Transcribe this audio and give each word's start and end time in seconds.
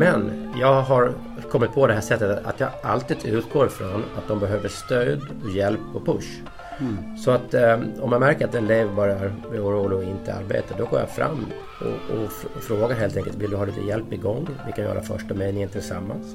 Men 0.00 0.52
jag 0.60 0.82
har 0.82 1.14
kommit 1.50 1.74
på 1.74 1.86
det 1.86 1.94
här 1.94 2.00
sättet 2.00 2.46
att 2.46 2.60
jag 2.60 2.70
alltid 2.82 3.24
utgår 3.24 3.68
från 3.68 4.04
att 4.18 4.28
de 4.28 4.40
behöver 4.40 4.68
stöd, 4.68 5.20
hjälp 5.54 5.80
och 5.94 6.06
push. 6.06 6.40
Mm. 6.78 7.16
Så 7.16 7.30
att 7.30 7.54
eh, 7.54 7.80
om 8.00 8.10
man 8.10 8.20
märker 8.20 8.44
att 8.44 8.54
en 8.54 8.64
elev 8.64 8.94
börjar 8.94 9.32
bli 9.50 9.58
orolig 9.58 9.98
och 9.98 10.04
inte 10.04 10.34
arbetar, 10.34 10.78
då 10.78 10.84
går 10.84 11.00
jag 11.00 11.08
fram 11.08 11.46
och, 11.80 12.16
och, 12.16 12.24
och, 12.56 12.62
frågar 12.62 12.96
helt 12.96 13.16
enkelt, 13.16 13.36
vill 13.36 13.50
du 13.50 13.56
ha 13.56 13.64
lite 13.64 13.80
hjälp 13.80 14.12
igång? 14.12 14.48
Vi 14.66 14.72
kan 14.72 14.84
göra 14.84 15.02
första 15.02 15.34
meningen 15.34 15.68
tillsammans. 15.68 16.26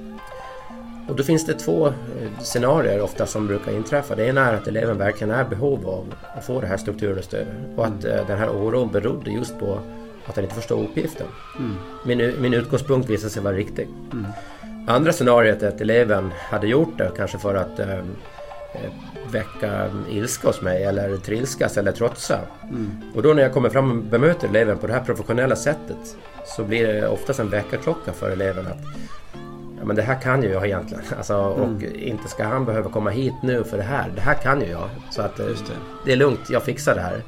Och 1.09 1.15
då 1.15 1.23
finns 1.23 1.45
det 1.45 1.53
två 1.53 1.87
eh, 1.87 1.93
scenarier 2.39 3.01
ofta 3.01 3.25
som 3.25 3.47
brukar 3.47 3.71
inträffa. 3.71 4.15
Det 4.15 4.25
ena 4.25 4.51
är 4.51 4.53
att 4.53 4.67
eleven 4.67 4.97
verkligen 4.97 5.31
är 5.31 5.45
i 5.45 5.49
behov 5.49 5.89
av 5.89 6.13
att 6.37 6.45
få 6.45 6.61
det 6.61 6.67
här 6.67 6.77
strukturen 6.77 7.17
och 7.17 7.23
stödet 7.23 7.53
och 7.75 7.85
att 7.85 8.05
mm. 8.05 8.27
den 8.27 8.39
här 8.39 8.49
oron 8.49 8.91
berodde 8.91 9.31
just 9.31 9.59
på 9.59 9.79
att 10.27 10.35
han 10.35 10.43
inte 10.43 10.55
förstår 10.55 10.83
uppgiften. 10.83 11.27
Mm. 11.59 11.75
Min, 12.05 12.41
min 12.41 12.53
utgångspunkt 12.53 13.09
visade 13.09 13.29
sig 13.29 13.43
vara 13.43 13.55
riktig. 13.55 13.87
Mm. 14.13 14.25
Andra 14.87 15.13
scenariet 15.13 15.63
är 15.63 15.67
att 15.67 15.81
eleven 15.81 16.31
hade 16.37 16.67
gjort 16.67 16.97
det 16.97 17.11
kanske 17.17 17.37
för 17.37 17.55
att 17.55 17.79
eh, 17.79 17.99
väcka 19.31 19.89
ilska 20.11 20.47
hos 20.47 20.61
mig 20.61 20.83
eller 20.83 21.17
trilskas 21.17 21.77
eller 21.77 21.91
trotsa. 21.91 22.39
Mm. 22.63 22.91
Och 23.15 23.21
då 23.21 23.33
när 23.33 23.43
jag 23.43 23.53
kommer 23.53 23.69
fram 23.69 23.91
och 23.91 23.97
bemöter 23.97 24.47
eleven 24.47 24.77
på 24.77 24.87
det 24.87 24.93
här 24.93 25.03
professionella 25.03 25.55
sättet 25.55 26.17
så 26.45 26.63
blir 26.63 26.87
det 26.87 27.07
oftast 27.07 27.39
en 27.39 27.49
väckarklocka 27.49 28.11
för 28.13 28.29
eleven 28.31 28.67
att 28.67 28.77
ja, 29.79 29.85
men 29.85 29.95
det 29.95 30.01
här 30.01 30.21
kan 30.21 30.43
ju 30.43 30.49
jag 30.49 30.65
egentligen. 30.65 31.03
Alltså, 31.17 31.33
mm. 31.33 31.75
Och 31.75 31.83
inte 31.83 32.27
ska 32.27 32.43
han 32.43 32.65
behöva 32.65 32.89
komma 32.89 33.09
hit 33.09 33.33
nu 33.43 33.63
för 33.63 33.77
det 33.77 33.83
här. 33.83 34.11
Det 34.15 34.21
här 34.21 34.33
kan 34.33 34.61
ju 34.61 34.67
jag. 34.67 34.89
Så 35.11 35.21
att 35.21 35.35
det. 35.35 35.55
det. 36.05 36.11
är 36.11 36.15
lugnt, 36.15 36.49
jag 36.49 36.63
fixar 36.63 36.95
det 36.95 37.01
här. 37.01 37.21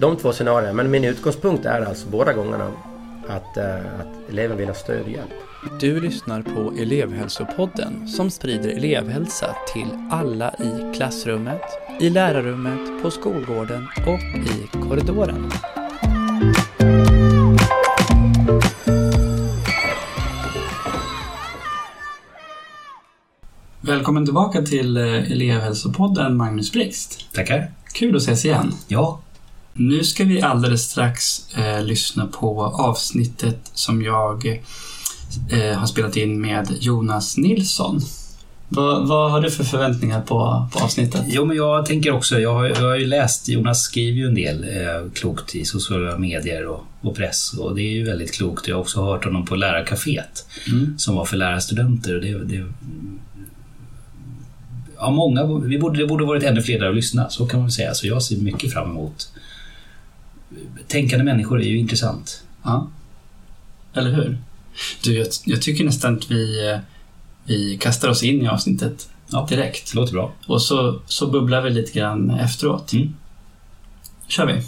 De 0.00 0.16
två 0.16 0.32
scenarierna. 0.32 0.72
Men 0.72 0.90
min 0.90 1.04
utgångspunkt 1.04 1.64
är 1.64 1.80
alltså 1.80 2.08
båda 2.08 2.32
gångerna 2.32 2.72
att, 3.28 3.56
uh, 3.56 4.00
att 4.00 4.30
eleven 4.30 4.56
vill 4.56 4.66
ha 4.68 4.74
stöd 4.74 5.02
och 5.02 5.10
hjälp. 5.10 5.30
Du 5.80 6.00
lyssnar 6.00 6.42
på 6.42 6.72
elevhälsopodden 6.78 8.08
som 8.08 8.30
sprider 8.30 8.68
elevhälsa 8.68 9.56
till 9.74 9.86
alla 10.10 10.54
i 10.54 10.94
klassrummet, 10.96 11.62
i 12.00 12.10
lärarrummet, 12.10 13.02
på 13.02 13.10
skolgården 13.10 13.88
och 14.06 14.20
i 14.20 14.78
korridoren. 14.88 15.50
Välkommen 23.80 24.24
tillbaka 24.24 24.62
till 24.62 24.96
eh, 24.96 25.32
elevhälsopodden 25.32 26.36
Magnus 26.36 26.72
Blixt. 26.72 27.34
Tackar. 27.34 27.72
Kul 27.92 28.16
att 28.16 28.22
ses 28.22 28.44
igen. 28.44 28.72
Ja. 28.88 29.20
Nu 29.74 30.04
ska 30.04 30.24
vi 30.24 30.42
alldeles 30.42 30.82
strax 30.82 31.48
eh, 31.54 31.84
lyssna 31.84 32.26
på 32.26 32.64
avsnittet 32.64 33.70
som 33.74 34.02
jag 34.02 34.46
eh, 35.50 35.78
har 35.78 35.86
spelat 35.86 36.16
in 36.16 36.40
med 36.40 36.68
Jonas 36.80 37.36
Nilsson. 37.36 38.00
Vad, 38.72 39.08
vad, 39.08 39.30
har 39.30 39.40
du 39.40 39.50
för 39.50 39.64
förväntningar 39.64 40.20
på, 40.20 40.68
på 40.72 40.78
avsnittet? 40.78 41.24
Jo, 41.26 41.44
men 41.44 41.56
jag 41.56 41.86
tänker 41.86 42.12
också, 42.12 42.40
jag 42.40 42.54
har, 42.54 42.68
jag 42.68 42.76
har 42.76 42.96
ju 42.96 43.06
läst, 43.06 43.48
Jonas 43.48 43.82
skriver 43.82 44.18
ju 44.18 44.26
en 44.26 44.34
del 44.34 44.64
eh, 44.64 45.10
klokt 45.14 45.54
i 45.54 45.64
sociala 45.64 46.18
medier 46.18 46.66
och, 46.66 46.84
och, 47.00 47.16
press 47.16 47.52
och 47.58 47.74
det 47.74 47.82
är 47.82 47.92
ju 47.92 48.04
väldigt 48.04 48.34
klokt. 48.34 48.68
Jag 48.68 48.76
har 48.76 48.80
också 48.80 49.02
hört 49.02 49.24
honom 49.24 49.46
på 49.46 49.56
lärarkaféet 49.56 50.46
mm. 50.68 50.98
som 50.98 51.16
var 51.16 51.24
för 51.24 51.36
lärarstudenter. 51.36 52.14
Och 52.14 52.20
det, 52.20 52.44
det, 52.44 52.66
ja, 54.96 55.10
många, 55.10 55.44
vi 55.44 55.78
borde, 55.78 55.98
det 55.98 56.06
borde 56.06 56.24
varit 56.24 56.42
ännu 56.42 56.62
fler 56.62 56.78
där 56.78 56.88
att 56.88 56.94
lyssna, 56.94 57.30
så 57.30 57.46
kan 57.46 57.60
man 57.60 57.70
säga. 57.70 57.94
Så 57.94 58.06
jag 58.06 58.22
ser 58.22 58.36
mycket 58.36 58.72
fram 58.72 58.90
emot 58.90 59.28
Tänkande 60.88 61.24
människor 61.24 61.60
är 61.60 61.64
ju 61.64 61.78
intressant. 61.78 62.44
Ja. 62.62 62.90
Eller 63.94 64.10
hur? 64.10 64.38
Du, 65.04 65.14
jag, 65.18 65.26
jag 65.44 65.62
tycker 65.62 65.84
nästan 65.84 66.14
att 66.14 66.30
vi, 66.30 66.78
vi 67.44 67.78
kastar 67.78 68.08
oss 68.08 68.22
in 68.22 68.42
i 68.42 68.48
avsnittet 68.48 69.08
ja, 69.30 69.46
direkt. 69.48 69.94
Låter 69.94 70.12
bra. 70.12 70.32
Och 70.46 70.62
så, 70.62 71.00
så 71.06 71.26
bubblar 71.26 71.62
vi 71.62 71.70
lite 71.70 71.98
grann 71.98 72.30
efteråt. 72.30 72.92
Mm. 72.92 73.14
kör 74.28 74.46
vi. 74.46 74.62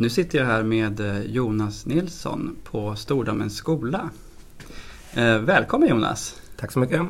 Nu 0.00 0.08
sitter 0.08 0.38
jag 0.38 0.46
här 0.46 0.62
med 0.62 1.00
eh, 1.00 1.20
Jonas 1.20 1.86
Nilsson 1.86 2.56
på 2.64 2.96
Stordammens 2.96 3.56
skola. 3.56 4.10
Eh, 5.14 5.38
välkommen 5.38 5.88
Jonas! 5.88 6.40
Tack 6.56 6.72
så 6.72 6.78
mycket! 6.78 7.00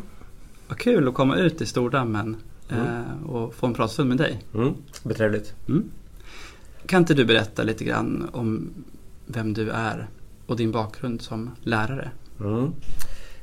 Vad 0.68 0.78
kul 0.78 1.08
att 1.08 1.14
komma 1.14 1.36
ut 1.36 1.60
i 1.60 1.66
Stordammen 1.66 2.36
mm. 2.68 2.86
eh, 2.86 3.30
och 3.30 3.54
få 3.54 3.66
en 3.66 3.74
pratstund 3.74 4.08
med 4.08 4.18
dig. 4.18 4.42
Mm, 4.54 4.74
det 5.02 5.08
blir 5.08 5.16
trevligt. 5.16 5.54
Mm. 5.68 5.90
Kan 6.86 6.98
inte 7.02 7.14
du 7.14 7.24
berätta 7.24 7.62
lite 7.62 7.84
grann 7.84 8.28
om 8.32 8.70
vem 9.26 9.54
du 9.54 9.70
är 9.70 10.08
och 10.46 10.56
din 10.56 10.72
bakgrund 10.72 11.22
som 11.22 11.50
lärare? 11.62 12.10
Mm. 12.40 12.72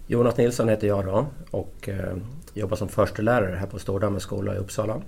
Jonas 0.08 0.38
Nilsson 0.38 0.70
heter 0.70 0.88
jag 0.88 1.06
då 1.06 1.28
och 1.52 1.90
eh, 1.90 2.18
jobbar 2.54 2.78
som 2.78 2.90
förstelärare 2.90 3.56
här 3.56 3.68
på 3.68 3.80
Stordammens 3.80 4.24
skola 4.24 4.56
i 4.56 4.58
Uppsala. 4.58 5.02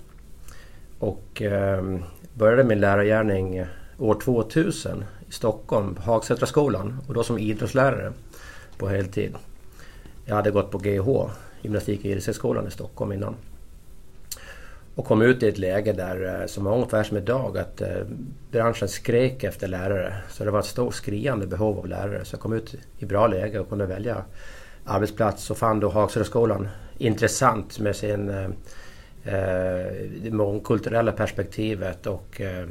Och 1.00 1.42
eh, 1.42 2.00
började 2.34 2.64
min 2.64 2.80
lärargärning 2.80 3.66
år 4.00 4.20
2000 4.22 5.04
i 5.30 5.32
Stockholm, 5.32 5.96
på 5.96 6.02
Hagsätraskolan 6.02 7.00
och 7.08 7.14
då 7.14 7.24
som 7.24 7.38
idrottslärare 7.38 8.14
på 8.78 8.88
heltid. 8.88 9.36
Jag 10.26 10.36
hade 10.36 10.52
gått 10.52 10.72
på 10.72 10.78
GH, 10.78 11.30
Gymnastik 11.62 12.00
och 12.00 12.06
idrottshögskolan 12.06 12.68
i 12.68 12.72
Stockholm 12.72 13.12
innan. 13.12 13.36
Och 14.96 15.06
kom 15.06 15.22
ut 15.22 15.44
i 15.44 15.48
ett 15.48 15.58
läge 15.58 15.94
där, 15.94 16.42
eh, 16.42 16.48
som 16.48 16.64
var 16.64 16.74
ungefär 16.74 17.04
som 17.04 17.18
idag, 17.18 17.58
att 17.58 17.82
eh, 17.82 18.02
branschen 18.52 18.88
skrek 18.88 19.44
efter 19.44 19.68
lärare. 19.68 20.14
Så 20.30 20.44
det 20.44 20.52
var 20.52 20.60
ett 20.60 20.66
stort 20.66 20.94
skriande 20.94 21.48
behov 21.48 21.80
av 21.80 21.88
lärare. 21.88 22.26
Så 22.26 22.34
jag 22.34 22.42
kom 22.42 22.54
ut 22.54 22.76
i 22.98 23.06
bra 23.06 23.28
läge 23.28 23.60
och 23.60 23.70
kunde 23.70 23.86
välja 23.86 24.24
arbetsplats 24.86 25.52
och 25.52 25.58
fann 25.58 25.80
då 25.80 25.90
Hagsätraskolan 25.90 26.68
intressant 26.98 27.80
med 27.80 27.96
sin 27.96 28.30
eh, 28.30 28.44
eh, 29.24 29.94
det 30.22 30.32
mångkulturella 30.32 31.12
perspektivet 31.12 32.08
och 32.08 32.42
eh, 32.42 32.68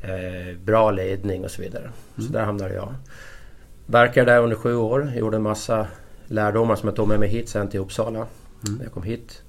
eh, 0.00 0.56
bra 0.64 0.90
ledning 0.90 1.44
och 1.44 1.50
så 1.50 1.62
vidare. 1.62 1.82
Mm. 1.82 2.26
Så 2.26 2.32
där 2.32 2.44
hamnade 2.44 2.74
jag. 2.74 2.94
Verkade 3.86 4.32
där 4.32 4.42
under 4.42 4.56
sju 4.56 4.74
år, 4.74 5.12
gjorde 5.16 5.36
en 5.36 5.42
massa 5.42 5.86
lärdomar 6.26 6.76
som 6.76 6.88
jag 6.88 6.96
tog 6.96 7.08
med 7.08 7.20
mig 7.20 7.28
hit 7.28 7.48
sen 7.48 7.68
till 7.68 7.80
Uppsala. 7.80 8.18
Mm. 8.18 8.78
När 8.78 8.84
jag 8.84 8.92
kom 8.92 9.02
hit. 9.02 9.42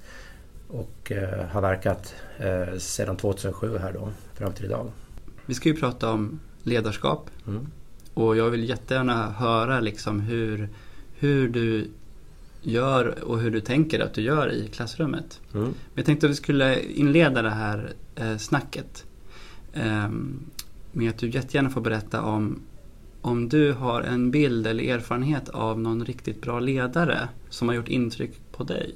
Och 0.68 1.12
eh, 1.12 1.46
har 1.46 1.60
verkat 1.60 2.14
eh, 2.38 2.78
sedan 2.78 3.16
2007 3.16 3.78
här 3.78 3.92
då, 3.92 4.08
fram 4.34 4.52
till 4.52 4.64
idag. 4.64 4.90
Vi 5.46 5.54
ska 5.54 5.68
ju 5.68 5.76
prata 5.76 6.10
om 6.10 6.40
ledarskap. 6.62 7.30
Mm. 7.46 7.66
Och 8.14 8.36
jag 8.36 8.50
vill 8.50 8.68
jättegärna 8.68 9.30
höra 9.30 9.80
liksom 9.80 10.20
hur, 10.20 10.68
hur 11.18 11.48
du 11.48 11.88
gör 12.62 13.24
och 13.24 13.40
hur 13.40 13.50
du 13.50 13.60
tänker 13.60 14.00
att 14.00 14.14
du 14.14 14.22
gör 14.22 14.52
i 14.52 14.68
klassrummet. 14.68 15.40
Mm. 15.54 15.64
Men 15.64 15.74
jag 15.94 16.06
tänkte 16.06 16.26
att 16.26 16.30
vi 16.30 16.36
skulle 16.36 16.82
inleda 16.82 17.42
det 17.42 17.50
här 17.50 17.92
eh, 18.16 18.36
snacket 18.36 19.04
men 19.72 20.50
med 20.92 21.10
att 21.10 21.18
du 21.18 21.28
jättegärna 21.28 21.70
får 21.70 21.80
berätta 21.80 22.22
om 22.22 22.62
om 23.22 23.48
du 23.48 23.72
har 23.72 24.02
en 24.02 24.30
bild 24.30 24.66
eller 24.66 24.84
erfarenhet 24.84 25.48
av 25.48 25.80
någon 25.80 26.04
riktigt 26.04 26.42
bra 26.42 26.60
ledare 26.60 27.28
som 27.48 27.68
har 27.68 27.74
gjort 27.74 27.88
intryck 27.88 28.30
på 28.52 28.64
dig? 28.64 28.94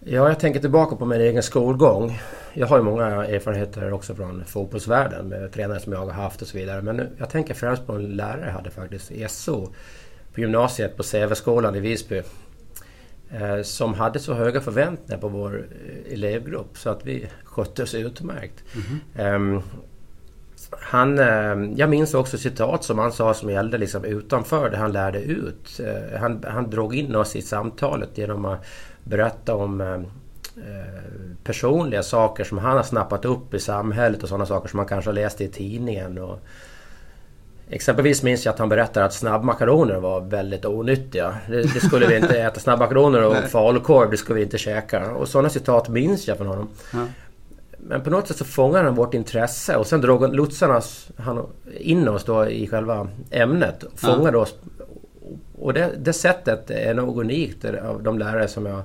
Ja, 0.00 0.28
jag 0.28 0.40
tänker 0.40 0.60
tillbaka 0.60 0.96
på 0.96 1.04
min 1.04 1.20
egen 1.20 1.42
skolgång. 1.42 2.18
Jag 2.52 2.66
har 2.66 2.76
ju 2.76 2.82
många 2.82 3.06
erfarenheter 3.06 3.92
också 3.92 4.14
från 4.14 4.44
fotbollsvärlden 4.44 5.28
med 5.28 5.52
tränare 5.52 5.80
som 5.80 5.92
jag 5.92 6.00
har 6.00 6.10
haft 6.10 6.42
och 6.42 6.48
så 6.48 6.58
vidare. 6.58 6.82
Men 6.82 7.08
jag 7.18 7.30
tänker 7.30 7.54
främst 7.54 7.86
på 7.86 7.92
en 7.92 8.16
lärare 8.16 8.46
jag 8.46 8.52
hade 8.52 8.70
faktiskt, 8.70 9.12
SO, 9.28 9.72
på 10.34 10.40
gymnasiet 10.40 10.96
på 10.96 11.02
Säveskolan 11.02 11.74
i 11.74 11.80
Visby. 11.80 12.22
Eh, 13.30 13.62
som 13.62 13.94
hade 13.94 14.18
så 14.18 14.34
höga 14.34 14.60
förväntningar 14.60 15.20
på 15.20 15.28
vår 15.28 15.66
eh, 15.86 16.12
elevgrupp 16.12 16.78
så 16.78 16.90
att 16.90 17.06
vi 17.06 17.28
skötte 17.44 17.82
oss 17.82 17.94
utmärkt. 17.94 18.64
Mm. 19.16 19.62
Han, 20.70 21.18
ehm, 21.18 21.76
jag 21.76 21.90
minns 21.90 22.14
också 22.14 22.38
citat 22.38 22.84
som 22.84 22.98
han 22.98 23.12
sa 23.12 23.34
som 23.34 23.50
gällde 23.50 23.78
liksom 23.78 24.04
utanför 24.04 24.70
det 24.70 24.76
han 24.76 24.92
lärde 24.92 25.20
ut. 25.20 25.80
Eh, 25.80 26.20
han, 26.20 26.44
han 26.48 26.70
drog 26.70 26.94
in 26.94 27.16
oss 27.16 27.36
i 27.36 27.42
samtalet 27.42 28.18
genom 28.18 28.44
att 28.44 28.66
berätta 29.04 29.54
om 29.54 30.06
personliga 31.44 32.02
saker 32.02 32.44
som 32.44 32.58
han 32.58 32.76
har 32.76 32.82
snappat 32.82 33.24
upp 33.24 33.54
i 33.54 33.58
samhället 33.58 34.22
och 34.22 34.28
sådana 34.28 34.46
saker 34.46 34.68
som 34.68 34.76
man 34.76 34.86
kanske 34.86 35.08
har 35.08 35.14
läst 35.14 35.40
i 35.40 35.48
tidningen. 35.48 36.18
Och, 36.18 36.38
Exempelvis 37.70 38.22
minns 38.22 38.44
jag 38.44 38.52
att 38.52 38.58
han 38.58 38.68
berättade 38.68 39.06
att 39.06 39.14
snabbmakaroner 39.14 39.96
var 39.96 40.20
väldigt 40.20 40.64
onyttiga. 40.64 41.34
Det, 41.48 41.62
det 41.62 41.80
skulle 41.80 42.06
vi 42.06 42.16
inte 42.16 42.38
äta. 42.38 42.60
Snabbmakaroner 42.60 43.26
och 43.26 43.36
falukorv, 43.50 44.10
det 44.10 44.16
skulle 44.16 44.36
vi 44.36 44.42
inte 44.42 44.58
käka. 44.58 45.10
Och 45.10 45.28
sådana 45.28 45.48
citat 45.48 45.88
minns 45.88 46.28
jag 46.28 46.36
från 46.36 46.46
honom. 46.46 46.68
Ja. 46.92 47.06
men 47.78 48.00
på 48.00 48.10
något 48.10 48.28
sätt 48.28 48.36
så 48.36 48.44
fångade 48.44 48.84
han 48.84 48.94
vårt 48.94 49.14
intresse 49.14 49.76
och 49.76 49.86
sen 49.86 50.00
drog 50.00 50.34
lotsarna 50.34 50.80
han 51.16 51.46
in 51.78 52.08
oss 52.08 52.24
då 52.24 52.48
i 52.48 52.66
själva 52.66 53.08
ämnet. 53.30 53.84
Fångade 53.94 54.36
ja. 54.36 54.42
oss. 54.42 54.54
Och 55.58 55.74
det, 55.74 55.90
det 55.98 56.12
sättet 56.12 56.70
är 56.70 56.94
nog 56.94 57.20
unikt 57.20 57.64
av 57.64 58.02
de 58.02 58.18
lärare 58.18 58.48
som 58.48 58.66
jag 58.66 58.82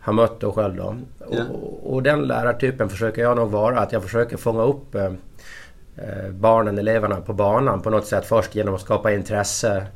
har 0.00 0.12
mött 0.12 0.40
då 0.40 0.52
själv 0.52 0.76
då. 0.76 0.96
Ja. 1.30 1.44
Och, 1.44 1.94
och, 1.94 2.02
den 2.02 2.22
lärartypen 2.22 2.88
försöker 2.88 3.22
jag 3.22 3.36
nog 3.36 3.50
vara. 3.50 3.78
Att 3.78 3.92
jag 3.92 4.02
försöker 4.02 4.36
fånga 4.36 4.62
upp 4.62 4.94
eh, 4.94 5.12
barnen, 6.30 6.78
eleverna 6.78 7.20
på 7.20 7.32
banan 7.32 7.82
på 7.82 7.90
något 7.90 8.06
sätt. 8.06 8.24
Först 8.24 8.54
genom 8.54 8.74
att 8.74 8.80
skapa 8.80 9.12
intresse. 9.12 9.86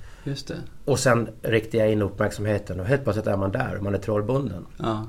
Och 0.85 0.99
sen 0.99 1.29
riktar 1.43 1.79
jag 1.79 1.93
in 1.93 2.03
uppmärksamheten 2.03 2.81
och 2.81 2.87
helt 2.87 3.05
plötsligt 3.05 3.27
är 3.27 3.37
man 3.37 3.53
där 3.53 3.77
och 3.77 3.83
man 3.83 3.95
är 3.95 3.99
trollbunden. 3.99 4.67
Ja. 4.77 5.07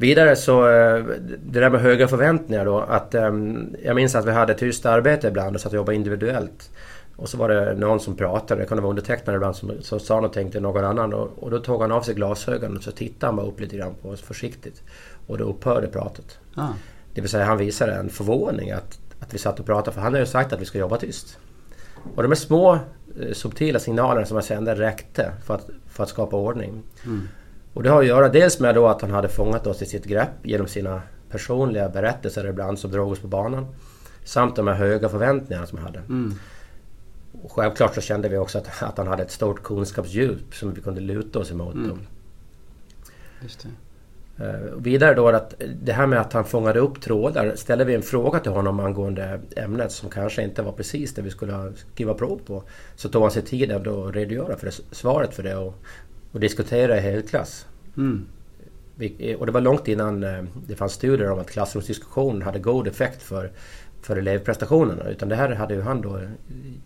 Vidare 0.00 0.36
så, 0.36 0.68
eh, 0.68 1.04
det 1.46 1.60
där 1.60 1.70
med 1.70 1.80
höga 1.80 2.08
förväntningar 2.08 2.64
då. 2.64 2.78
Att, 2.78 3.14
um, 3.14 3.76
jag 3.84 3.96
minns 3.96 4.14
att 4.14 4.26
vi 4.26 4.30
hade 4.30 4.54
tyst 4.54 4.86
arbete 4.86 5.28
ibland 5.28 5.56
och 5.56 5.60
satt 5.60 5.72
och 5.72 5.76
jobbade 5.76 5.96
individuellt. 5.96 6.70
Och 7.16 7.28
så 7.28 7.38
var 7.38 7.48
det 7.48 7.74
någon 7.74 8.00
som 8.00 8.16
pratade, 8.16 8.60
det 8.60 8.66
kunde 8.66 8.82
vara 8.82 8.90
undertecknare 8.90 9.36
ibland, 9.36 9.56
som, 9.56 9.72
som 9.80 10.00
sa 10.00 10.14
någonting 10.14 10.50
till 10.50 10.62
någon 10.62 10.84
annan. 10.84 11.14
Och, 11.14 11.42
och 11.42 11.50
då 11.50 11.58
tog 11.58 11.80
han 11.80 11.92
av 11.92 12.02
sig 12.02 12.14
glasögonen 12.14 12.76
och 12.76 12.82
så 12.82 12.90
tittade 12.90 13.26
han 13.26 13.36
bara 13.36 13.46
upp 13.46 13.60
lite 13.60 13.76
grann 13.76 13.94
på 14.02 14.08
oss 14.08 14.20
försiktigt. 14.20 14.82
Och 15.26 15.38
då 15.38 15.44
upphörde 15.44 15.86
pratet. 15.86 16.38
Ah. 16.54 16.68
Det 17.14 17.20
vill 17.20 17.30
säga 17.30 17.44
han 17.44 17.58
visade 17.58 17.92
en 17.94 18.10
förvåning 18.10 18.70
att, 18.70 18.98
att 19.20 19.34
vi 19.34 19.38
satt 19.38 19.60
och 19.60 19.66
pratade. 19.66 19.94
För 19.94 20.00
han 20.00 20.12
hade 20.12 20.24
ju 20.24 20.26
sagt 20.26 20.52
att 20.52 20.60
vi 20.60 20.64
ska 20.64 20.78
jobba 20.78 20.96
tyst. 20.96 21.38
Och 22.14 22.22
de 22.22 22.28
här 22.28 22.36
små 22.36 22.78
eh, 23.20 23.32
subtila 23.32 23.78
signalerna 23.78 24.26
som 24.26 24.36
jag 24.36 24.44
sände 24.44 24.74
räckte 24.74 25.32
för 25.44 25.54
att, 25.54 25.68
för 25.86 26.02
att 26.02 26.08
skapa 26.08 26.36
ordning. 26.36 26.82
Mm. 27.04 27.28
Och 27.74 27.82
det 27.82 27.90
har 27.90 28.00
att 28.00 28.06
göra 28.06 28.28
dels 28.28 28.60
med 28.60 28.74
då 28.74 28.86
att 28.86 29.00
han 29.00 29.10
hade 29.10 29.28
fångat 29.28 29.66
oss 29.66 29.82
i 29.82 29.86
sitt 29.86 30.04
grepp 30.04 30.30
genom 30.42 30.66
sina 30.66 31.02
personliga 31.30 31.88
berättelser 31.88 32.46
ibland 32.46 32.78
som 32.78 32.90
drog 32.90 33.12
oss 33.12 33.18
på 33.18 33.28
banan. 33.28 33.66
Samt 34.24 34.56
de 34.56 34.66
här 34.66 34.74
höga 34.74 35.08
förväntningarna 35.08 35.66
som 35.66 35.78
han 35.78 35.86
hade. 35.86 35.98
Mm. 35.98 36.34
Och 37.42 37.52
självklart 37.52 37.94
så 37.94 38.00
kände 38.00 38.28
vi 38.28 38.36
också 38.36 38.58
att, 38.58 38.82
att 38.82 38.98
han 38.98 39.06
hade 39.06 39.22
ett 39.22 39.30
stort 39.30 39.62
kunskapsdjup 39.62 40.54
som 40.54 40.74
vi 40.74 40.80
kunde 40.80 41.00
luta 41.00 41.38
oss 41.38 41.50
emot. 41.50 41.74
Mm. 41.74 41.98
Uh, 44.40 44.76
vidare 44.78 45.14
då 45.14 45.28
att 45.28 45.54
det 45.82 45.92
här 45.92 46.06
med 46.06 46.20
att 46.20 46.32
han 46.32 46.44
fångade 46.44 46.80
upp 46.80 47.00
trådar. 47.00 47.52
Ställde 47.56 47.84
vi 47.84 47.94
en 47.94 48.02
fråga 48.02 48.38
till 48.38 48.52
honom 48.52 48.80
angående 48.80 49.40
ämnet 49.56 49.92
som 49.92 50.10
kanske 50.10 50.42
inte 50.42 50.62
var 50.62 50.72
precis 50.72 51.14
det 51.14 51.22
vi 51.22 51.30
skulle 51.30 51.72
skriva 51.92 52.14
prov 52.14 52.40
på. 52.46 52.62
Så 52.96 53.08
tog 53.08 53.22
han 53.22 53.30
sig 53.30 53.42
tid 53.42 53.72
att 53.72 53.86
redogöra 54.14 54.56
för 54.56 54.66
det, 54.66 54.72
svaret 54.90 55.34
för 55.34 55.42
det 55.42 55.56
och, 55.56 55.74
och 56.32 56.40
diskutera 56.40 56.96
i 56.96 57.00
helklass. 57.00 57.66
Mm. 57.96 58.26
Och 59.38 59.46
det 59.46 59.52
var 59.52 59.60
långt 59.60 59.88
innan 59.88 60.24
eh, 60.24 60.44
det 60.66 60.76
fanns 60.76 60.92
studier 60.92 61.30
om 61.30 61.38
att 61.38 61.50
klassrumsdiskussion 61.50 62.42
hade 62.42 62.58
god 62.58 62.86
effekt 62.86 63.22
för 63.22 63.50
för 64.02 64.16
elevprestationerna. 64.16 65.08
Utan 65.08 65.28
det 65.28 65.36
här 65.36 65.54
hade 65.54 65.74
ju 65.74 65.82
han 65.82 66.00
då 66.00 66.20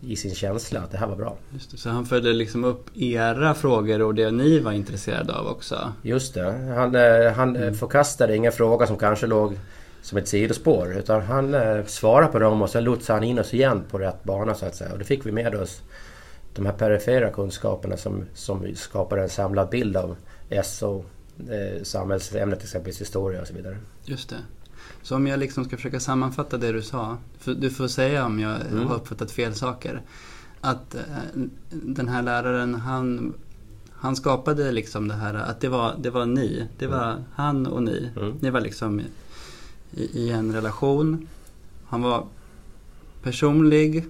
i 0.01 0.15
sin 0.15 0.35
känsla 0.35 0.79
att 0.79 0.91
det 0.91 0.97
här 0.97 1.07
var 1.07 1.15
bra. 1.15 1.37
Just 1.53 1.71
det, 1.71 1.77
så 1.77 1.89
han 1.89 2.05
följde 2.05 2.33
liksom 2.33 2.63
upp 2.63 2.97
era 2.97 3.53
frågor 3.53 4.01
och 4.01 4.15
det 4.15 4.31
ni 4.31 4.59
var 4.59 4.71
intresserade 4.71 5.33
av 5.33 5.47
också? 5.47 5.93
Just 6.01 6.33
det. 6.33 6.73
Han, 6.75 6.95
eh, 6.95 7.33
han 7.33 7.55
mm. 7.55 7.73
förkastade 7.73 8.35
inga 8.35 8.51
frågor 8.51 8.85
som 8.85 8.97
kanske 8.97 9.27
låg 9.27 9.57
som 10.01 10.17
ett 10.17 10.27
sidospår. 10.27 10.97
Utan 10.97 11.21
han 11.21 11.53
eh, 11.53 11.85
svarade 11.85 12.31
på 12.31 12.39
dem 12.39 12.61
och 12.61 12.69
sen 12.69 12.83
lotsade 12.83 13.19
han 13.19 13.23
in 13.23 13.39
oss 13.39 13.53
igen 13.53 13.83
på 13.89 13.99
rätt 13.99 14.23
bana 14.23 14.55
så 14.55 14.65
att 14.65 14.75
säga. 14.75 14.91
Och 14.91 14.99
då 14.99 15.05
fick 15.05 15.25
vi 15.25 15.31
med 15.31 15.55
oss 15.55 15.81
de 16.53 16.65
här 16.65 16.73
perifera 16.73 17.29
kunskaperna 17.29 17.97
som, 17.97 18.25
som 18.33 18.75
skapar 18.75 19.17
en 19.17 19.29
samlad 19.29 19.69
bild 19.69 19.97
av 19.97 20.15
SO, 20.63 21.05
eh, 21.49 21.83
samhällsämnet, 21.83 22.63
exempelvis 22.63 23.01
historia 23.01 23.41
och 23.41 23.47
så 23.47 23.53
vidare. 23.53 23.77
Just 24.05 24.29
det. 24.29 24.35
Så 25.01 25.15
om 25.15 25.27
jag 25.27 25.39
liksom 25.39 25.65
ska 25.65 25.75
försöka 25.75 25.99
sammanfatta 25.99 26.57
det 26.57 26.71
du 26.71 26.81
sa. 26.81 27.17
Du 27.43 27.69
får 27.69 27.87
säga 27.87 28.25
om 28.25 28.39
jag 28.39 28.61
mm. 28.61 28.87
har 28.87 28.95
uppfattat 28.95 29.31
fel 29.31 29.55
saker. 29.55 30.01
Att 30.61 30.95
eh, 30.95 31.01
den 31.69 32.07
här 32.07 32.21
läraren, 32.21 32.75
han, 32.75 33.33
han 33.91 34.15
skapade 34.15 34.71
liksom 34.71 35.07
det 35.07 35.13
här 35.13 35.33
att 35.33 35.59
det 35.59 35.69
var, 35.69 35.95
det 35.99 36.09
var 36.09 36.25
ni. 36.25 36.67
Det 36.77 36.87
var 36.87 37.11
mm. 37.11 37.23
han 37.35 37.67
och 37.67 37.83
ni. 37.83 38.09
Mm. 38.15 38.33
Ni 38.39 38.49
var 38.49 38.61
liksom 38.61 39.01
i, 39.91 40.03
i, 40.13 40.29
en 40.29 40.53
relation. 40.53 41.27
Han 41.85 42.01
var 42.01 42.25
personlig 43.23 44.05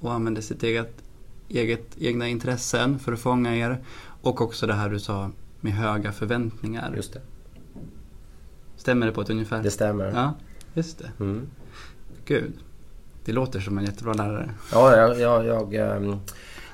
och 0.00 0.12
använde 0.12 0.42
sitt 0.42 0.62
eget, 0.62 1.02
eget 1.48 1.96
egna 1.98 2.28
intressen 2.28 2.98
för 2.98 3.12
att 3.12 3.20
fånga 3.20 3.56
er. 3.56 3.78
Och 4.22 4.40
också 4.40 4.66
det 4.66 4.74
här 4.74 4.90
du 4.90 5.00
sa 5.00 5.30
med 5.60 5.72
höga 5.72 6.12
förväntningar. 6.12 6.92
Just 6.96 7.12
det. 7.12 7.20
Stämmer 8.76 9.06
det 9.06 9.12
på 9.12 9.20
ett 9.20 9.30
ungefär? 9.30 9.62
Det 9.62 9.70
stämmer. 9.70 10.12
Ja, 10.14 10.34
just 10.74 10.98
det. 10.98 11.24
Mm. 11.24 11.46
Gud. 12.24 12.52
Det 13.24 13.32
låter 13.32 13.60
som 13.60 13.78
en 13.78 13.84
jättebra 13.84 14.12
lärare. 14.12 14.50
Ja, 14.72 14.96
jag, 14.96 15.20
jag, 15.20 15.46
jag, 15.46 15.74
ehm, 15.74 16.16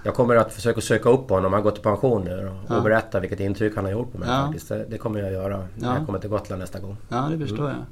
jag 0.04 0.14
kommer 0.14 0.36
att 0.36 0.52
försöka 0.52 0.80
söka 0.80 1.08
upp 1.08 1.30
honom. 1.30 1.52
Han 1.52 1.62
går 1.62 1.70
till 1.70 1.82
pension 1.82 2.24
nu 2.24 2.48
och, 2.48 2.74
ja. 2.74 2.80
berätta 2.80 3.20
vilket 3.20 3.40
intryck 3.40 3.76
han 3.76 3.84
har 3.84 3.92
gjort 3.92 4.12
på 4.12 4.18
mig. 4.18 4.28
Ja. 4.28 4.46
Faktiskt. 4.46 4.68
Det, 4.68 4.86
det, 4.90 4.98
kommer 4.98 5.20
jag 5.20 5.32
göra 5.32 5.68
när 5.76 5.88
ja. 5.88 5.96
jag 5.96 6.06
kommer 6.06 6.18
till 6.18 6.30
Gotland 6.30 6.60
nästa 6.60 6.80
gång. 6.80 6.96
Ja, 7.08 7.28
det 7.30 7.38
förstår 7.38 7.64
mm. 7.64 7.76
jag. 7.76 7.86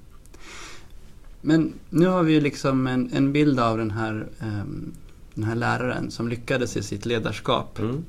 Men 1.40 1.72
nu 1.90 2.06
har 2.06 2.22
vi 2.22 2.32
ju 2.32 2.40
liksom 2.40 2.86
en, 2.86 3.10
en 3.12 3.32
bild 3.32 3.60
av 3.60 3.78
den 3.78 3.90
här, 3.90 4.28
um, 4.40 4.92
den 5.34 5.44
här 5.44 5.54
läraren 5.54 6.10
som 6.10 6.28
lyckades 6.28 6.76
i 6.76 6.82
sitt 6.82 7.06
ledarskap. 7.06 7.78
Mm. 7.78 8.04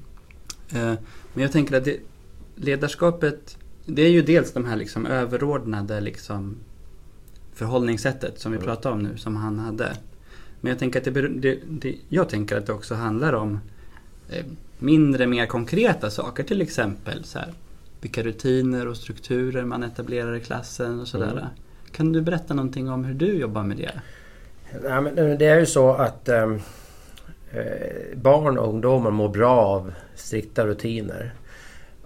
Uh, 0.75 0.94
men 1.33 1.44
jag 1.44 1.51
tänker 1.51 1.77
att 1.77 1.86
det, 1.86 1.97
ledarskapet 2.56 3.57
det 3.86 4.01
är 4.01 4.10
ju 4.10 4.22
dels 4.22 4.54
de 4.54 4.66
här 4.66 4.75
liksom 4.75 5.06
överordnade 5.06 6.01
liksom 6.01 6.57
förhållningssättet 7.54 8.39
som 8.39 8.51
vi 8.51 8.57
mm. 8.57 8.66
pratar 8.66 8.92
om 8.92 9.00
nu, 9.00 9.18
som 9.18 9.36
han 9.36 9.60
hade. 9.60 9.98
Men 10.62 10.69
jag 10.69 10.80
tänker 10.80 11.00
att 11.00 11.06
det, 11.06 11.28
det, 11.28 11.60
det 11.69 11.95
jag 12.10 12.30
tänker 12.30 12.57
att 12.57 12.66
det 12.66 12.74
också 12.74 12.95
handlar 12.95 13.33
om 13.33 13.60
eh, 14.30 14.45
mindre, 14.80 15.28
mer 15.28 15.45
konkreta 15.45 16.10
saker. 16.10 16.44
Till 16.44 16.62
exempel 16.62 17.24
så 17.24 17.39
här, 17.39 17.54
vilka 18.01 18.24
rutiner 18.24 18.88
och 18.88 18.98
strukturer 18.98 19.66
man 19.66 19.83
etablerar 19.83 20.36
i 20.36 20.39
klassen 20.39 21.00
och 21.00 21.07
sådär. 21.07 21.31
Mm. 21.31 21.45
Kan 21.92 22.12
du 22.12 22.22
berätta 22.22 22.54
någonting 22.54 22.89
om 22.89 23.06
hur 23.06 23.13
du 23.13 23.33
jobbar 23.33 23.63
med 23.63 23.78
det? 23.78 24.01
Ja, 24.83 25.01
men 25.01 25.16
det 25.16 25.45
är 25.45 25.60
ju 25.60 25.66
så 25.66 25.92
att 25.92 26.30
eh, 26.30 26.56
barn 28.16 28.57
och 28.57 28.69
ungdomar 28.69 29.12
mår 29.12 29.30
bra 29.30 29.56
av 29.56 29.94
strikta 30.16 30.68
rutiner. 30.68 31.33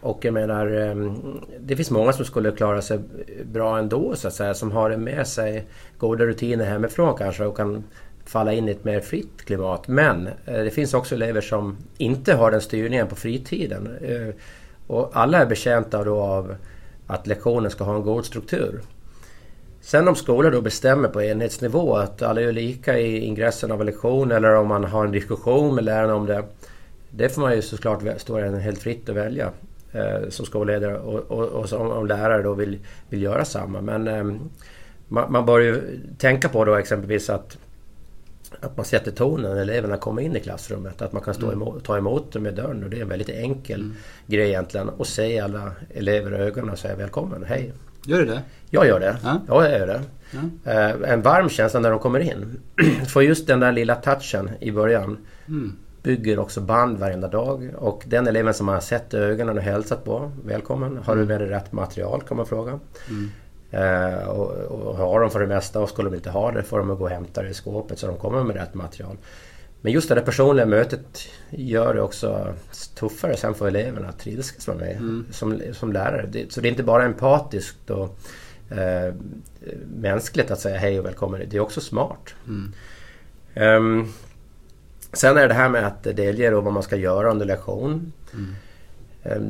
Och 0.05 0.25
jag 0.25 0.33
menar, 0.33 0.67
ehm, 0.67 1.41
det 1.59 1.75
finns 1.75 1.91
många 1.91 2.13
som 2.13 2.25
skulle 2.25 2.51
klara 2.51 2.81
sig 2.81 2.99
bra 3.45 3.79
ändå 3.79 4.15
så 4.15 4.27
att 4.27 4.33
säga. 4.33 4.53
Som 4.53 4.71
har 4.71 4.97
med 4.97 5.27
sig 5.27 5.65
goda 5.97 6.25
rutiner 6.25 6.65
hemifrån 6.65 7.17
kanske 7.17 7.45
och 7.45 7.57
kan 7.57 7.83
falla 8.25 8.53
in 8.53 8.67
i 8.67 8.71
ett 8.71 8.83
mer 8.83 8.99
fritt 8.99 9.45
klimat. 9.45 9.87
Men 9.87 10.27
eh, 10.27 10.63
det 10.63 10.71
finns 10.71 10.93
också 10.93 11.15
elever 11.15 11.41
som 11.41 11.77
inte 11.97 12.33
har 12.33 12.51
den 12.51 12.61
styrningen 12.61 13.07
på 13.07 13.15
fritiden. 13.15 13.97
Eh, 14.01 14.35
och 14.87 15.09
alla 15.13 15.37
är 15.37 15.45
betjänta 15.45 16.03
då 16.03 16.21
av 16.21 16.55
att 17.07 17.27
lektionen 17.27 17.71
ska 17.71 17.83
ha 17.83 17.95
en 17.95 18.03
god 18.03 18.25
struktur. 18.25 18.81
Sen 19.81 20.07
om 20.07 20.15
skolor 20.15 20.51
då 20.51 20.61
bestämmer 20.61 21.07
på 21.07 21.21
enhetsnivå 21.21 21.95
att 21.95 22.21
alla 22.21 22.41
är 22.41 22.51
lika 22.51 22.99
i 22.99 23.19
ingressen 23.19 23.71
av 23.71 23.79
en 23.79 23.85
lektion 23.85 24.31
eller 24.31 24.55
om 24.55 24.67
man 24.67 24.83
har 24.83 25.05
en 25.05 25.11
diskussion 25.11 25.75
med 25.75 25.83
lärarna 25.83 26.15
om 26.15 26.25
det. 26.25 26.43
Det 27.09 27.29
får 27.29 27.41
man 27.41 27.55
ju 27.55 27.61
såklart 27.61 28.01
stå 28.17 28.39
helt 28.39 28.79
fritt 28.79 29.09
att 29.09 29.15
välja 29.15 29.51
som 30.29 30.45
skolledare 30.45 30.97
och, 30.97 31.31
och, 31.31 31.47
och 31.47 31.69
som 31.69 31.91
om 31.91 32.07
lärare 32.07 32.43
då 32.43 32.53
vill, 32.53 32.79
vill 33.09 33.21
göra 33.21 33.45
samma. 33.45 33.81
Men 33.81 34.07
eh, 34.07 34.23
man, 35.07 35.31
man 35.31 35.45
bör 35.45 35.59
ju 35.59 35.99
tänka 36.17 36.49
på 36.49 36.65
då 36.65 36.75
exempelvis 36.75 37.29
att 37.29 37.57
att 38.59 38.77
man 38.77 38.85
sätter 38.85 39.11
tonen 39.11 39.55
när 39.55 39.61
eleverna 39.61 39.97
kommer 39.97 40.21
in 40.21 40.35
i 40.35 40.39
klassrummet. 40.39 41.01
Att 41.01 41.13
man 41.13 41.21
kan 41.21 41.33
stå 41.33 41.45
mm. 41.45 41.61
emot, 41.61 41.83
ta 41.83 41.97
emot 41.97 42.31
dem 42.31 42.45
i 42.45 42.51
dörren. 42.51 42.83
Och 42.83 42.89
det 42.89 42.97
är 42.97 43.01
en 43.01 43.09
väldigt 43.09 43.29
enkel 43.29 43.79
mm. 43.79 43.95
grej 44.27 44.47
egentligen. 44.47 44.89
Och 44.89 45.07
se 45.07 45.39
alla 45.39 45.71
elever 45.93 46.31
i 46.31 46.35
ögonen 46.35 46.69
och 46.69 46.79
säga 46.79 46.95
välkommen, 46.95 47.43
hej. 47.43 47.73
Gör 48.05 48.19
du 48.19 48.25
det? 48.25 48.41
Jag 48.69 48.87
gör 48.87 48.99
det. 48.99 49.17
Ja, 49.23 49.41
ja 49.47 49.69
jag 49.69 49.79
gör 49.79 49.87
det. 49.87 50.01
Ja. 50.31 50.71
Eh, 50.71 51.11
en 51.11 51.21
varm 51.21 51.49
känsla 51.49 51.79
när 51.79 51.89
de 51.89 51.99
kommer 51.99 52.19
in. 52.19 52.59
Får 53.07 53.23
just 53.23 53.47
den 53.47 53.59
där 53.59 53.71
lilla 53.71 53.95
touchen 53.95 54.49
i 54.59 54.71
början. 54.71 55.17
Mm 55.47 55.75
bygger 56.05 56.39
också 56.39 56.61
band 56.61 56.97
varenda 56.97 57.27
dag. 57.27 57.71
Och 57.77 58.03
den 58.07 58.27
eleven 58.27 58.53
som 58.53 58.65
man 58.65 58.75
har 58.75 58.81
sett 58.81 59.13
i 59.13 59.17
ögonen 59.17 59.57
och 59.57 59.63
hälsat 59.63 60.03
på, 60.03 60.31
välkommen. 60.45 60.97
Har 60.97 61.15
du 61.15 61.21
mm. 61.21 61.27
med 61.27 61.41
dig 61.41 61.49
rätt 61.49 61.71
material? 61.71 62.21
kan 62.21 62.37
man 62.37 62.45
fråga. 62.45 62.79
Mm. 63.09 63.31
Eh, 63.71 64.27
och, 64.27 64.51
och, 64.51 64.97
har 64.97 65.19
de 65.19 65.29
för 65.29 65.39
det 65.39 65.47
mesta 65.47 65.79
och 65.79 65.89
skulle 65.89 66.09
de 66.09 66.15
inte 66.15 66.29
ha 66.29 66.51
det 66.51 66.63
får 66.63 66.77
de 66.77 66.87
gå 66.87 67.03
och 67.03 67.09
hämta 67.09 67.41
det 67.41 67.49
i 67.49 67.53
skåpet 67.53 67.99
så 67.99 68.07
de 68.07 68.17
kommer 68.17 68.43
med 68.43 68.55
rätt 68.55 68.73
material. 68.73 69.17
Men 69.81 69.93
just 69.93 70.09
det 70.09 70.15
där 70.15 70.21
personliga 70.21 70.65
mötet 70.65 71.27
gör 71.49 71.93
det 71.93 72.01
också 72.01 72.53
tuffare 72.95 73.37
sen 73.37 73.53
för 73.53 73.67
eleverna 73.67 74.07
att 74.07 74.19
trilskas 74.19 74.67
med 74.67 74.77
mig 74.77 74.93
mm. 74.93 75.25
som, 75.31 75.61
som 75.73 75.93
lärare. 75.93 76.29
Det, 76.31 76.53
så 76.53 76.61
det 76.61 76.67
är 76.67 76.69
inte 76.69 76.83
bara 76.83 77.05
empatiskt 77.05 77.89
och 77.89 78.17
eh, 78.69 79.13
mänskligt 79.95 80.51
att 80.51 80.59
säga 80.59 80.77
hej 80.77 80.99
och 80.99 81.05
välkommen. 81.05 81.41
Det 81.49 81.57
är 81.57 81.61
också 81.61 81.81
smart. 81.81 82.35
Mm. 82.47 82.73
Um, 83.55 84.13
Sen 85.15 85.37
är 85.37 85.47
det 85.47 85.53
här 85.53 85.69
med 85.69 85.87
att 85.87 86.03
delge 86.03 86.49
då 86.49 86.61
vad 86.61 86.73
man 86.73 86.83
ska 86.83 86.95
göra 86.95 87.31
under 87.31 87.45
lektion. 87.45 88.13
Mm. 88.33 88.55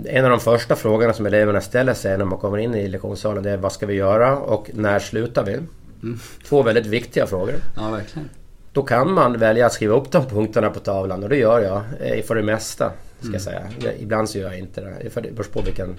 En 0.06 0.26
av 0.26 0.32
de 0.32 0.40
första 0.40 0.76
frågorna 0.76 1.14
som 1.14 1.26
eleverna 1.26 1.62
ställer 1.62 1.94
sig 1.94 2.18
när 2.18 2.26
man 2.26 2.40
kommer 2.40 2.58
in 2.58 2.76
i 2.76 2.88
lektionssalen 2.88 3.44
det 3.44 3.52
är 3.52 3.58
vad 3.58 3.72
ska 3.72 3.86
vi 3.86 3.94
göra 3.94 4.38
och 4.38 4.72
när 4.74 5.00
slutar 5.00 5.44
vi? 5.44 5.54
Mm. 5.54 6.20
Två 6.48 6.64
väldigt 6.64 6.86
viktiga 6.86 7.28
frågor. 7.28 7.56
Ja, 7.76 7.90
verkligen. 7.90 8.30
Då 8.74 8.84
kan 8.84 9.12
man 9.12 9.40
välja 9.40 9.66
att 9.66 9.74
skriva 9.74 9.96
upp 9.96 10.12
de 10.12 10.26
punkterna 10.26 10.70
på 10.70 10.80
tavlan 10.80 11.24
och 11.24 11.30
det 11.30 11.38
gör 11.38 11.60
jag 11.60 11.82
eh, 12.00 12.24
för 12.24 12.36
det 12.36 12.44
mesta. 12.44 12.92
Ska 13.20 13.34
jag 13.34 13.42
säga. 13.42 13.62
Ibland 14.00 14.30
så 14.30 14.38
gör 14.38 14.50
jag 14.50 14.60
inte 14.60 14.82
det. 14.82 15.22
Det 15.22 15.32
beror 15.32 15.44
på 15.44 15.62
vilken, 15.62 15.96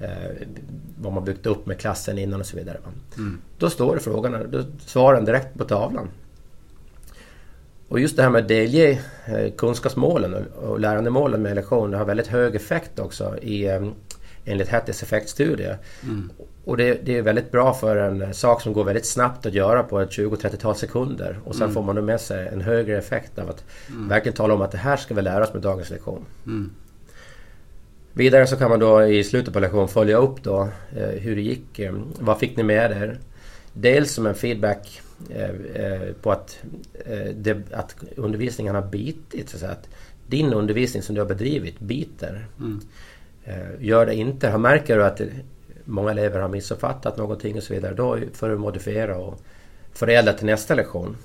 eh, 0.00 0.10
vad 1.00 1.12
man 1.12 1.24
byggt 1.24 1.46
upp 1.46 1.66
med 1.66 1.78
klassen 1.78 2.18
innan 2.18 2.40
och 2.40 2.46
så 2.46 2.56
vidare. 2.56 2.78
Mm. 3.16 3.38
Då 3.58 3.70
står 3.70 3.94
det 3.94 4.00
frågorna, 4.00 4.44
då 4.44 4.64
svarar 4.86 5.16
den 5.16 5.24
direkt 5.24 5.58
på 5.58 5.64
tavlan. 5.64 6.08
Och 7.92 8.00
just 8.00 8.16
det 8.16 8.22
här 8.22 8.30
med 8.30 8.42
att 8.42 8.48
delge 8.48 8.90
eh, 9.26 9.52
kunskapsmålen 9.56 10.46
och 10.62 10.80
lärandemålen 10.80 11.42
med 11.42 11.54
lektioner 11.54 11.98
har 11.98 12.04
väldigt 12.04 12.26
hög 12.26 12.54
effekt 12.54 12.98
också 12.98 13.36
i, 13.42 13.66
eh, 13.66 13.82
enligt 14.44 14.68
Hatties 14.68 15.02
effektstudie. 15.02 15.76
Mm. 16.02 16.30
Och 16.64 16.76
det, 16.76 16.98
det, 17.04 17.18
är 17.18 17.22
väldigt 17.22 17.50
bra 17.50 17.74
för 17.74 17.96
en 17.96 18.34
sak 18.34 18.62
som 18.62 18.72
går 18.72 18.84
väldigt 18.84 19.06
snabbt 19.06 19.46
att 19.46 19.54
göra 19.54 19.82
på 19.82 20.00
ett 20.00 20.10
20-30-tal 20.10 20.74
sekunder. 20.74 21.38
Och 21.44 21.54
sen 21.54 21.62
mm. 21.62 21.74
får 21.74 21.82
man 21.82 22.04
med 22.04 22.20
sig 22.20 22.48
en 22.48 22.60
högre 22.60 22.98
effekt 22.98 23.38
av 23.38 23.50
att 23.50 23.64
mm. 23.88 24.08
verkligen 24.08 24.36
tala 24.36 24.54
om 24.54 24.62
att 24.62 24.72
det 24.72 24.78
här 24.78 24.96
ska 24.96 25.14
vi 25.14 25.22
lära 25.22 25.44
oss 25.44 25.52
med 25.52 25.62
dagens 25.62 25.90
lektion. 25.90 26.24
Mm. 26.46 26.70
Vidare 28.12 28.46
så 28.46 28.56
kan 28.56 28.70
man 28.70 28.80
då 28.80 29.06
i 29.06 29.24
slutet 29.24 29.54
på 29.54 29.60
lektionen 29.60 29.88
följa 29.88 30.16
upp 30.16 30.42
då 30.42 30.68
eh, 30.96 31.08
hur 31.08 31.36
det 31.36 31.42
gick. 31.42 31.78
Eh, 31.78 31.94
vad 32.20 32.38
fick 32.38 32.56
ni 32.56 32.62
med 32.62 32.92
er? 32.92 33.18
Dels 33.72 34.12
som 34.12 34.26
en 34.26 34.34
feedback 34.34 35.00
eh, 35.30 35.50
eh 35.50 36.12
på 36.22 36.32
att, 36.32 36.58
eh, 37.06 37.34
det, 37.34 37.72
att 37.72 37.96
undervisningen 38.16 38.74
har 38.74 38.82
bitit. 38.82 39.48
Så 39.48 39.66
att 39.66 39.88
din 40.26 40.52
undervisning 40.52 41.02
som 41.02 41.14
du 41.14 41.20
har 41.20 41.28
bedrivit 41.28 41.80
biter. 41.80 42.46
Mm. 42.60 42.80
Gör 43.78 44.06
det 44.06 44.14
inte. 44.14 44.58
Märker 44.58 44.96
du 44.96 45.04
att 45.04 45.20
många 45.84 46.10
elever 46.10 46.40
har 46.40 46.48
missuppfattat 46.48 47.16
någonting 47.16 47.56
och 47.56 47.62
så 47.62 47.74
vidare. 47.74 47.94
Då 47.94 48.18
får 48.32 48.48
du 48.48 48.58
modifiera 48.58 49.16
och 49.16 49.40
förädla 49.92 50.32
till 50.32 50.46
nästa 50.46 50.74
lektion. 50.74 51.16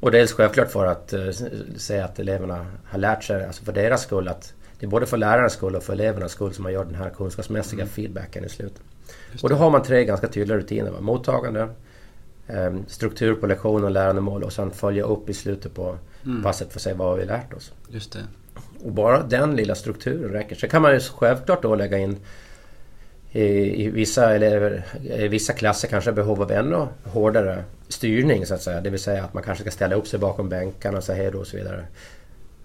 Och 0.00 0.10
dels 0.10 0.32
självklart 0.32 0.70
för 0.70 0.86
att 0.86 1.14
säga 1.76 2.04
att 2.04 2.18
eleverna 2.18 2.66
har 2.84 2.98
lärt 2.98 3.24
sig, 3.24 3.44
alltså 3.44 3.64
för 3.64 3.72
deras 3.72 4.02
skull, 4.02 4.28
att 4.28 4.54
det 4.78 4.86
är 4.86 4.90
både 4.90 5.06
för 5.06 5.16
lärarnas 5.16 5.52
skull 5.52 5.76
och 5.76 5.82
för 5.82 5.92
elevernas 5.92 6.32
skull 6.32 6.54
som 6.54 6.62
man 6.62 6.72
gör 6.72 6.84
den 6.84 6.94
här 6.94 7.10
kunskapsmässiga 7.10 7.82
mm. 7.82 7.88
feedbacken 7.88 8.44
i 8.44 8.48
slutet. 8.48 8.82
Och 9.42 9.48
då 9.48 9.54
har 9.54 9.70
man 9.70 9.82
tre 9.82 10.04
ganska 10.04 10.28
tydliga 10.28 10.58
rutiner. 10.58 10.90
Va? 10.90 11.00
Mottagande, 11.00 11.68
eh, 12.46 12.74
struktur 12.86 13.34
på 13.34 13.46
lektionen, 13.46 13.92
lärandemål 13.92 14.42
och 14.42 14.52
sen 14.52 14.70
följa 14.70 15.04
upp 15.04 15.30
i 15.30 15.34
slutet 15.34 15.74
på 15.74 15.96
mm. 16.24 16.42
passet 16.42 16.72
för 16.72 16.78
att 16.78 16.82
se 16.82 16.92
vad 16.92 17.18
vi 17.18 17.24
lärt 17.24 17.52
oss. 17.52 17.72
Just 17.88 18.12
det. 18.12 18.20
Och 18.84 18.92
bara 18.92 19.22
den 19.22 19.56
lilla 19.56 19.74
strukturen 19.74 20.32
räcker. 20.32 20.56
Sen 20.56 20.70
kan 20.70 20.82
man 20.82 20.92
ju 20.92 21.00
självklart 21.00 21.62
då 21.62 21.74
lägga 21.74 21.98
in 21.98 22.16
i, 23.32 23.84
i 23.84 23.90
vissa, 23.90 24.34
elever, 24.34 24.84
i 25.02 25.28
vissa 25.28 25.52
klasser 25.52 25.88
kanske 25.88 26.12
behov 26.12 26.42
av 26.42 26.50
ännu 26.50 26.86
hårdare 27.04 27.64
styrning 27.88 28.46
så 28.46 28.54
att 28.54 28.62
säga. 28.62 28.80
Det 28.80 28.90
vill 28.90 29.00
säga 29.00 29.24
att 29.24 29.34
man 29.34 29.42
kanske 29.42 29.64
ska 29.64 29.70
ställa 29.70 29.94
upp 29.94 30.06
sig 30.06 30.18
bakom 30.18 30.48
bänkarna 30.48 30.98
och 30.98 31.04
säga 31.04 31.22
hej 31.22 31.30
då 31.32 31.38
och 31.38 31.46
så 31.46 31.56
vidare. 31.56 31.86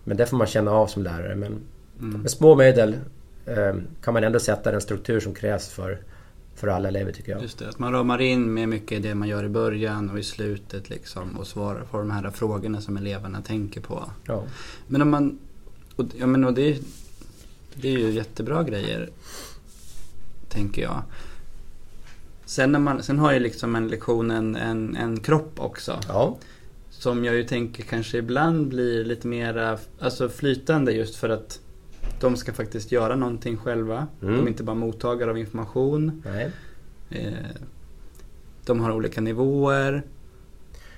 Men 0.03 0.17
det 0.17 0.25
får 0.25 0.37
man 0.37 0.47
känna 0.47 0.71
av 0.71 0.87
som 0.87 1.03
lärare. 1.03 1.35
Men 1.35 1.61
mm. 1.99 2.21
med 2.21 2.31
små 2.31 2.55
medel 2.55 2.95
eh, 3.45 3.75
kan 4.03 4.13
man 4.13 4.23
ändå 4.23 4.39
sätta 4.39 4.71
den 4.71 4.81
struktur 4.81 5.19
som 5.19 5.33
krävs 5.33 5.69
för, 5.69 5.97
för 6.55 6.67
alla 6.67 6.87
elever 6.87 7.11
tycker 7.11 7.31
jag. 7.31 7.41
Just 7.41 7.59
det, 7.59 7.69
att 7.69 7.79
man 7.79 7.91
ramar 7.91 8.21
in 8.21 8.53
med 8.53 8.69
mycket 8.69 9.03
det 9.03 9.15
man 9.15 9.27
gör 9.27 9.43
i 9.43 9.49
början 9.49 10.09
och 10.09 10.19
i 10.19 10.23
slutet 10.23 10.89
liksom 10.89 11.37
och 11.37 11.47
svarar 11.47 11.81
på 11.81 11.97
de 11.97 12.11
här 12.11 12.29
frågorna 12.29 12.81
som 12.81 12.97
eleverna 12.97 13.41
tänker 13.41 13.81
på. 13.81 14.09
Ja. 14.25 14.43
Men 14.87 15.01
om 15.01 15.09
man... 15.09 15.39
Och, 15.95 16.05
ja, 16.17 16.27
men, 16.27 16.43
och 16.43 16.53
det, 16.53 16.79
det 17.75 17.87
är 17.87 17.97
ju 17.97 18.11
jättebra 18.11 18.63
grejer 18.63 19.09
tänker 20.49 20.81
jag. 20.81 21.03
Sen, 22.45 22.71
när 22.71 22.79
man, 22.79 23.03
sen 23.03 23.19
har 23.19 23.33
ju 23.33 23.39
liksom 23.39 23.75
en 23.75 23.87
lektion 23.87 24.31
en, 24.31 24.55
en, 24.55 24.95
en 24.95 25.19
kropp 25.19 25.59
också. 25.59 25.99
Ja. 26.07 26.37
Som 26.89 27.25
jag 27.25 27.35
ju 27.35 27.43
tänker 27.43 27.83
kanske 27.83 28.17
ibland 28.17 28.67
blir 28.67 29.05
lite 29.05 29.27
mera 29.27 29.77
alltså 29.99 30.29
flytande 30.29 30.91
just 30.91 31.15
för 31.15 31.29
att 31.29 31.59
de 32.19 32.37
ska 32.37 32.53
faktiskt 32.53 32.91
göra 32.91 33.15
någonting 33.15 33.57
själva. 33.57 34.07
Mm. 34.21 34.35
De 34.35 34.43
är 34.43 34.47
inte 34.47 34.63
bara 34.63 34.75
mottagare 34.75 35.29
av 35.29 35.37
information. 35.37 36.23
Nej. 36.25 36.51
Eh, 37.09 37.33
de 38.65 38.79
har 38.79 38.91
olika 38.91 39.21
nivåer. 39.21 40.03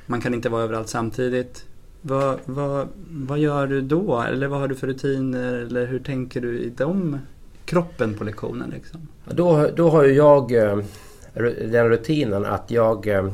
Man 0.06 0.22
kan 0.22 0.34
inte 0.34 0.50
vara 0.50 0.64
överallt 0.64 0.90
samtidigt. 0.90 1.66
Vad, 2.02 2.40
vad, 2.46 2.88
vad 3.10 3.40
gör 3.40 3.68
du 3.68 3.82
då? 3.82 4.22
Eller 4.22 4.48
vad 4.48 4.60
har 4.60 4.68
du 4.68 4.76
för 4.76 4.88
rutiner? 4.88 5.54
Eller 5.54 5.88
hur 5.88 6.00
tänker 6.00 6.42
du 6.42 6.60
i 6.60 6.70
de 6.70 7.20
kroppen 7.66 8.14
på 8.14 8.24
lektionen? 8.24 8.70
Liksom? 8.70 9.08
Då, 9.26 9.70
då 9.76 9.90
har 9.90 10.04
ju 10.04 10.14
jag 10.14 10.52
eh, 10.52 10.80
den 11.72 11.90
rutinen 11.90 12.46
att 12.46 12.72
jag 12.72 13.08
eh, 13.08 13.30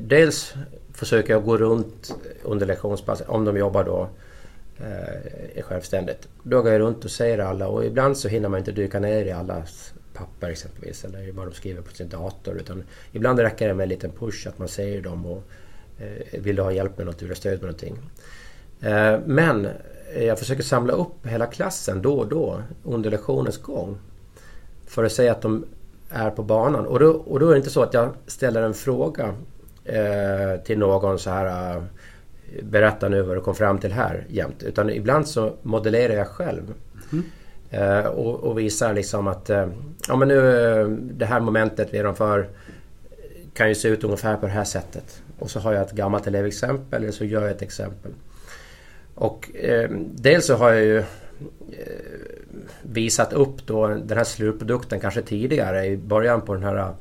dels 0.00 0.54
försöker 0.92 1.32
jag 1.32 1.44
gå 1.44 1.56
runt 1.56 2.14
under 2.42 2.66
lektionspass 2.66 3.22
om 3.26 3.44
de 3.44 3.56
jobbar 3.56 3.84
då 3.84 4.08
Eh, 4.80 5.58
är 5.58 5.62
självständigt. 5.62 6.28
Då 6.42 6.62
går 6.62 6.72
jag 6.72 6.80
runt 6.80 7.04
och 7.04 7.10
ser 7.10 7.38
alla 7.38 7.68
och 7.68 7.84
ibland 7.84 8.16
så 8.16 8.28
hinner 8.28 8.48
man 8.48 8.58
inte 8.58 8.72
dyka 8.72 9.00
ner 9.00 9.24
i 9.24 9.32
allas 9.32 9.92
papper 10.14 10.50
exempelvis 10.50 11.04
eller 11.04 11.32
vad 11.32 11.46
de 11.46 11.54
skriver 11.54 11.82
på 11.82 11.90
sin 11.90 12.08
dator. 12.08 12.56
Utan 12.56 12.84
ibland 13.12 13.38
räcker 13.38 13.68
det 13.68 13.74
med 13.74 13.82
en 13.82 13.88
liten 13.88 14.10
push 14.10 14.48
att 14.48 14.58
man 14.58 14.68
ser 14.68 15.00
dem 15.00 15.26
och 15.26 15.42
eh, 15.98 16.40
vill 16.40 16.56
du 16.56 16.62
ha 16.62 16.72
hjälp 16.72 16.98
med 16.98 17.06
något, 17.06 17.22
vill 17.22 17.28
du 17.28 17.34
ha 17.34 17.36
stöd 17.36 17.52
med 17.52 17.62
någonting. 17.62 17.98
Eh, 18.80 19.18
men 19.26 19.68
jag 20.18 20.38
försöker 20.38 20.62
samla 20.62 20.92
upp 20.92 21.26
hela 21.26 21.46
klassen 21.46 22.02
då 22.02 22.18
och 22.18 22.28
då 22.28 22.62
under 22.84 23.10
lektionens 23.10 23.58
gång. 23.58 23.98
För 24.86 25.04
att 25.04 25.12
säga 25.12 25.32
att 25.32 25.42
de 25.42 25.64
är 26.10 26.30
på 26.30 26.42
banan. 26.42 26.86
Och 26.86 26.98
då, 26.98 27.10
och 27.10 27.40
då 27.40 27.48
är 27.48 27.50
det 27.50 27.58
inte 27.58 27.70
så 27.70 27.82
att 27.82 27.94
jag 27.94 28.14
ställer 28.26 28.62
en 28.62 28.74
fråga 28.74 29.34
eh, 29.84 30.60
till 30.64 30.78
någon 30.78 31.18
så 31.18 31.30
här 31.30 31.76
eh, 31.76 31.82
berätta 32.62 33.08
nu 33.08 33.22
vad 33.22 33.36
du 33.36 33.40
kom 33.40 33.54
fram 33.54 33.78
till 33.78 33.92
här 33.92 34.24
jämt. 34.28 34.62
Utan 34.62 34.90
ibland 34.90 35.28
så 35.28 35.52
modellerar 35.62 36.14
jag 36.14 36.26
själv. 36.26 36.74
Mm. 37.12 37.24
Eh, 37.70 38.06
och, 38.06 38.34
och, 38.34 38.58
visar 38.58 38.94
liksom 38.94 39.26
att 39.26 39.50
eh, 39.50 39.68
ja, 40.08 40.16
men 40.16 40.28
nu, 40.28 40.66
eh, 40.66 40.88
det 40.88 41.26
här 41.26 41.40
momentet 41.40 41.88
vi 41.94 42.12
för 42.16 42.48
kan 43.54 43.68
ju 43.68 43.74
se 43.74 43.88
ut 43.88 44.04
ungefär 44.04 44.36
på 44.36 44.46
det 44.46 44.52
här 44.52 44.64
sättet. 44.64 45.22
Och 45.38 45.50
så 45.50 45.60
har 45.60 45.72
jag 45.72 45.82
ett 45.82 45.92
gammalt 45.92 46.26
elevexempel 46.26 47.02
eller 47.02 47.12
så 47.12 47.24
gör 47.24 47.42
jag 47.42 47.50
ett 47.50 47.62
exempel. 47.62 48.12
Och 49.14 49.56
eh, 49.56 49.90
dels 50.14 50.46
så 50.46 50.54
har 50.54 50.70
jag 50.70 50.84
ju 50.84 51.02
visat 52.82 53.32
upp 53.32 53.66
då 53.66 53.88
den 53.88 54.18
här 54.18 54.24
slutprodukten 54.24 55.00
kanske 55.00 55.22
tidigare 55.22 55.86
i 55.86 55.96
början 55.96 56.40
på 56.40 56.54
den 56.54 56.62
här 56.62 56.94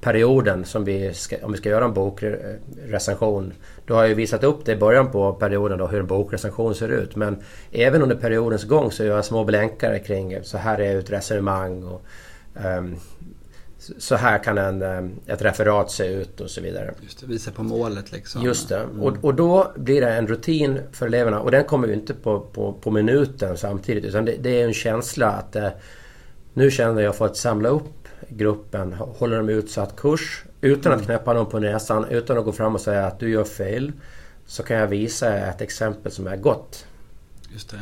perioden 0.00 0.64
som 0.64 0.84
vi 0.84 1.14
ska, 1.14 1.36
om 1.42 1.52
vi 1.52 1.58
ska 1.58 1.68
göra 1.68 1.84
en 1.84 1.94
bokrecension. 1.94 3.52
Då 3.86 3.94
har 3.94 4.04
jag 4.04 4.14
visat 4.14 4.44
upp 4.44 4.64
det 4.64 4.72
i 4.72 4.76
början 4.76 5.10
på 5.10 5.32
perioden 5.32 5.78
då 5.78 5.86
hur 5.86 6.00
en 6.00 6.06
bokrecension 6.06 6.74
ser 6.74 6.88
ut. 6.88 7.16
Men 7.16 7.36
även 7.72 8.02
under 8.02 8.16
periodens 8.16 8.64
gång 8.64 8.92
så 8.92 9.04
gör 9.04 9.14
jag 9.14 9.24
små 9.24 9.44
blänkare 9.44 9.98
kring 9.98 10.38
så 10.42 10.58
här 10.58 10.80
är 10.80 10.98
ett 10.98 11.10
resonemang 11.10 11.84
och 11.84 12.02
um, 12.64 12.96
så 13.98 14.14
här 14.14 14.38
kan 14.38 14.58
en, 14.58 14.82
ehm, 14.82 15.10
ett 15.26 15.42
referat 15.42 15.90
se 15.90 16.06
ut 16.06 16.40
och 16.40 16.50
så 16.50 16.60
vidare. 16.60 16.94
Just 17.02 17.20
det, 17.20 17.26
visa 17.26 17.50
på 17.50 17.62
målet 17.62 18.12
liksom. 18.12 18.42
Just 18.42 18.68
det. 18.68 18.78
Mm. 18.78 19.02
Och, 19.02 19.24
och 19.24 19.34
då 19.34 19.72
blir 19.76 20.00
det 20.00 20.10
en 20.10 20.26
rutin 20.26 20.80
för 20.92 21.06
eleverna 21.06 21.40
och 21.40 21.50
den 21.50 21.64
kommer 21.64 21.88
ju 21.88 21.94
inte 21.94 22.14
på, 22.14 22.40
på, 22.40 22.72
på 22.72 22.90
minuten 22.90 23.56
samtidigt 23.56 24.04
utan 24.04 24.24
det, 24.24 24.36
det 24.40 24.60
är 24.60 24.64
en 24.64 24.74
känsla 24.74 25.30
att 25.30 25.56
eh, 25.56 25.68
nu 26.54 26.70
känner 26.70 27.02
jag 27.02 27.16
för 27.16 27.26
att 27.26 27.36
samla 27.36 27.68
upp 27.68 27.95
gruppen 28.28 28.92
håller 28.92 29.36
de 29.36 29.48
utsatt 29.48 29.96
kurs 29.96 30.44
utan 30.60 30.92
att 30.92 30.98
mm. 30.98 31.06
knäppa 31.06 31.32
någon 31.32 31.46
på 31.46 31.58
näsan, 31.58 32.04
utan 32.04 32.38
att 32.38 32.44
gå 32.44 32.52
fram 32.52 32.74
och 32.74 32.80
säga 32.80 33.06
att 33.06 33.18
du 33.18 33.30
gör 33.30 33.44
fel. 33.44 33.92
Så 34.46 34.62
kan 34.62 34.76
jag 34.76 34.86
visa 34.86 35.36
ett 35.36 35.60
exempel 35.60 36.12
som 36.12 36.26
är 36.26 36.36
gott. 36.36 36.86
Just 37.52 37.70
det. 37.70 37.80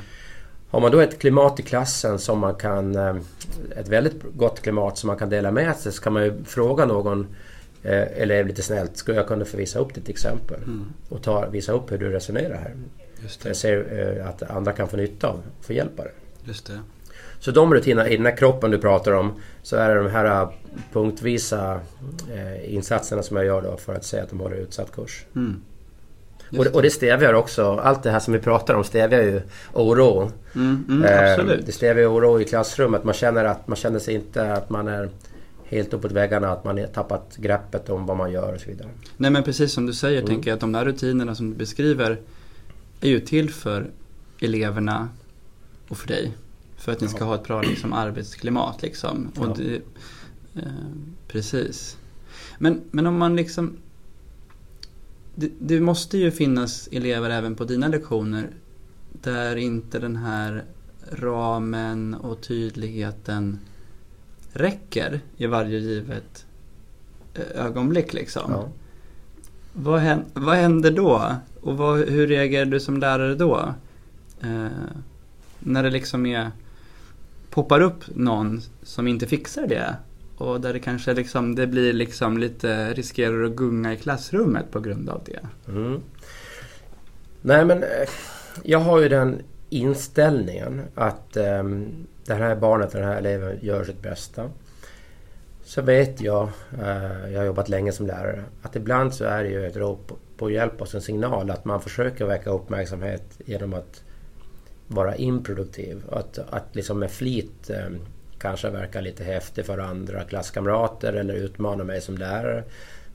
Har 0.71 0.81
man 0.81 0.91
då 0.91 1.01
ett 1.01 1.19
klimat 1.19 1.61
i 1.61 1.63
klassen 1.63 2.19
som 2.19 2.39
man 2.39 2.55
kan... 2.55 2.97
Eh, 2.97 3.17
ett 3.77 3.89
väldigt 3.89 4.23
gott 4.35 4.61
klimat 4.61 4.99
som 4.99 5.07
man 5.07 5.17
kan 5.17 5.29
dela 5.29 5.51
med 5.51 5.77
sig 5.77 5.93
så 5.93 6.03
kan 6.03 6.13
man 6.13 6.25
ju 6.25 6.45
fråga 6.45 6.87
någon 6.87 7.27
eh, 7.83 8.23
elev 8.23 8.47
lite 8.47 8.63
snällt, 8.63 8.97
skulle 8.97 9.17
jag 9.17 9.27
kunna 9.27 9.45
få 9.45 9.57
visa 9.57 9.79
upp 9.79 9.95
ditt 9.95 10.09
exempel? 10.09 10.63
Mm. 10.63 10.93
Och 11.09 11.23
ta, 11.23 11.49
visa 11.49 11.73
upp 11.73 11.93
hur 11.93 11.99
du 11.99 12.11
resonerar 12.11 12.57
här. 12.57 12.75
Just 13.23 13.43
det. 13.43 13.49
Jag 13.49 13.57
ser 13.57 14.19
eh, 14.19 14.29
att 14.29 14.43
andra 14.43 14.73
kan 14.73 14.89
få 14.89 14.97
nytta 14.97 15.29
av, 15.29 15.43
få 15.61 15.73
hjälp 15.73 15.99
av 15.99 16.05
det. 16.05 16.49
Just 16.49 16.67
det. 16.67 16.81
Så 17.45 17.51
de 17.51 17.75
rutinerna 17.75 18.09
i 18.09 18.17
den 18.17 18.27
här 18.27 18.37
kroppen 18.37 18.71
du 18.71 18.79
pratar 18.79 19.13
om 19.13 19.33
så 19.63 19.77
är 19.77 19.89
det 19.89 20.03
de 20.03 20.11
här 20.11 20.43
äh, 20.43 20.49
punktvisa 20.93 21.81
eh, 22.35 22.75
insatserna 22.75 23.23
som 23.23 23.37
jag 23.37 23.47
gör 23.47 23.63
då 23.63 23.77
för 23.77 23.95
att 23.95 24.05
säga 24.05 24.23
att 24.23 24.31
de 24.31 24.41
håller 24.41 24.57
utsatt 24.57 24.93
kurs. 24.93 25.25
Mm. 25.37 25.61
Och, 26.59 26.67
och, 26.67 26.83
det 26.83 26.91
stävjar 26.91 27.33
också, 27.33 27.77
allt 27.77 28.03
det 28.03 28.11
här 28.11 28.21
som 28.21 28.33
vi 28.33 28.41
pratar 28.41 28.75
om 28.75 28.85
stävjar 28.85 29.23
ju 29.23 29.41
oro. 29.73 30.31
Mm, 30.55 30.85
mm, 30.89 31.41
eh, 31.41 31.57
det 31.67 31.73
stävjar 31.73 32.13
oro 32.13 32.41
i 32.41 32.45
klassrummet. 32.45 33.05
Man 33.05 33.15
känner, 33.15 33.45
att, 33.45 33.69
man 33.69 33.77
känner 33.77 33.99
sig 33.99 34.15
inte 34.15 34.53
att 34.53 34.71
man 34.71 34.89
är 34.89 35.09
helt 35.65 35.95
uppåt 35.95 36.13
väggarna, 36.13 36.49
att 36.49 36.65
man 36.65 36.79
har 36.79 36.87
tappat 36.87 37.37
greppet 37.37 37.91
om 37.91 38.07
vad 38.07 38.17
man 38.17 38.33
gör 38.33 38.55
och 38.55 38.61
så 38.61 38.71
vidare. 38.71 38.89
Nej 39.17 39.31
men 39.31 39.43
precis 39.43 39.73
som 39.73 39.87
du 39.87 39.93
säger 39.93 40.19
mm. 40.19 40.29
tänker 40.29 40.51
jag 40.51 40.55
att 40.55 40.61
de 40.61 40.73
där 40.73 40.85
rutinerna 40.85 41.35
som 41.35 41.51
du 41.51 41.57
beskriver 41.57 42.21
är 43.01 43.09
ju 43.09 43.21
till 43.21 43.51
för 43.51 43.91
eleverna 44.41 45.09
och 45.89 45.99
för 45.99 46.09
dig. 46.09 46.33
För 46.85 46.93
att 46.93 47.01
ni 47.01 47.09
ska 47.09 47.25
ha 47.25 47.35
ett 47.35 47.45
bra 47.45 47.63
liksom, 47.63 47.93
arbetsklimat. 47.93 48.83
Liksom. 48.83 49.33
Och 49.37 49.59
det, 49.59 49.75
eh, 50.55 50.63
precis. 51.29 51.97
Men, 52.59 52.81
men 52.91 53.07
om 53.07 53.19
man 53.19 53.37
liksom 53.37 53.77
det, 55.35 55.51
det 55.59 55.81
måste 55.81 56.19
ju 56.19 56.31
finnas 56.31 56.89
elever 56.93 57.31
även 57.31 57.55
på 57.55 57.65
dina 57.65 57.89
lektioner 57.89 58.51
där 59.13 59.57
inte 59.57 59.99
den 59.99 60.17
här 60.17 60.65
ramen 61.13 62.15
och 62.15 62.41
tydligheten 62.41 63.59
räcker 64.53 65.21
i 65.37 65.47
varje 65.47 65.79
givet 65.79 66.47
eh, 67.35 67.67
ögonblick 67.67 68.13
liksom. 68.13 68.53
Ja. 68.53 68.69
Vad, 69.73 70.01
händer, 70.01 70.27
vad 70.35 70.57
händer 70.57 70.91
då? 70.91 71.35
Och 71.61 71.77
vad, 71.77 71.99
hur 71.99 72.27
reagerar 72.27 72.67
du 72.67 72.81
som 72.81 72.97
lärare 72.97 73.35
då? 73.35 73.75
Eh, 74.41 74.67
när 75.59 75.83
det 75.83 75.91
liksom 75.91 76.27
är, 76.27 76.51
poppar 77.55 77.81
upp 77.81 78.05
någon 78.15 78.61
som 78.83 79.09
inte 79.09 79.27
fixar 79.27 79.67
det 79.67 79.97
och 80.37 80.61
där 80.61 80.73
det 80.73 80.79
kanske 80.79 81.15
liksom, 81.15 81.55
det 81.55 81.67
blir 81.67 81.93
liksom 81.93 82.39
lite, 82.39 82.93
riskerar 82.95 83.45
att 83.45 83.53
gunga 83.53 83.93
i 83.93 83.97
klassrummet 83.97 84.71
på 84.71 84.81
grund 84.81 85.09
av 85.09 85.21
det. 85.25 85.41
Mm. 85.69 86.01
Nej 87.43 87.65
men 87.65 87.83
eh, 87.83 88.09
jag 88.63 88.79
har 88.79 89.01
ju 89.01 89.09
den 89.09 89.43
inställningen 89.71 90.83
att 90.95 91.37
um, 91.37 92.07
det 92.27 92.35
här 92.35 92.57
barnet, 92.57 92.93
den 92.93 93.05
här 93.05 93.17
eleven 93.17 93.59
gör 93.63 93.85
sitt 93.85 94.03
bästa. 94.03 94.51
Så 95.65 95.83
vet 95.83 96.21
jag, 96.21 96.49
uh, 96.79 97.33
jag 97.33 97.39
har 97.39 97.47
jobbat 97.47 97.69
länge 97.69 97.93
som 97.93 98.07
lärare, 98.07 98.45
att 98.63 98.77
ibland 98.77 99.15
så 99.15 99.25
är 99.25 99.43
det 99.43 99.51
ju 99.51 99.67
ett 99.67 99.77
rop 99.77 100.13
på 100.37 100.51
hjälp 100.51 100.81
och 100.81 100.95
en 100.95 101.03
signal 101.03 101.51
att 101.51 101.65
man 101.65 101.81
försöker 101.81 102.25
väcka 102.25 102.51
uppmärksamhet 102.51 103.41
genom 103.45 103.75
att 103.75 104.04
vara 104.89 105.17
improduktiv. 105.17 106.03
Att, 106.11 106.39
att 106.39 106.67
liksom 106.73 106.99
med 106.99 107.11
flit 107.11 107.71
eh, 107.71 107.91
kanske 108.39 108.71
verka 108.71 109.01
lite 109.01 109.25
häftig 109.25 109.67
för 109.67 109.79
andra 109.79 110.25
klasskamrater 110.25 111.13
eller 111.13 111.35
utmana 111.35 111.85
mig 111.85 112.01
som 112.01 112.19
lärare. 112.19 112.65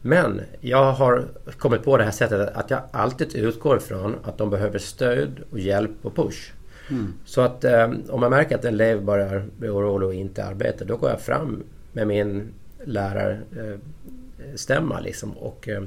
Men 0.02 0.42
jag 0.62 0.92
har 0.92 1.26
kommit 1.58 1.84
på 1.84 1.98
det 1.98 2.04
här 2.04 2.12
sättet 2.12 2.56
att 2.56 2.70
jag 2.70 2.82
alltid 2.92 3.36
utgår 3.36 3.78
ifrån 3.78 4.16
att 4.24 4.38
de 4.38 4.50
behöver 4.50 4.80
stöd 4.80 5.40
och 5.52 5.60
hjälp 5.60 5.92
och 6.02 6.16
push. 6.16 6.52
Mm. 6.90 7.14
Så 7.26 7.42
att 7.42 7.64
eh, 7.64 7.92
om 8.10 8.22
jag 8.22 8.30
märker 8.30 8.56
att 8.56 8.66
en 8.66 8.74
elev 8.74 9.04
börjar 9.04 9.46
bli 9.58 9.70
orolig 9.70 10.08
och 10.08 10.14
inte 10.14 10.46
arbetar, 10.46 10.86
då 10.86 10.98
går 10.98 11.10
jag 11.10 11.22
fram 11.22 11.64
med 11.94 12.08
min 12.08 12.54
lärarstämma 12.84 14.98
eh, 14.98 15.04
liksom 15.04 15.32
och, 15.32 15.68
eh, 15.68 15.84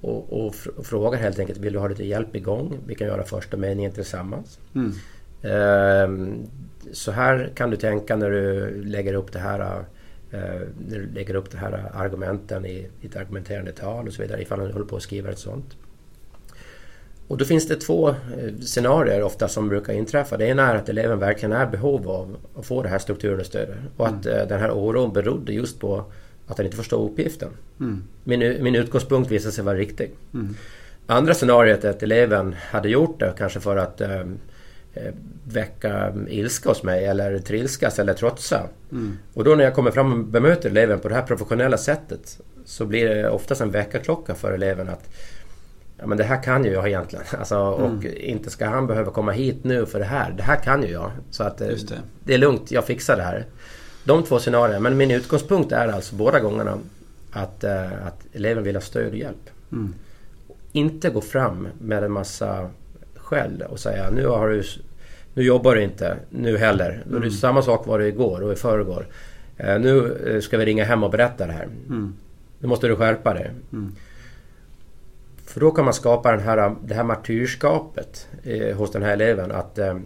och, 0.00 0.46
och, 0.46 0.54
och, 0.76 0.86
frågar 0.86 1.18
helt 1.18 1.38
enkelt, 1.38 1.58
vill 1.58 1.72
du 1.72 1.78
ha 1.78 1.88
lite 1.88 2.04
hjälp 2.04 2.36
igång? 2.36 2.78
Vi 2.86 2.94
kan 2.94 3.06
göra 3.06 3.24
första 3.24 3.56
meningen 3.56 3.92
tillsammans. 3.92 4.58
Mm. 4.74 4.92
Eh, 5.42 6.08
så 6.92 7.10
här 7.10 7.52
kan 7.54 7.70
du 7.70 7.76
tänka 7.76 8.16
när 8.16 8.30
du 8.30 8.70
lägger 8.84 9.14
upp 9.14 9.32
det 9.32 9.38
här 9.38 9.84
när 10.88 10.98
du 10.98 11.06
lägger 11.14 11.34
upp 11.34 11.50
de 11.50 11.56
här 11.56 11.90
argumenten 11.94 12.66
i 12.66 12.86
ditt 13.00 13.16
argumenterande 13.16 13.72
tal 13.72 14.06
och 14.06 14.12
så 14.12 14.22
vidare 14.22 14.42
ifall 14.42 14.58
du 14.58 14.72
håller 14.72 14.86
på 14.86 14.96
att 14.96 15.02
skriva 15.02 15.30
ett 15.30 15.38
sånt. 15.38 15.76
Och 17.28 17.36
då 17.36 17.44
finns 17.44 17.68
det 17.68 17.76
två 17.76 18.14
scenarier 18.60 19.22
ofta 19.22 19.48
som 19.48 19.68
brukar 19.68 19.92
inträffa. 19.92 20.36
Det 20.36 20.46
ena 20.46 20.72
är 20.72 20.76
att 20.76 20.88
eleven 20.88 21.18
verkligen 21.18 21.52
är 21.52 21.66
i 21.66 21.70
behov 21.70 22.10
av 22.10 22.36
att 22.58 22.66
få 22.66 22.82
det 22.82 22.88
här 22.88 22.98
strukturunderstödet 22.98 23.76
och 23.96 24.06
att 24.06 24.26
mm. 24.26 24.48
den 24.48 24.60
här 24.60 24.70
oron 24.70 25.12
berodde 25.12 25.52
just 25.52 25.80
på 25.80 26.04
att 26.46 26.56
han 26.56 26.66
inte 26.66 26.76
förstod 26.76 27.10
uppgiften. 27.10 27.48
Mm. 27.80 28.04
Min, 28.24 28.64
min 28.64 28.74
utgångspunkt 28.74 29.30
visade 29.30 29.52
sig 29.52 29.64
vara 29.64 29.76
riktig. 29.76 30.10
Mm. 30.34 30.54
Andra 31.06 31.34
scenariet 31.34 31.84
är 31.84 31.90
att 31.90 32.02
eleven 32.02 32.54
hade 32.70 32.88
gjort 32.88 33.20
det 33.20 33.34
kanske 33.38 33.60
för 33.60 33.76
att 33.76 34.00
eh, 34.00 34.24
väcka 35.44 36.14
ilska 36.28 36.68
hos 36.68 36.82
mig 36.82 37.04
eller 37.04 37.38
trilskas 37.38 37.98
eller 37.98 38.14
trotsa. 38.14 38.62
Mm. 38.92 39.18
Och 39.34 39.44
då 39.44 39.54
när 39.54 39.64
jag 39.64 39.74
kommer 39.74 39.90
fram 39.90 40.12
och 40.12 40.18
bemöter 40.18 40.70
eleven 40.70 40.98
på 40.98 41.08
det 41.08 41.14
här 41.14 41.22
professionella 41.22 41.78
sättet 41.78 42.38
så 42.64 42.86
blir 42.86 43.08
det 43.08 43.30
oftast 43.30 43.60
en 43.60 43.70
väckarklocka 43.70 44.34
för 44.34 44.52
eleven 44.52 44.88
att 44.88 45.08
Ja 45.98 46.06
men 46.06 46.18
det 46.18 46.24
här 46.24 46.42
kan 46.42 46.64
ju 46.64 46.70
jag 46.70 46.88
egentligen. 46.88 47.24
Alltså, 47.38 47.58
och 47.58 47.90
mm. 47.90 48.12
inte 48.16 48.50
ska 48.50 48.66
han 48.66 48.86
behöva 48.86 49.10
komma 49.10 49.32
hit 49.32 49.64
nu 49.64 49.86
för 49.86 49.98
det 49.98 50.04
här. 50.04 50.30
Det 50.30 50.42
här 50.42 50.56
kan 50.56 50.82
ju 50.82 50.88
jag. 50.88 51.10
Så 51.30 51.42
att 51.42 51.58
det. 51.58 51.76
det. 52.24 52.34
är 52.34 52.38
lugnt, 52.38 52.70
jag 52.70 52.84
fixar 52.84 53.16
det 53.16 53.22
här. 53.22 53.46
De 54.04 54.22
två 54.22 54.38
scenarierna. 54.38 54.80
Men 54.80 54.96
min 54.96 55.10
utgångspunkt 55.10 55.72
är 55.72 55.88
alltså 55.88 56.14
båda 56.14 56.40
gångerna 56.40 56.78
att, 57.32 57.64
uh, 57.64 58.06
att 58.06 58.26
eleven 58.32 58.64
vill 58.64 58.76
ha 58.76 58.80
stöd 58.80 59.08
och 59.08 59.18
hjälp. 59.18 59.50
Mm. 59.72 59.94
Inte 60.72 61.10
gå 61.10 61.20
fram 61.20 61.68
med 61.78 62.04
en 62.04 62.12
massa 62.12 62.70
skäll 63.26 63.64
och 63.68 63.78
säga 63.78 64.10
nu 64.10 64.26
har 64.26 64.48
du 64.48 64.62
nu 65.34 65.42
jobbar 65.42 65.74
du 65.74 65.82
inte 65.82 66.16
nu 66.30 66.56
heller. 66.56 67.02
Mm. 67.06 67.22
Det 67.22 67.30
samma 67.30 67.62
sak 67.62 67.86
var 67.86 67.98
det 67.98 68.08
igår 68.08 68.42
och 68.42 68.52
i 68.52 68.56
förrgår. 68.56 69.06
Uh, 69.60 69.78
nu 69.78 70.16
eh, 70.26 70.40
ska 70.40 70.58
vi 70.58 70.64
ringa 70.64 70.84
hem 70.84 71.04
och 71.04 71.10
berätta 71.10 71.46
det 71.46 71.52
här. 71.52 71.68
Mm. 71.88 72.14
Nu 72.58 72.68
måste 72.68 72.88
du 72.88 72.96
skärpa 72.96 73.34
dig. 73.34 73.50
Mm. 73.72 73.92
För 75.44 75.60
då 75.60 75.70
kan 75.70 75.84
man 75.84 75.94
skapa 75.94 76.32
den 76.32 76.40
här, 76.40 76.76
det 76.84 76.94
här 76.94 77.04
martyrskapet 77.04 78.28
eh, 78.42 78.76
hos 78.76 78.90
den 78.90 79.02
här 79.02 79.12
eleven. 79.12 79.52
Att 79.52 79.78
eh, 79.78 79.98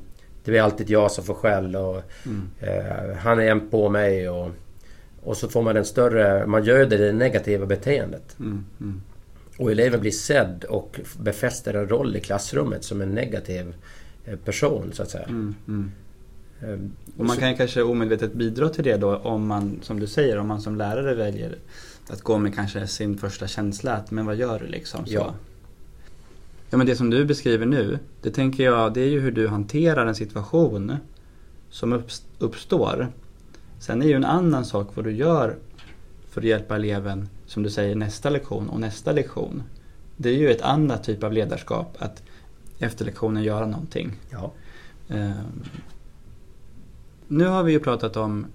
det 0.45 0.59
är 0.59 0.63
alltid 0.63 0.91
jag 0.91 1.11
som 1.11 1.25
får 1.25 1.35
skäll 1.35 1.77
och 1.77 2.03
mm. 2.27 2.51
eh, 2.61 3.17
han 3.17 3.39
är 3.41 3.51
en 3.51 3.71
på 3.71 3.89
mig. 3.89 4.29
Och, 4.29 4.51
och 5.23 5.37
så 5.37 5.49
får 5.49 5.63
man 5.63 5.77
en 5.77 5.85
större... 5.85 6.47
Man 6.47 6.65
göder 6.65 6.99
det 6.99 7.13
negativa 7.13 7.67
beteendet. 7.67 8.37
Mm. 8.39 9.03
Och 9.61 9.73
eleven 9.73 10.01
blir 10.01 10.11
sedd 10.11 10.65
och 10.65 11.01
befäster 11.19 11.75
en 11.75 11.89
roll 11.89 12.17
i 12.17 12.21
klassrummet 12.21 12.85
som 12.85 13.01
en 13.01 13.15
negativ 13.15 13.75
eh, 14.25 14.37
person 14.37 14.91
så 14.93 15.03
att 15.03 15.11
säga. 15.11 15.25
Mm, 15.25 15.55
mm. 15.69 15.93
Ehm, 16.61 16.93
och 17.17 17.25
man 17.25 17.37
kan 17.37 17.57
kanske 17.57 17.83
omedvetet 17.83 18.33
bidra 18.33 18.69
till 18.69 18.85
det 18.85 18.97
då 18.97 19.17
om 19.17 19.47
man, 19.47 19.79
som 19.83 20.01
du 20.01 20.07
säger, 20.07 20.39
om 20.39 20.49
man 20.49 20.61
som 20.61 20.77
lärare 20.77 21.15
väljer 21.15 21.57
att 22.09 22.23
gå 22.23 22.39
med 22.39 22.55
kanske 22.55 22.87
sin 22.87 23.19
första 23.19 23.47
känsla 23.47 23.93
att 23.93 24.11
men 24.11 24.27
vad 24.27 24.37
gör 24.37 24.59
du 24.59 24.67
liksom? 24.67 25.07
Så. 25.07 25.13
Ja. 25.13 25.35
ja 26.71 26.79
men 26.79 26.87
det 26.87 26.97
som 26.97 27.11
du 27.11 27.25
beskriver 27.25 27.67
nu, 27.67 27.99
det 28.23 28.31
tänker 28.31 28.65
jag, 28.65 28.95
det 28.95 29.01
är 29.01 29.09
ju 29.09 29.21
hur 29.21 29.33
du 29.33 29.49
hanterar 29.49 30.07
en 30.07 30.15
situation 30.15 30.97
som 31.71 32.03
uppstår. 32.39 33.09
Sen 33.81 34.03
är 34.03 34.07
ju 34.07 34.15
en 34.15 34.25
annan 34.25 34.65
sak 34.65 34.89
vad 34.95 35.05
du 35.05 35.13
gör 35.13 35.57
för 36.31 36.41
att 36.41 36.47
hjälpa 36.47 36.77
eleven, 36.77 37.29
som 37.51 37.63
du 37.63 37.71
säger, 37.71 37.95
nästa 37.95 38.31
lektion 38.31 38.69
och 38.69 38.81
nästa 38.81 39.13
lektion. 39.13 39.63
Det 40.17 40.29
är 40.29 40.35
ju 40.37 40.51
ett 40.51 40.63
annat 40.63 41.05
typ 41.05 41.25
av 41.25 41.33
ledarskap, 41.33 41.97
att 41.99 42.23
efter 42.79 43.05
lektionen 43.05 43.43
göra 43.43 43.67
någonting. 43.67 44.13
Ja. 44.31 44.53
Um, 45.09 45.65
nu 47.29 47.47
har 47.47 47.63
vi 47.63 47.73
ju 47.73 47.81
pratat 47.81 48.17
om 48.17 48.47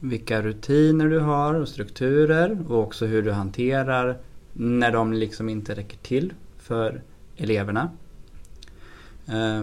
vilka 0.00 0.42
rutiner 0.42 1.08
du 1.08 1.18
har 1.18 1.54
och 1.54 1.68
strukturer 1.68 2.58
och 2.68 2.82
också 2.82 3.06
hur 3.06 3.22
du 3.22 3.32
hanterar 3.32 4.18
när 4.52 4.92
de 4.92 5.12
liksom 5.12 5.48
inte 5.48 5.74
räcker 5.74 5.98
till 5.98 6.32
för 6.58 7.02
eleverna. 7.36 7.90
Eh, 9.26 9.62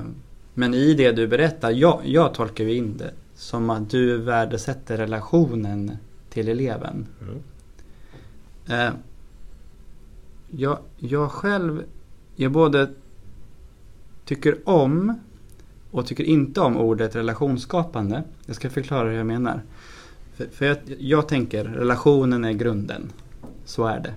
men 0.54 0.74
i 0.74 0.94
det 0.94 1.12
du 1.12 1.28
berättar, 1.28 1.72
jag, 1.72 2.02
jag 2.04 2.34
tolkar 2.34 2.64
ju 2.64 2.74
in 2.74 2.98
det 2.98 3.12
som 3.36 3.70
att 3.70 3.90
du 3.90 4.18
värdesätter 4.18 4.98
relationen 4.98 5.98
till 6.30 6.50
eleven. 6.50 7.08
Mm. 7.22 7.40
Eh, 8.68 8.90
jag, 10.52 10.78
jag 10.98 11.32
själv, 11.32 11.84
jag 12.36 12.52
både 12.52 12.90
tycker 14.26 14.70
om 14.70 15.20
och 15.92 16.08
tycker 16.08 16.24
inte 16.24 16.62
om 16.62 16.78
ordet 16.78 17.16
relationsskapande. 17.16 18.24
Jag 18.46 18.56
ska 18.56 18.70
förklara 18.70 19.10
hur 19.10 19.18
jag 19.18 19.28
menar. 19.28 19.62
För, 20.36 20.46
för 20.46 20.66
jag, 20.66 20.78
jag 21.00 21.28
tänker, 21.28 21.64
relationen 21.64 22.46
är 22.46 22.52
grunden. 22.52 23.12
Så 23.66 23.86
är 23.86 24.00
det. 24.00 24.14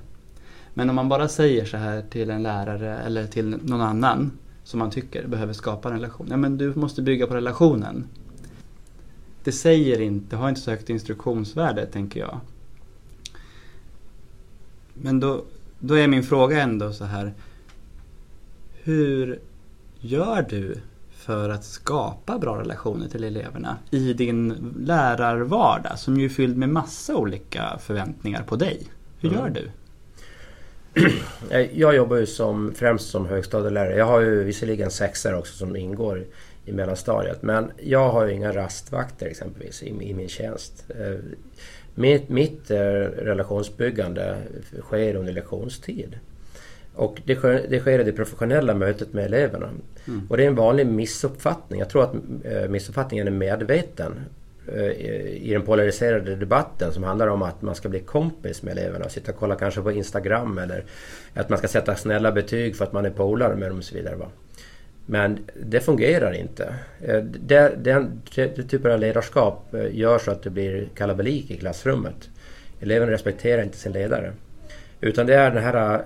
Men 0.75 0.91
om 0.91 0.97
man 0.97 1.09
bara 1.09 1.29
säger 1.29 1.65
så 1.65 1.77
här 1.77 2.03
till 2.03 2.31
en 2.31 2.43
lärare 2.43 2.99
eller 2.99 3.27
till 3.27 3.57
någon 3.63 3.81
annan 3.81 4.31
som 4.65 4.79
man 4.79 4.91
tycker 4.91 5.27
behöver 5.27 5.53
skapa 5.53 5.89
en 5.89 5.95
relation. 5.95 6.27
Ja 6.31 6.37
men 6.37 6.59
du 6.59 6.75
måste 6.75 7.03
bygga 7.03 7.27
på 7.27 7.35
relationen. 7.35 8.05
Det 9.45 9.53
säger 9.53 10.01
inte, 10.01 10.37
har 10.37 10.49
inte 10.49 10.61
så 10.61 10.71
högt 10.71 10.91
instruktionsvärde 10.91 11.87
tänker 11.87 12.21
jag. 12.21 12.41
Men 15.03 15.21
då, 15.21 15.45
då 15.79 15.95
är 15.95 16.09
min 16.09 16.23
fråga 16.23 16.63
ändå 16.63 16.93
så 16.93 17.05
här. 17.05 17.35
Hur 18.83 19.41
gör 20.01 20.47
du 20.51 20.77
för 21.11 21.49
att 21.49 21.65
skapa 21.65 22.39
bra 22.39 22.61
relationer 22.61 23.09
till 23.09 23.25
eleverna 23.25 23.77
i 23.91 24.13
din 24.13 24.75
lärarvardag 24.79 25.99
som 25.99 26.17
ju 26.17 26.25
är 26.25 26.29
fylld 26.29 26.57
med 26.57 26.69
massa 26.69 27.17
olika 27.17 27.79
förväntningar 27.81 28.43
på 28.43 28.57
dig? 28.57 28.83
Hur 29.21 29.31
gör 29.31 29.47
mm. 29.47 29.53
du? 29.53 29.71
Jag 31.73 31.95
jobbar 31.95 32.17
ju 32.17 32.27
som, 32.27 32.75
främst 32.75 33.11
som 33.11 33.27
högstadielärare. 33.27 33.97
Jag 33.97 34.07
har 34.07 34.21
ju 34.21 34.45
visserligen 34.45 34.91
sexor 34.91 35.35
också 35.35 35.57
som 35.57 35.77
ingår 35.77 36.25
i 36.65 36.73
mellanstadiet. 36.73 37.43
Men 37.43 37.71
jag 37.83 38.11
har 38.11 38.27
ju 38.27 38.35
inga 38.35 38.53
rastvakter 38.53 39.27
exempelvis 39.27 39.83
i, 39.83 39.89
i 39.89 40.15
min 40.15 40.29
tjänst. 40.29 40.85
Eh, 41.99 42.01
mitt, 42.01 42.29
mitt 42.29 42.71
eh, 42.71 42.79
relationsbyggande 42.79 44.37
sker 44.83 45.17
under 45.17 45.33
lektionstid. 45.33 46.19
Och 46.95 47.21
det 47.25 47.37
sker, 47.37 47.67
det 47.71 47.81
sker 47.81 47.99
i 47.99 48.05
det 48.05 48.13
professionella 48.13 48.75
mötet 48.75 49.13
med 49.13 49.25
eleverna. 49.25 49.69
Mm. 50.09 50.27
Och 50.29 50.37
det 50.37 50.43
är 50.43 50.47
en 50.47 50.55
vanlig 50.55 50.87
missuppfattning. 50.87 51.81
Jag 51.81 51.91
tror 51.91 52.05
att 52.05 52.15
eh, 52.45 52.69
missuppfattningen 52.69 53.27
är 53.27 53.33
medveten 53.33 54.15
i 55.31 55.53
den 55.53 55.63
polariserade 55.63 56.37
debatten 56.37 56.93
som 56.93 57.03
handlar 57.03 57.27
om 57.27 57.43
att 57.43 57.63
man 57.63 57.75
ska 57.75 57.89
bli 57.89 58.01
kompis 58.01 58.63
med 58.63 58.79
eleverna 58.79 59.05
och 59.05 59.11
sitta 59.11 59.33
och 59.33 59.39
kolla 59.39 59.55
kanske 59.55 59.81
på 59.81 59.93
Instagram 59.93 60.59
eller 60.59 60.85
att 61.35 61.49
man 61.49 61.59
ska 61.59 61.69
sätta 61.69 61.95
snälla 61.95 62.33
betyg 62.33 62.77
för 62.77 62.85
att 62.85 62.93
man 62.93 63.05
är 63.05 63.11
polare 63.11 63.57
med 63.57 63.71
dem 63.71 63.79
och 63.79 63.85
så 63.85 63.95
vidare. 63.95 64.17
Va? 64.17 64.27
Men 65.11 65.38
det 65.62 65.81
fungerar 65.81 66.33
inte. 66.33 66.75
Eh, 67.05 67.23
den, 67.23 67.83
den, 67.83 68.23
den 68.35 68.68
typen 68.68 68.92
av 68.92 69.01
ledarskap 69.01 69.75
eh, 69.75 69.97
gör 69.97 70.18
så 70.18 70.31
att 70.31 70.42
det 70.42 70.51
blir 70.51 70.88
kalabalik 70.94 71.51
i 71.51 71.57
klassrummet. 71.57 72.29
Eleverna 72.81 73.12
respekterar 73.12 73.62
inte 73.62 73.77
sin 73.77 73.92
ledare. 73.92 74.33
Utan 75.01 75.27
det 75.27 75.35
är 75.35 75.51
den 75.51 75.62
här 75.62 76.03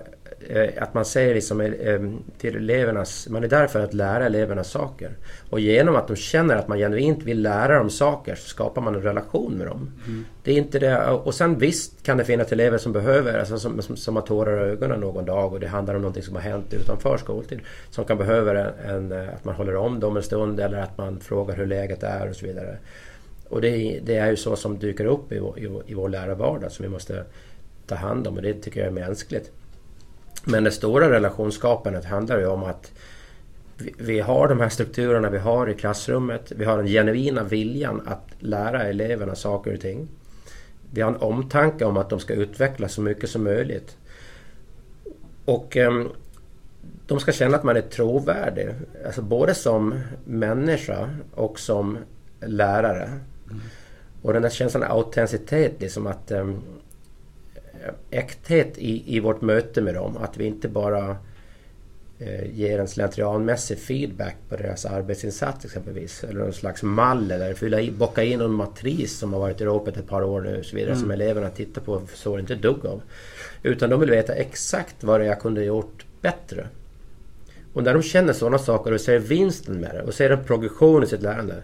att 0.77 0.93
man 0.93 1.05
säger 1.05 1.33
liksom 1.33 1.61
eh, 1.61 2.01
till 2.37 2.55
elevernas, 2.55 3.27
man 3.29 3.43
är 3.43 3.47
där 3.47 3.67
för 3.67 3.79
att 3.79 3.93
lära 3.93 4.25
eleverna 4.25 4.63
saker. 4.63 5.11
Och 5.49 5.59
genom 5.59 5.95
att 5.95 6.07
de 6.07 6.15
känner 6.15 6.55
att 6.55 6.67
man 6.67 6.77
genuint 6.77 7.23
vill 7.23 7.41
lära 7.41 7.77
dem 7.77 7.89
saker 7.89 8.35
så 8.35 8.49
skapar 8.49 8.81
man 8.81 8.95
en 8.95 9.01
relation 9.01 9.53
med 9.53 9.67
dem. 9.67 9.91
Mm. 10.05 10.25
Det 10.43 10.51
är 10.51 10.55
inte 10.55 10.79
det, 10.79 11.05
och 11.07 11.33
sen 11.33 11.57
visst 11.57 12.03
kan 12.03 12.17
det 12.17 12.25
finnas 12.25 12.51
elever 12.51 12.77
som 12.77 12.91
behöver, 12.93 13.39
alltså 13.39 13.59
som, 13.59 13.81
som, 13.81 13.95
som 13.95 14.15
har 14.15 14.23
tårar 14.23 14.67
i 14.67 14.71
ögonen 14.71 14.99
någon 14.99 15.25
dag 15.25 15.53
och 15.53 15.59
det 15.59 15.67
handlar 15.67 15.95
om 15.95 16.01
någonting 16.01 16.23
som 16.23 16.35
har 16.35 16.41
hänt 16.41 16.73
utanför 16.73 17.17
skoltid. 17.17 17.59
Som 17.89 18.05
kan 18.05 18.17
behöva 18.17 18.59
en, 18.59 18.89
en, 18.89 19.11
eh, 19.11 19.33
att 19.33 19.45
man 19.45 19.55
håller 19.55 19.75
om 19.75 19.99
dem 19.99 20.17
en 20.17 20.23
stund 20.23 20.59
eller 20.59 20.77
att 20.77 20.97
man 20.97 21.19
frågar 21.19 21.55
hur 21.55 21.65
läget 21.65 22.03
är 22.03 22.29
och 22.29 22.35
så 22.35 22.45
vidare. 22.45 22.77
Och 23.49 23.61
det, 23.61 23.99
det 24.03 24.15
är 24.15 24.29
ju 24.29 24.35
så 24.35 24.55
som 24.55 24.79
dyker 24.79 25.05
upp 25.05 25.31
i, 25.31 25.35
i, 25.35 25.81
i 25.85 25.93
vår 25.93 26.09
lärarvardag 26.09 26.71
som 26.71 26.83
vi 26.83 26.89
måste 26.89 27.23
ta 27.87 27.95
hand 27.95 28.27
om 28.27 28.35
och 28.35 28.41
det 28.41 28.53
tycker 28.53 28.79
jag 28.79 28.87
är 28.87 28.91
mänskligt. 28.91 29.51
Men 30.43 30.63
det 30.63 30.71
stora 30.71 31.09
relationsskapandet 31.09 32.05
handlar 32.05 32.39
ju 32.39 32.47
om 32.47 32.63
att 32.63 32.91
vi 33.97 34.19
har 34.19 34.47
de 34.47 34.59
här 34.59 34.69
strukturerna 34.69 35.29
vi 35.29 35.37
har 35.37 35.69
i 35.69 35.73
klassrummet. 35.73 36.51
Vi 36.55 36.65
har 36.65 36.77
den 36.77 36.87
genuina 36.87 37.43
viljan 37.43 38.01
att 38.05 38.27
lära 38.39 38.83
eleverna 38.83 39.35
saker 39.35 39.73
och 39.73 39.81
ting. 39.81 40.07
Vi 40.91 41.01
har 41.01 41.11
en 41.11 41.21
omtanke 41.21 41.85
om 41.85 41.97
att 41.97 42.09
de 42.09 42.19
ska 42.19 42.33
utvecklas 42.33 42.93
så 42.93 43.01
mycket 43.01 43.29
som 43.29 43.43
möjligt. 43.43 43.97
Och 45.45 45.75
um, 45.75 46.09
de 47.07 47.19
ska 47.19 47.31
känna 47.31 47.57
att 47.57 47.63
man 47.63 47.77
är 47.77 47.81
trovärdig. 47.81 48.69
Alltså 49.05 49.21
både 49.21 49.53
som 49.53 49.99
människa 50.25 51.09
och 51.33 51.59
som 51.59 51.97
lärare. 52.39 53.03
Mm. 53.03 53.61
Och 54.21 54.33
den 54.33 54.41
där 54.41 54.49
känslan 54.49 54.83
av 54.83 54.97
autenticitet, 54.97 55.81
liksom 55.81 56.07
att 56.07 56.31
um, 56.31 56.61
äkthet 58.09 58.77
i, 58.77 59.15
i 59.15 59.19
vårt 59.19 59.41
möte 59.41 59.81
med 59.81 59.95
dem. 59.95 60.17
Att 60.17 60.37
vi 60.37 60.45
inte 60.45 60.69
bara 60.69 61.17
eh, 62.19 62.53
ger 62.53 62.79
en 62.79 62.87
slentrianmässig 62.87 63.79
feedback 63.79 64.35
på 64.49 64.55
deras 64.55 64.85
arbetsinsats 64.85 65.65
exempelvis. 65.65 66.23
Eller 66.23 66.39
någon 66.39 66.53
slags 66.53 66.83
mall 66.83 67.31
eller 67.31 67.53
fylla 67.53 67.81
i, 67.81 67.91
bocka 67.91 68.23
in 68.23 68.39
någon 68.39 68.53
matris 68.53 69.17
som 69.17 69.33
har 69.33 69.39
varit 69.39 69.61
i 69.61 69.65
ropet 69.65 69.97
ett 69.97 70.07
par 70.07 70.23
år 70.23 70.41
nu 70.41 70.59
och 70.59 70.65
så 70.65 70.75
vidare. 70.75 70.91
Mm. 70.91 71.01
Som 71.01 71.11
eleverna 71.11 71.49
tittar 71.49 71.81
på 71.81 71.93
och 71.93 72.09
förstår 72.09 72.39
inte 72.39 72.55
dugg 72.55 72.85
av. 72.85 73.01
Utan 73.63 73.89
de 73.89 73.99
vill 73.99 74.09
veta 74.09 74.33
exakt 74.33 75.03
vad 75.03 75.19
det 75.19 75.25
jag 75.25 75.39
kunde 75.39 75.63
gjort 75.63 76.05
bättre. 76.21 76.67
Och 77.73 77.83
när 77.83 77.93
de 77.93 78.03
känner 78.03 78.33
sådana 78.33 78.57
saker 78.57 78.91
och 78.91 79.01
ser 79.01 79.19
vinsten 79.19 79.75
med 79.79 79.95
det 79.95 80.01
och 80.01 80.13
ser 80.13 80.29
en 80.29 80.43
progression 80.43 81.03
i 81.03 81.07
sitt 81.07 81.21
lärande. 81.21 81.55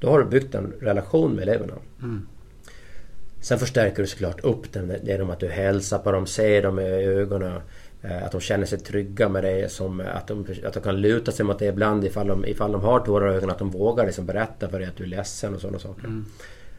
Då 0.00 0.10
har 0.10 0.18
du 0.18 0.24
byggt 0.24 0.54
en 0.54 0.72
relation 0.80 1.32
med 1.32 1.42
eleverna. 1.42 1.74
Mm. 2.02 2.26
Sen 3.44 3.58
förstärker 3.58 4.02
du 4.02 4.06
såklart 4.08 4.40
upp 4.40 4.72
den 4.72 4.92
genom 5.02 5.30
att 5.30 5.40
du 5.40 5.48
hälsar 5.48 5.98
på 5.98 6.12
dem, 6.12 6.26
ser 6.26 6.62
dem 6.62 6.78
i 6.78 6.82
ögonen. 7.04 7.60
Eh, 8.02 8.24
att 8.24 8.32
de 8.32 8.40
känner 8.40 8.66
sig 8.66 8.78
trygga 8.78 9.28
med 9.28 9.44
dig. 9.44 9.70
Som 9.70 10.00
att, 10.00 10.26
de, 10.26 10.46
att 10.66 10.74
de 10.74 10.82
kan 10.82 11.00
luta 11.00 11.32
sig 11.32 11.46
mot 11.46 11.58
dig 11.58 11.68
ibland 11.68 12.04
ifall 12.04 12.26
de, 12.26 12.44
ifall 12.44 12.72
de 12.72 12.80
har 12.80 13.00
tårar 13.00 13.32
i 13.32 13.34
ögonen. 13.34 13.50
Att 13.50 13.58
de 13.58 13.70
vågar 13.70 14.06
liksom 14.06 14.26
berätta 14.26 14.68
för 14.68 14.78
dig 14.78 14.88
att 14.88 14.96
du 14.96 15.04
är 15.04 15.08
ledsen 15.08 15.54
och 15.54 15.60
sådana 15.60 15.78
saker. 15.78 16.04
Mm. 16.04 16.24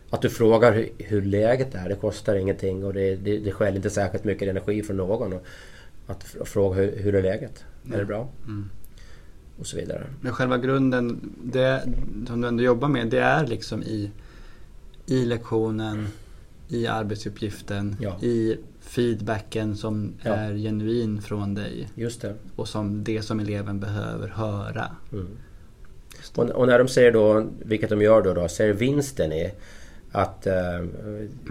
Att 0.10 0.22
du 0.22 0.30
frågar 0.30 0.74
hur, 0.74 0.90
hur, 0.98 1.22
läget 1.22 1.76
är. 1.76 1.90
Det 1.90 1.96
kostar 1.96 2.36
ingenting 2.36 2.86
och 2.86 2.94
det, 2.94 3.16
det, 3.16 3.38
det 3.38 3.52
skäl 3.52 3.76
inte 3.76 3.90
särskilt 3.90 4.24
mycket 4.24 4.50
energi 4.50 4.84
från 4.84 4.98
någon. 4.98 5.34
Och 5.34 5.46
att 6.08 6.24
fråga 6.24 6.76
hur, 6.76 6.98
hur 6.98 7.16
är 7.16 7.24
läget? 7.24 7.66
Mm. 7.84 7.96
Är 7.96 8.00
det 8.00 8.06
bra? 8.06 8.30
Mm. 8.46 8.70
Och 9.60 9.68
så 9.68 9.78
vidare. 9.78 10.04
Men 10.22 10.34
själva 10.34 10.58
grunden, 10.58 11.34
det 11.44 11.84
som 12.28 12.42
du 12.42 12.48
ändå 12.48 12.64
jobbar 12.64 12.88
med, 12.88 13.08
det 13.08 13.20
är 13.20 13.48
liksom 13.48 13.84
i, 13.84 14.12
i 15.06 15.26
lektionen 15.26 16.08
i 16.68 16.88
arbetsuppgiften, 16.88 17.96
ja. 18.00 18.18
i 18.22 18.58
feedbacken 18.82 19.76
som 19.78 20.14
ja. 20.24 20.34
är 20.34 20.54
genuin 20.54 21.22
från 21.22 21.56
dig. 21.56 21.88
Just 21.96 22.22
det. 22.22 22.34
Och 22.56 22.68
som 22.68 23.04
det 23.04 23.22
som 23.22 23.40
eleven 23.40 23.80
behöver 23.80 24.28
höra. 24.28 24.86
Mm. 25.14 25.28
Och, 26.36 26.50
och, 26.50 26.68
när 26.68 26.80
de 26.80 26.88
säger 26.88 27.12
då, 27.12 27.48
vilket 27.66 27.90
de 27.90 28.02
gör 28.02 28.22
då, 28.22 28.34
då 28.34 28.48
ser 28.48 28.74
vinsten 28.74 29.34
i 29.34 29.52
att 30.12 30.48
äh, 30.48 30.84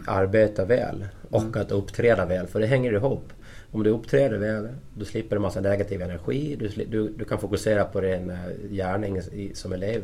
arbeta 0.07 0.65
väl 0.65 1.07
och 1.31 1.43
mm. 1.43 1.61
att 1.61 1.73
uppträda 1.73 2.27
väl, 2.27 2.47
för 2.47 2.61
det 2.61 2.67
hänger 2.67 2.93
ihop. 2.93 3.33
Om 3.71 3.83
du 3.83 3.91
uppträder 3.91 4.39
väl, 4.39 4.69
du 4.95 5.05
slipper 5.05 5.37
en 5.37 5.43
massa 5.43 5.61
negativ 5.61 6.03
energi, 6.03 6.57
du, 6.59 6.85
du, 6.85 7.09
du 7.09 7.25
kan 7.25 7.39
fokusera 7.39 7.85
på 7.85 8.01
din 8.01 8.31
äh, 8.31 8.37
gärning 8.71 9.23
som 9.55 9.73
elev, 9.73 10.03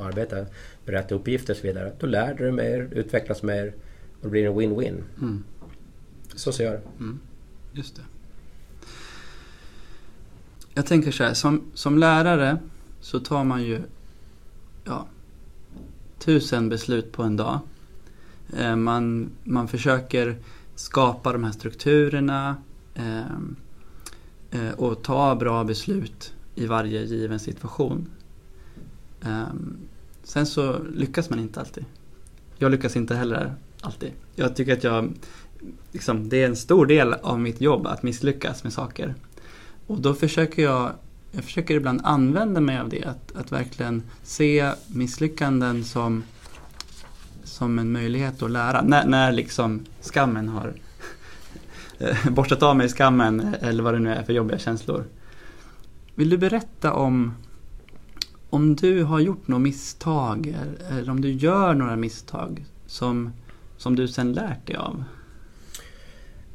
arbeta, 0.00 0.46
berätta 0.84 1.14
uppgifter 1.14 1.52
och 1.52 1.56
så 1.56 1.66
vidare. 1.66 1.92
Då 1.98 2.06
lär 2.06 2.34
du 2.34 2.44
dig 2.44 2.52
mer, 2.52 2.88
utvecklas 2.92 3.42
mer 3.42 3.72
och 4.22 4.28
det 4.28 4.30
blir 4.30 4.46
en 4.46 4.54
win-win. 4.60 5.02
Mm. 5.20 5.44
Så 6.34 6.52
ser 6.52 6.64
jag 6.64 6.72
det. 6.72 6.82
Mm. 6.98 7.18
Just 7.72 7.96
det. 7.96 8.02
Jag 10.74 10.86
tänker 10.86 11.10
så 11.10 11.24
här, 11.24 11.34
som, 11.34 11.62
som 11.74 11.98
lärare 11.98 12.58
så 13.00 13.20
tar 13.20 13.44
man 13.44 13.62
ju 13.62 13.82
ja, 14.84 15.06
tusen 16.18 16.68
beslut 16.68 17.12
på 17.12 17.22
en 17.22 17.36
dag. 17.36 17.60
Eh, 18.56 18.76
man, 18.76 19.30
man 19.44 19.68
försöker 19.68 20.36
skapa 20.74 21.32
de 21.32 21.44
här 21.44 21.52
strukturerna 21.52 22.56
eh, 22.94 23.20
eh, 24.50 24.72
och 24.76 25.02
ta 25.02 25.34
bra 25.34 25.64
beslut 25.64 26.34
i 26.54 26.66
varje 26.66 27.04
given 27.04 27.40
situation. 27.40 28.08
Eh, 29.20 29.46
sen 30.22 30.46
så 30.46 30.78
lyckas 30.78 31.30
man 31.30 31.38
inte 31.38 31.60
alltid. 31.60 31.84
Jag 32.58 32.70
lyckas 32.70 32.96
inte 32.96 33.14
heller 33.14 33.54
alltid. 33.82 34.12
Jag 34.34 34.56
tycker 34.56 34.72
att 34.72 34.84
jag, 34.84 35.12
liksom, 35.92 36.28
det 36.28 36.42
är 36.42 36.46
en 36.46 36.56
stor 36.56 36.86
del 36.86 37.12
av 37.12 37.40
mitt 37.40 37.60
jobb 37.60 37.86
att 37.86 38.02
misslyckas 38.02 38.64
med 38.64 38.72
saker. 38.72 39.14
Och 39.86 40.00
då 40.00 40.14
försöker 40.14 40.62
jag, 40.62 40.92
jag 41.30 41.44
försöker 41.44 41.74
ibland 41.74 42.00
använda 42.04 42.60
mig 42.60 42.78
av 42.78 42.88
det, 42.88 43.04
att, 43.04 43.36
att 43.36 43.52
verkligen 43.52 44.02
se 44.22 44.72
misslyckanden 44.86 45.84
som, 45.84 46.24
som 47.44 47.78
en 47.78 47.92
möjlighet 47.92 48.42
att 48.42 48.50
lära. 48.50 48.82
När, 48.82 49.06
när 49.06 49.32
liksom 49.32 49.84
skammen 50.00 50.48
har 50.48 50.74
borstat 52.30 52.62
av 52.62 52.76
mig 52.76 52.88
skammen 52.88 53.54
eller 53.60 53.82
vad 53.82 53.94
det 53.94 54.00
nu 54.00 54.10
är 54.10 54.22
för 54.22 54.32
jobbiga 54.32 54.58
känslor. 54.58 55.04
Vill 56.14 56.30
du 56.30 56.38
berätta 56.38 56.92
om 56.92 57.34
om 58.50 58.76
du 58.76 59.02
har 59.02 59.20
gjort 59.20 59.48
några 59.48 59.62
misstag 59.62 60.56
eller 60.90 61.10
om 61.10 61.20
du 61.20 61.32
gör 61.32 61.74
några 61.74 61.96
misstag 61.96 62.64
som 62.86 63.32
som 63.82 63.96
du 63.96 64.08
sen 64.08 64.32
lärt 64.32 64.66
dig 64.66 64.76
av? 64.76 65.04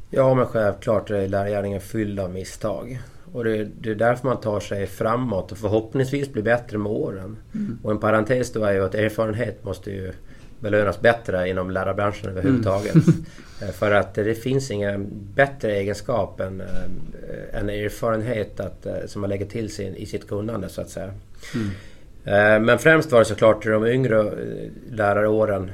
Ja 0.10 0.34
men 0.36 0.46
självklart 0.46 1.10
är 1.10 1.28
lärargärningen 1.28 1.82
fylld 1.82 2.20
av 2.20 2.32
misstag. 2.34 3.00
Och 3.34 3.44
det, 3.44 3.64
det, 3.82 3.92
är 3.92 3.96
därför 3.96 4.28
man 4.28 4.42
tar 4.42 4.60
sig 4.60 4.88
framåt 4.88 5.52
och 5.52 5.58
förhoppningsvis 5.58 6.34
blir 6.34 6.44
bättre 6.44 6.78
med 6.78 6.92
åren. 6.92 7.38
Mm. 7.54 7.80
Och 7.84 7.92
en 7.92 8.00
parentes 8.00 8.52
då 8.52 8.64
är 8.64 8.74
ju 8.74 8.84
att 8.84 8.96
erfarenhet 8.96 9.64
måste 9.64 9.92
ju 9.92 10.12
belönas 10.60 11.02
bättre 11.02 11.50
inom 11.50 11.72
lärarbranschen 11.72 12.30
överhuvudtaget. 12.30 12.96
Mm. 12.96 13.26
Eh, 13.62 13.70
för 13.70 13.92
att 13.92 14.14
det 14.14 14.36
finns 14.36 14.72
ingen 14.72 15.10
bättre 15.36 15.72
egenskap 15.72 16.40
än, 16.40 16.62
äh, 16.62 17.60
än 17.60 17.70
erfarenhet 17.70 18.60
att, 18.60 18.86
äh, 18.86 18.94
som 19.06 19.22
man 19.22 19.30
lägger 19.30 19.46
till 19.46 19.70
sin, 19.70 19.96
i 19.96 20.06
sitt 20.06 20.28
kunnande 20.28 20.70
så 20.70 20.82
att 20.82 20.90
säga. 20.90 21.12
Mm. 21.56 22.66
Men 22.66 22.80
främst 22.80 23.12
var 23.12 23.20
det 23.20 23.26
såklart 23.26 23.66
de 23.66 23.86
yngre 23.88 24.34
läraråren 24.92 25.72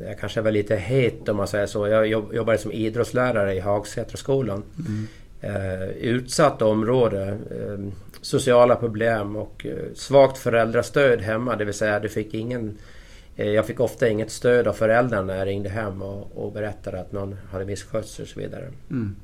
jag 0.00 0.18
kanske 0.18 0.40
var 0.40 0.50
lite 0.50 0.76
het 0.76 1.28
om 1.28 1.36
man 1.36 1.48
säger 1.48 1.66
så. 1.66 1.88
Jag 1.88 2.06
jobbade 2.08 2.58
som 2.58 2.72
idrottslärare 2.72 3.54
i 3.54 3.60
Hagsätraskolan. 3.60 4.62
Mm. 4.78 5.06
Eh, 5.40 5.88
utsatt 5.88 6.62
område, 6.62 7.38
ehm, 7.50 7.92
sociala 8.20 8.76
problem 8.76 9.36
och 9.36 9.66
eh, 9.66 9.92
svagt 9.94 10.38
föräldrastöd 10.38 11.20
hemma. 11.20 11.56
Det 11.56 11.64
vill 11.64 11.74
säga, 11.74 12.00
du 12.00 12.08
fick 12.08 12.34
ingen, 12.34 12.78
eh, 13.36 13.48
jag 13.48 13.66
fick 13.66 13.80
ofta 13.80 14.08
inget 14.08 14.30
stöd 14.30 14.66
av 14.66 14.72
föräldrarna 14.72 15.22
när 15.22 15.36
jag 15.38 15.46
ringde 15.46 15.68
hem 15.68 16.02
och, 16.02 16.44
och 16.44 16.52
berättade 16.52 17.00
att 17.00 17.12
någon 17.12 17.36
hade 17.52 17.64
misskött 17.64 18.08
sig 18.08 18.22
och 18.22 18.28
så 18.28 18.40
vidare. 18.40 18.68
Mm. 18.90 19.16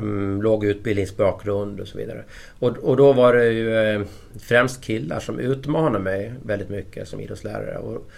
Um, 0.00 0.42
låg 0.42 0.64
utbildningsbakgrund 0.64 1.80
och 1.80 1.88
så 1.88 1.98
vidare. 1.98 2.24
Och, 2.58 2.76
och 2.76 2.96
då 2.96 3.12
var 3.12 3.34
det 3.34 3.52
ju 3.52 3.70
uh, 3.70 4.06
främst 4.38 4.84
killar 4.84 5.20
som 5.20 5.38
utmanade 5.38 5.98
mig 5.98 6.32
väldigt 6.42 6.68
mycket 6.68 7.08
som 7.08 7.20
idrottslärare. 7.20 7.78
Och, 7.78 8.10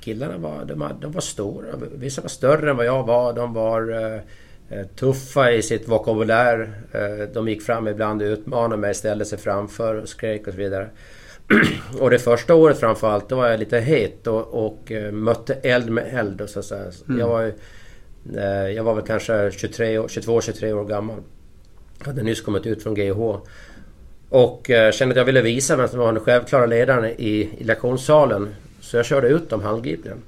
killarna 0.00 0.38
var, 0.38 0.64
de, 0.64 0.88
de 1.00 1.12
var 1.12 1.20
stora. 1.20 1.66
Vissa 1.94 2.22
var 2.22 2.28
större 2.28 2.70
än 2.70 2.76
vad 2.76 2.86
jag 2.86 3.06
var. 3.06 3.32
De 3.32 3.54
var 3.54 3.90
eh, 3.90 4.20
eh, 4.78 4.86
tuffa 4.86 5.52
i 5.52 5.62
sitt 5.62 5.88
vokabulär. 5.88 6.72
Eh, 6.92 7.28
de 7.34 7.48
gick 7.48 7.62
fram 7.62 7.88
ibland, 7.88 8.22
utmanade 8.22 8.76
mig, 8.76 8.94
ställde 8.94 9.24
sig 9.24 9.38
framför 9.38 9.94
och 9.94 10.08
skrek 10.08 10.46
och 10.46 10.52
så 10.52 10.58
vidare. 10.58 10.88
och 12.00 12.10
det 12.10 12.18
första 12.18 12.54
året 12.54 12.80
framförallt, 12.80 13.28
då 13.28 13.36
var 13.36 13.48
jag 13.48 13.60
lite 13.60 13.78
het 13.78 14.26
och, 14.26 14.66
och 14.66 14.90
uh, 14.90 15.12
mötte 15.12 15.54
eld 15.54 15.90
med 15.90 16.14
eld. 16.14 16.40
Och 16.40 16.48
så, 16.48 16.62
så 16.62 16.74
mm. 16.74 17.20
Jag, 17.20 17.28
var, 17.28 17.52
uh, 18.36 18.70
jag 18.72 18.84
var 18.84 18.94
väl 18.94 19.04
kanske 19.04 19.32
22-23 19.48 20.72
år 20.72 20.84
gammal. 20.84 21.16
Jag 21.98 22.06
hade 22.06 22.22
nyss 22.22 22.40
kommit 22.40 22.66
ut 22.66 22.82
från 22.82 22.94
GH. 22.94 23.36
Och 24.28 24.70
uh, 24.70 24.90
kände 24.90 25.12
att 25.12 25.16
jag 25.16 25.24
ville 25.24 25.42
visa 25.42 25.76
vem 25.76 25.88
som 25.88 25.98
var 25.98 26.12
den 26.12 26.24
självklara 26.24 26.66
ledaren 26.66 27.04
i, 27.04 27.50
i 27.58 27.64
lektionssalen. 27.64 28.48
Så 28.80 28.96
jag 28.96 29.06
körde 29.06 29.28
ut 29.28 29.50
dem 29.50 29.62
handgripligen. 29.62 30.22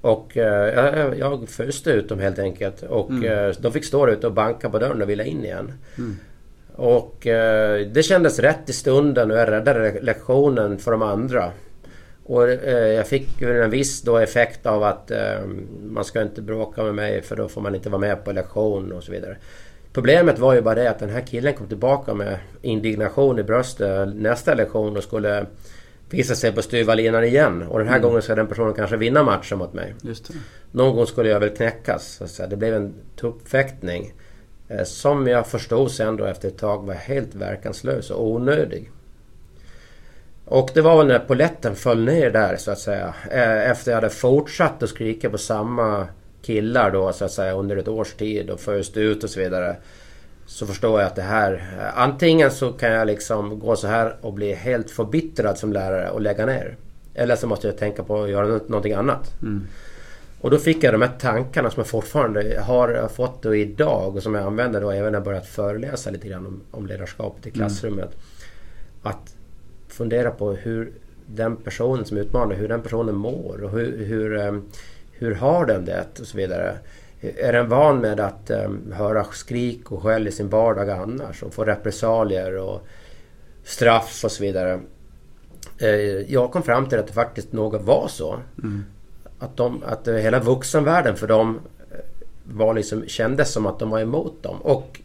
Och 0.00 0.30
jag, 0.34 1.18
jag 1.18 1.48
föste 1.48 1.90
ut 1.90 2.08
dem 2.08 2.18
helt 2.18 2.38
enkelt. 2.38 2.82
Och 2.82 3.10
mm. 3.10 3.54
de 3.58 3.72
fick 3.72 3.84
stå 3.84 4.06
där 4.06 4.12
ute 4.12 4.26
och 4.26 4.32
banka 4.32 4.70
på 4.70 4.78
dörren 4.78 5.02
och 5.02 5.10
ville 5.10 5.24
in 5.24 5.44
igen. 5.44 5.72
Mm. 5.98 6.16
Och 6.76 7.26
eh, 7.26 7.86
det 7.86 8.02
kändes 8.02 8.38
rätt 8.38 8.68
i 8.70 8.72
stunden 8.72 9.30
och 9.30 9.36
jag 9.36 9.50
räddade 9.50 10.00
lektionen 10.00 10.78
för 10.78 10.90
de 10.90 11.02
andra. 11.02 11.50
Och 12.24 12.48
eh, 12.48 12.88
jag 12.88 13.06
fick 13.06 13.42
en 13.42 13.70
viss 13.70 14.02
då 14.02 14.18
effekt 14.18 14.66
av 14.66 14.82
att 14.82 15.10
eh, 15.10 15.44
man 15.82 16.04
ska 16.04 16.22
inte 16.22 16.42
bråka 16.42 16.82
med 16.82 16.94
mig 16.94 17.22
för 17.22 17.36
då 17.36 17.48
får 17.48 17.60
man 17.60 17.74
inte 17.74 17.90
vara 17.90 18.00
med 18.00 18.24
på 18.24 18.32
lektion 18.32 18.92
och 18.92 19.04
så 19.04 19.12
vidare. 19.12 19.36
Problemet 19.92 20.38
var 20.38 20.54
ju 20.54 20.60
bara 20.60 20.74
det 20.74 20.90
att 20.90 20.98
den 20.98 21.10
här 21.10 21.20
killen 21.20 21.54
kom 21.54 21.66
tillbaka 21.66 22.14
med 22.14 22.38
indignation 22.62 23.38
i 23.38 23.42
bröstet 23.42 24.08
nästa 24.14 24.54
lektion 24.54 24.96
och 24.96 25.02
skulle 25.02 25.46
visa 26.10 26.34
sig 26.34 26.52
på 26.52 26.62
styva 26.62 26.94
linan 26.94 27.24
igen. 27.24 27.62
Och 27.62 27.78
den 27.78 27.88
här 27.88 27.96
mm. 27.96 28.08
gången 28.08 28.22
ska 28.22 28.34
den 28.34 28.46
personen 28.46 28.74
kanske 28.74 28.96
vinna 28.96 29.22
matchen 29.22 29.58
mot 29.58 29.72
mig. 29.72 29.94
Någon 30.70 30.96
gång 30.96 31.06
skulle 31.06 31.28
jag 31.28 31.40
väl 31.40 31.56
knäckas. 31.56 32.22
Så 32.26 32.46
det 32.46 32.56
blev 32.56 32.74
en 32.74 32.94
tuppfäktning. 33.16 34.12
Eh, 34.68 34.84
som 34.84 35.26
jag 35.26 35.46
förstod 35.46 35.90
sen 35.90 36.16
då 36.16 36.24
efter 36.24 36.48
ett 36.48 36.58
tag 36.58 36.86
var 36.86 36.94
helt 36.94 37.34
verkanslös 37.34 38.10
och 38.10 38.26
onödig. 38.26 38.90
Och 40.44 40.70
det 40.74 40.80
var 40.80 40.98
väl 40.98 41.06
när 41.06 41.18
poletten 41.18 41.76
föll 41.76 42.04
ner 42.04 42.30
där 42.30 42.56
så 42.56 42.70
att 42.70 42.78
säga. 42.78 43.14
Eh, 43.30 43.70
efter 43.70 43.90
jag 43.90 43.96
hade 43.96 44.10
fortsatt 44.10 44.82
att 44.82 44.90
skrika 44.90 45.30
på 45.30 45.38
samma 45.38 46.06
killar 46.42 46.90
då 46.90 47.12
så 47.12 47.24
att 47.24 47.32
säga 47.32 47.52
under 47.52 47.76
ett 47.76 47.88
års 47.88 48.12
tid 48.14 48.50
och 48.50 48.60
föst 48.60 48.96
ut 48.96 49.24
och 49.24 49.30
så 49.30 49.40
vidare. 49.40 49.76
Så 50.46 50.66
förstår 50.66 51.00
jag 51.00 51.06
att 51.06 51.16
det 51.16 51.22
här... 51.22 51.52
Eh, 51.78 51.98
antingen 51.98 52.50
så 52.50 52.72
kan 52.72 52.90
jag 52.90 53.06
liksom 53.06 53.58
gå 53.58 53.76
så 53.76 53.86
här 53.86 54.16
och 54.20 54.32
bli 54.32 54.54
helt 54.54 54.90
förbittrad 54.90 55.58
som 55.58 55.72
lärare 55.72 56.10
och 56.10 56.20
lägga 56.20 56.46
ner. 56.46 56.76
Eller 57.14 57.36
så 57.36 57.46
måste 57.46 57.66
jag 57.66 57.78
tänka 57.78 58.02
på 58.02 58.22
att 58.22 58.30
göra 58.30 58.46
någonting 58.46 58.92
annat. 58.92 59.34
Mm. 59.42 59.66
Och 60.40 60.50
då 60.50 60.58
fick 60.58 60.84
jag 60.84 60.94
de 60.94 61.02
här 61.02 61.12
tankarna 61.20 61.70
som 61.70 61.80
jag 61.80 61.86
fortfarande 61.86 62.60
har 62.60 63.08
fått 63.08 63.42
då 63.42 63.54
idag 63.54 64.16
och 64.16 64.22
som 64.22 64.34
jag 64.34 64.44
använder 64.44 64.80
då 64.80 64.90
även 64.90 65.12
när 65.12 65.18
jag 65.18 65.24
börjat 65.24 65.46
föreläsa 65.46 66.10
lite 66.10 66.28
grann 66.28 66.46
om, 66.46 66.60
om 66.70 66.86
ledarskapet 66.86 67.46
i 67.46 67.48
mm. 67.48 67.58
klassrummet. 67.58 68.10
Mm. 68.12 68.16
Att 69.02 69.34
fundera 69.88 70.30
på 70.30 70.52
hur 70.52 70.92
den 71.26 71.56
personen 71.56 72.04
som 72.04 72.16
utmanar, 72.16 72.54
hur 72.54 72.68
den 72.68 72.82
personen 72.82 73.14
mår 73.14 73.62
och 73.62 73.70
hur, 73.70 74.04
hur, 74.04 74.36
eh, 74.36 74.58
hur 75.12 75.34
har 75.34 75.66
den 75.66 75.84
det 75.84 76.20
och 76.20 76.26
så 76.26 76.36
vidare. 76.36 76.78
Är 77.36 77.52
den 77.52 77.68
van 77.68 78.00
med 78.00 78.20
att 78.20 78.50
um, 78.50 78.92
höra 78.92 79.24
skrik 79.24 79.92
och 79.92 80.02
skäll 80.02 80.28
i 80.28 80.32
sin 80.32 80.48
vardag 80.48 80.90
annars 80.90 81.42
och 81.42 81.54
få 81.54 81.64
repressalier 81.64 82.58
och 82.58 82.86
straff 83.64 84.24
och 84.24 84.32
så 84.32 84.42
vidare. 84.42 84.80
Uh, 85.82 86.32
jag 86.32 86.52
kom 86.52 86.62
fram 86.62 86.88
till 86.88 86.98
att 86.98 87.06
det 87.06 87.12
faktiskt 87.12 87.52
nog 87.52 87.74
var 87.74 88.08
så. 88.08 88.38
Mm 88.62 88.84
att, 89.38 89.56
de, 89.56 89.82
att 89.86 90.08
hela 90.08 90.40
vuxenvärlden 90.40 91.16
för 91.16 91.26
dem 91.26 91.60
eh, 91.90 91.98
var 92.44 92.74
liksom, 92.74 93.04
kändes 93.06 93.52
som 93.52 93.66
att 93.66 93.78
de 93.78 93.90
var 93.90 94.00
emot 94.00 94.42
dem. 94.42 94.62
Och 94.62 95.00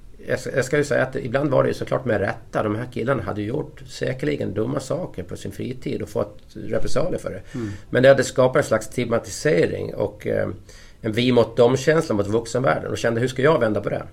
jag 0.55 0.65
ska 0.65 0.77
ju 0.77 0.83
säga 0.83 1.03
att 1.03 1.15
ibland 1.15 1.49
var 1.49 1.63
det 1.63 1.69
ju 1.69 1.73
såklart 1.73 2.05
med 2.05 2.19
rätta. 2.19 2.63
De 2.63 2.75
här 2.75 2.87
killarna 2.93 3.23
hade 3.23 3.41
gjort 3.41 3.81
säkerligen 3.87 4.53
dumma 4.53 4.79
saker 4.79 5.23
på 5.23 5.35
sin 5.35 5.51
fritid 5.51 6.01
och 6.01 6.09
fått 6.09 6.39
repressalier 6.53 7.19
för 7.19 7.29
det. 7.29 7.41
Mm. 7.53 7.71
Men 7.89 8.03
det 8.03 8.09
hade 8.09 8.23
skapat 8.23 8.55
en 8.55 8.63
slags 8.63 8.85
stigmatisering 8.85 9.95
och 9.95 10.27
eh, 10.27 10.49
en 11.01 11.11
vi 11.11 11.31
mot 11.31 11.57
dem-känsla 11.57 12.15
mot 12.15 12.27
vuxenvärlden 12.27 12.91
och 12.91 12.97
kände 12.97 13.21
hur 13.21 13.27
ska 13.27 13.41
jag 13.41 13.59
vända 13.59 13.81
på 13.81 13.89
det? 13.89 14.03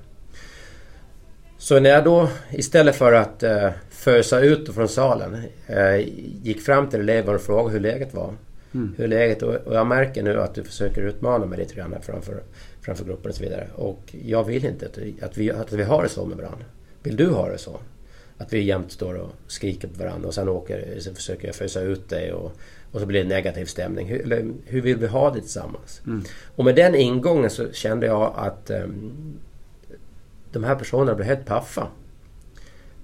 Så 1.59 1.81
när 1.81 1.91
jag 1.91 2.05
då 2.05 2.29
istället 2.51 2.97
för 2.97 3.13
att 3.13 3.43
eh, 3.43 3.71
fösa 3.91 4.41
ut 4.41 4.75
från 4.75 4.89
salen 4.89 5.37
eh, 5.67 5.97
gick 6.43 6.61
fram 6.61 6.89
till 6.89 7.01
eleven 7.01 7.35
och 7.35 7.41
frågade 7.41 7.73
hur 7.73 7.81
läget 7.81 8.15
var 8.15 8.35
Mm. 8.75 8.95
Hur 8.97 9.09
läget? 9.09 9.43
Och 9.43 9.75
jag 9.75 9.87
märker 9.87 10.23
nu 10.23 10.41
att 10.41 10.55
du 10.55 10.65
försöker 10.65 11.03
utmana 11.03 11.47
mig 11.47 11.59
lite 11.59 11.75
grann 11.75 11.95
framför, 12.03 12.43
framför 12.81 13.05
gruppen 13.05 13.31
och 13.31 13.37
så 13.37 13.43
vidare. 13.43 13.69
Och 13.75 14.15
jag 14.25 14.45
vill 14.45 14.65
inte 14.65 14.87
att, 14.87 14.99
att, 15.23 15.37
vi, 15.37 15.51
att 15.51 15.73
vi 15.73 15.83
har 15.83 16.03
det 16.03 16.09
så 16.09 16.27
med 16.27 16.37
varandra. 16.37 16.65
Vill 17.03 17.17
du 17.17 17.27
ha 17.31 17.49
det 17.49 17.59
så? 17.59 17.81
Att 18.39 18.53
vi 18.53 18.63
jämt 18.63 18.93
står 18.93 19.15
och 19.15 19.31
skriker 19.47 19.89
på 19.89 19.99
varandra 19.99 20.29
och 20.29 20.35
sen, 20.35 20.49
åker, 20.49 21.01
sen 21.01 21.15
försöker 21.15 21.47
jag 21.47 21.55
fösa 21.55 21.81
ut 21.81 22.09
dig 22.09 22.33
och, 22.33 22.53
och 22.93 23.01
så 23.01 23.07
blir 23.07 23.23
det 23.23 23.29
negativ 23.29 23.65
stämning. 23.65 24.07
Hur, 24.09 24.23
eller, 24.23 24.53
hur 24.67 24.81
vill 24.81 24.97
vi 24.97 25.07
ha 25.07 25.31
det 25.31 25.41
tillsammans? 25.41 26.03
Mm. 26.07 26.23
Och 26.57 26.65
med 26.65 26.75
den 26.75 26.95
ingången 26.95 27.51
så 27.51 27.73
kände 27.73 28.07
jag 28.07 28.35
att 28.37 28.71
um, 28.71 29.13
de 30.53 30.65
här 30.65 30.75
personerna 30.75 31.15
blev 31.15 31.29
helt 31.29 31.47
paffa. 31.47 31.87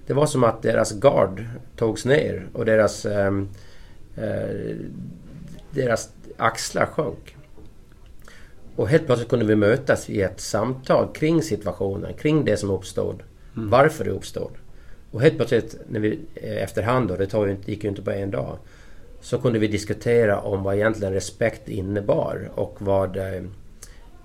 Det 0.07 0.13
var 0.13 0.25
som 0.25 0.43
att 0.43 0.61
deras 0.61 0.91
gard 0.91 1.45
togs 1.75 2.05
ner 2.05 2.47
och 2.53 2.65
deras 2.65 3.05
um, 3.05 3.49
uh, 4.17 4.75
deras 5.71 6.09
axlar 6.37 6.85
sjönk. 6.85 7.35
Och 8.75 8.89
helt 8.89 9.05
plötsligt 9.05 9.29
kunde 9.29 9.45
vi 9.45 9.55
mötas 9.55 10.09
i 10.09 10.21
ett 10.21 10.39
samtal 10.39 11.07
kring 11.13 11.41
situationen, 11.41 12.13
kring 12.13 12.45
det 12.45 12.57
som 12.57 12.69
uppstod. 12.69 13.23
Mm. 13.55 13.69
Varför 13.69 14.05
det 14.05 14.11
uppstod. 14.11 14.51
Och 15.11 15.21
helt 15.21 15.37
plötsligt 15.37 15.77
när 15.89 15.99
vi 15.99 16.19
eh, 16.35 16.63
efterhand, 16.63 17.11
och 17.11 17.17
det 17.17 17.25
tog 17.25 17.57
gick 17.65 17.83
ju 17.83 17.89
inte 17.89 18.01
på 18.01 18.11
en 18.11 18.31
dag, 18.31 18.57
så 19.25 19.37
kunde 19.37 19.59
vi 19.59 19.67
diskutera 19.67 20.39
om 20.39 20.63
vad 20.63 20.75
egentligen 20.75 21.13
respekt 21.13 21.69
innebar 21.69 22.49
och 22.55 22.75
vad, 22.79 23.17
eh, 23.17 23.35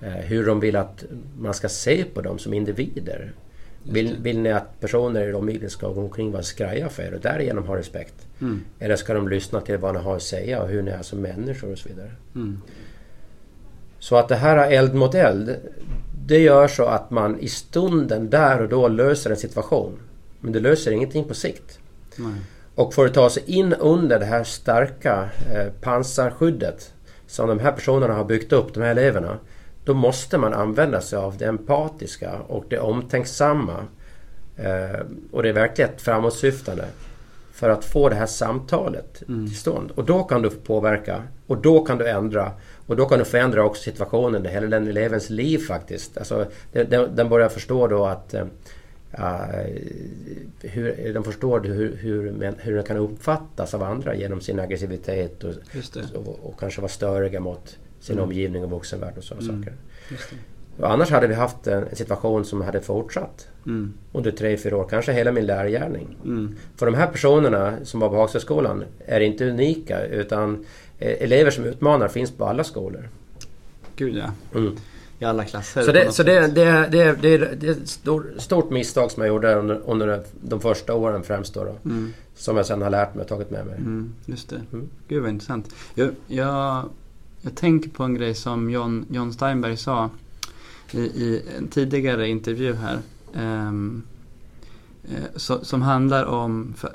eh 0.00 0.08
hur 0.08 0.46
de 0.46 0.60
vill 0.60 0.76
att 0.76 1.04
man 1.38 1.54
ska 1.54 1.68
se 1.68 2.04
på 2.04 2.20
dem 2.20 2.38
som 2.38 2.54
individer. 2.54 3.32
Vill, 3.82 4.16
vill 4.20 4.40
ni 4.40 4.52
att 4.52 4.80
personer 4.80 5.28
i 5.28 5.34
omgivningen 5.34 5.70
ska 5.70 5.88
gå 5.88 6.00
omkring 6.00 6.26
och 6.26 6.32
vara 6.32 6.42
skraja 6.42 6.88
för 6.88 7.02
er 7.02 7.14
och 7.14 7.20
därigenom 7.20 7.66
ha 7.66 7.76
respekt? 7.76 8.14
Mm. 8.40 8.60
Eller 8.78 8.96
ska 8.96 9.14
de 9.14 9.28
lyssna 9.28 9.60
till 9.60 9.78
vad 9.78 9.94
ni 9.94 10.00
har 10.00 10.16
att 10.16 10.22
säga 10.22 10.62
och 10.62 10.68
hur 10.68 10.82
ni 10.82 10.90
är 10.90 11.02
som 11.02 11.20
människor 11.20 11.72
och 11.72 11.78
så 11.78 11.88
vidare. 11.88 12.10
Mm. 12.34 12.60
Så 13.98 14.16
att 14.16 14.28
det 14.28 14.36
här 14.36 14.70
eld 14.70 14.94
mot 14.94 15.14
eld 15.14 15.56
det 16.26 16.38
gör 16.38 16.68
så 16.68 16.84
att 16.84 17.10
man 17.10 17.38
i 17.38 17.48
stunden 17.48 18.30
där 18.30 18.62
och 18.62 18.68
då 18.68 18.88
löser 18.88 19.30
en 19.30 19.36
situation. 19.36 19.98
Men 20.40 20.52
det 20.52 20.60
löser 20.60 20.90
ingenting 20.90 21.24
på 21.24 21.34
sikt. 21.34 21.78
Nej. 22.16 22.40
Och 22.80 22.94
för 22.94 23.06
att 23.06 23.14
ta 23.14 23.30
sig 23.30 23.42
in 23.46 23.72
under 23.72 24.18
det 24.18 24.24
här 24.24 24.44
starka 24.44 25.28
eh, 25.54 25.66
pansarskyddet 25.80 26.94
som 27.26 27.48
de 27.48 27.58
här 27.58 27.72
personerna 27.72 28.14
har 28.14 28.24
byggt 28.24 28.52
upp, 28.52 28.74
de 28.74 28.80
här 28.80 28.90
eleverna. 28.90 29.38
Då 29.84 29.94
måste 29.94 30.38
man 30.38 30.54
använda 30.54 31.00
sig 31.00 31.18
av 31.18 31.36
det 31.36 31.44
empatiska 31.44 32.38
och 32.46 32.64
det 32.68 32.78
omtänksamma. 32.78 33.76
Eh, 34.56 35.00
och 35.32 35.42
det 35.42 35.52
verkligt 35.52 36.00
framåtsyftande. 36.00 36.84
För 37.52 37.70
att 37.70 37.84
få 37.84 38.08
det 38.08 38.14
här 38.14 38.26
samtalet 38.26 39.22
mm. 39.28 39.46
till 39.46 39.56
stånd. 39.56 39.90
Och 39.90 40.04
då 40.04 40.22
kan 40.24 40.42
du 40.42 40.50
påverka 40.50 41.22
och 41.46 41.56
då 41.56 41.84
kan 41.84 41.98
du 41.98 42.08
ändra. 42.08 42.52
Och 42.86 42.96
då 42.96 43.06
kan 43.06 43.18
du 43.18 43.24
förändra 43.24 43.64
också 43.64 43.82
situationen, 43.82 44.44
hela 44.44 44.66
den 44.66 44.88
elevens 44.88 45.30
liv 45.30 45.58
faktiskt. 45.58 46.18
Alltså, 46.18 46.46
den, 46.72 47.16
den 47.16 47.28
börjar 47.28 47.48
förstå 47.48 47.86
då 47.86 48.06
att 48.06 48.34
uh, 49.18 49.66
hur, 50.60 51.14
de 51.14 51.24
förstår 51.24 51.60
hur, 51.60 51.96
hur, 51.96 52.54
hur 52.58 52.74
den 52.74 52.84
kan 52.84 52.96
uppfattas 52.96 53.74
av 53.74 53.82
andra 53.82 54.14
genom 54.14 54.40
sin 54.40 54.60
aggressivitet 54.60 55.44
och, 55.44 55.54
och, 56.14 56.38
och, 56.42 56.60
kanske 56.60 56.80
vara 56.80 56.88
störiga 56.88 57.40
mot 57.40 57.78
sin 58.00 58.16
mm. 58.16 58.24
omgivning 58.24 58.64
och 58.64 58.70
vuxenvärld 58.70 59.18
och 59.18 59.24
sådana 59.24 59.48
mm. 59.48 59.62
saker. 59.62 59.76
Och 60.76 60.92
annars 60.92 61.10
hade 61.10 61.26
vi 61.26 61.34
haft 61.34 61.66
en, 61.66 61.82
en 61.88 61.96
situation 61.96 62.44
som 62.44 62.60
hade 62.60 62.80
fortsatt 62.80 63.48
mm. 63.66 63.92
under 64.12 64.30
tre, 64.30 64.56
fyra 64.56 64.76
år, 64.76 64.86
kanske 64.90 65.12
hela 65.12 65.32
min 65.32 65.46
lärargärning. 65.46 66.16
Mm. 66.24 66.56
För 66.76 66.86
de 66.86 66.94
här 66.94 67.06
personerna 67.06 67.76
som 67.84 68.00
var 68.00 68.08
på 68.08 68.16
Hagstaskolan 68.16 68.84
är 69.06 69.20
inte 69.20 69.48
unika 69.48 70.06
utan 70.06 70.64
eh, 70.98 71.22
elever 71.22 71.50
som 71.50 71.64
utmanar 71.64 72.08
finns 72.08 72.30
på 72.30 72.44
alla 72.44 72.64
skolor. 72.64 73.08
Gud 73.96 74.16
ja. 74.16 74.32
I 75.20 75.24
alla 75.24 75.44
klasser. 75.44 75.82
Så 75.82 75.92
det, 75.92 76.12
så 76.12 76.22
det, 76.22 76.46
det, 76.46 76.88
det, 76.90 77.22
det, 77.22 77.60
det 77.60 77.68
är 77.68 77.70
ett 77.70 77.88
stort, 77.88 78.24
stort 78.36 78.70
misstag 78.70 79.10
som 79.10 79.22
jag 79.22 79.28
gjorde 79.28 79.54
under, 79.54 79.80
under 79.86 80.22
de 80.40 80.60
första 80.60 80.94
åren 80.94 81.22
främst 81.22 81.54
då. 81.54 81.64
då 81.64 81.76
mm. 81.84 82.12
Som 82.34 82.56
jag 82.56 82.66
sen 82.66 82.82
har 82.82 82.90
lärt 82.90 83.14
mig 83.14 83.22
och 83.22 83.28
tagit 83.28 83.50
med 83.50 83.66
mig. 83.66 83.76
Mm, 83.76 84.12
just 84.26 84.48
det. 84.48 84.60
Mm. 84.72 84.88
Gud 85.08 85.22
vad 85.22 85.30
intressant. 85.30 85.74
Jag, 85.94 86.10
jag, 86.26 86.88
jag 87.42 87.54
tänker 87.54 87.90
på 87.90 88.04
en 88.04 88.14
grej 88.14 88.34
som 88.34 88.70
John, 88.70 89.06
John 89.10 89.32
Steinberg 89.32 89.76
sa 89.76 90.10
i, 90.90 91.00
i 91.00 91.42
en 91.58 91.68
tidigare 91.68 92.28
intervju 92.28 92.74
här. 92.74 92.98
Um, 93.34 94.02
så, 95.36 95.64
som 95.64 95.82
handlar 95.82 96.24
om, 96.24 96.74
för, 96.76 96.92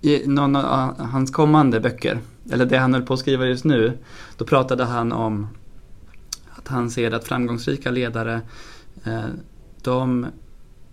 i 0.00 0.26
någon 0.26 0.56
av 0.56 1.00
hans 1.00 1.30
kommande 1.30 1.80
böcker, 1.80 2.18
eller 2.52 2.66
det 2.66 2.78
han 2.78 2.94
höll 2.94 3.02
på 3.02 3.14
att 3.14 3.20
skriva 3.20 3.46
just 3.46 3.64
nu, 3.64 3.92
då 4.36 4.44
pratade 4.44 4.84
han 4.84 5.12
om 5.12 5.48
att 6.64 6.68
han 6.68 6.90
ser 6.90 7.10
att 7.10 7.24
framgångsrika 7.24 7.90
ledare, 7.90 8.40
eh, 9.04 9.24
de, 9.82 10.26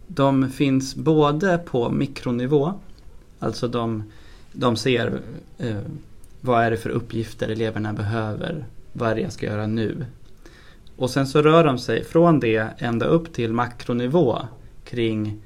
de 0.07 0.49
finns 0.49 0.95
både 0.95 1.57
på 1.57 1.89
mikronivå, 1.89 2.73
alltså 3.39 3.67
de 3.67 4.03
de 4.51 4.75
ser 4.75 5.21
eh, 5.57 5.77
vad 6.41 6.63
är 6.63 6.71
det 6.71 6.77
för 6.77 6.89
uppgifter 6.89 7.49
eleverna 7.49 7.93
behöver, 7.93 8.65
vad 8.93 9.11
är 9.11 9.15
det 9.15 9.21
jag 9.21 9.33
ska 9.33 9.45
göra 9.45 9.67
nu. 9.67 10.05
Och 10.95 11.09
sen 11.09 11.27
så 11.27 11.41
rör 11.41 11.63
de 11.63 11.77
sig 11.77 12.03
från 12.03 12.39
det 12.39 12.67
ända 12.77 13.05
upp 13.05 13.33
till 13.33 13.53
makronivå 13.53 14.39
kring 14.83 15.41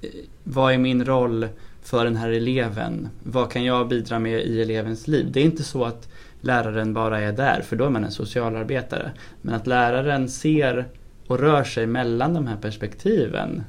eh, 0.00 0.08
vad 0.44 0.74
är 0.74 0.78
min 0.78 1.04
roll 1.04 1.48
för 1.82 2.04
den 2.04 2.16
här 2.16 2.30
eleven? 2.30 3.08
Vad 3.22 3.50
kan 3.50 3.64
jag 3.64 3.88
bidra 3.88 4.18
med 4.18 4.46
i 4.46 4.62
elevens 4.62 5.08
liv? 5.08 5.32
Det 5.32 5.40
är 5.40 5.44
inte 5.44 5.62
så 5.62 5.84
att 5.84 6.08
läraren 6.40 6.94
bara 6.94 7.20
är 7.20 7.32
där, 7.32 7.62
för 7.62 7.76
då 7.76 7.84
är 7.84 7.90
man 7.90 8.04
en 8.04 8.10
socialarbetare. 8.10 9.12
Men 9.42 9.54
att 9.54 9.66
läraren 9.66 10.28
ser 10.28 10.86
och 11.26 11.38
rör 11.38 11.64
sig 11.64 11.86
mellan 11.86 12.34
de 12.34 12.46
här 12.46 12.56
perspektiven 12.56 13.62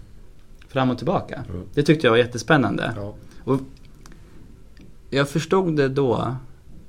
fram 0.67 0.89
och 0.89 0.97
tillbaka. 0.97 1.43
Mm. 1.49 1.61
Det 1.73 1.83
tyckte 1.83 2.07
jag 2.07 2.11
var 2.11 2.17
jättespännande. 2.17 2.93
Ja. 2.95 3.15
Och 3.43 3.59
jag 5.09 5.29
förstod 5.29 5.77
det 5.77 5.87
då, 5.87 6.35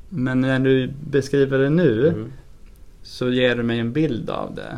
men 0.09 0.41
när 0.41 0.59
du 0.59 0.93
beskriver 1.11 1.59
det 1.59 1.71
nu 1.71 2.09
mm. 2.09 2.33
så 3.03 3.31
ger 3.31 3.57
du 3.57 3.63
mig 3.63 3.79
en 3.79 3.93
bild 3.93 4.31
av 4.31 4.55
det. 4.55 4.77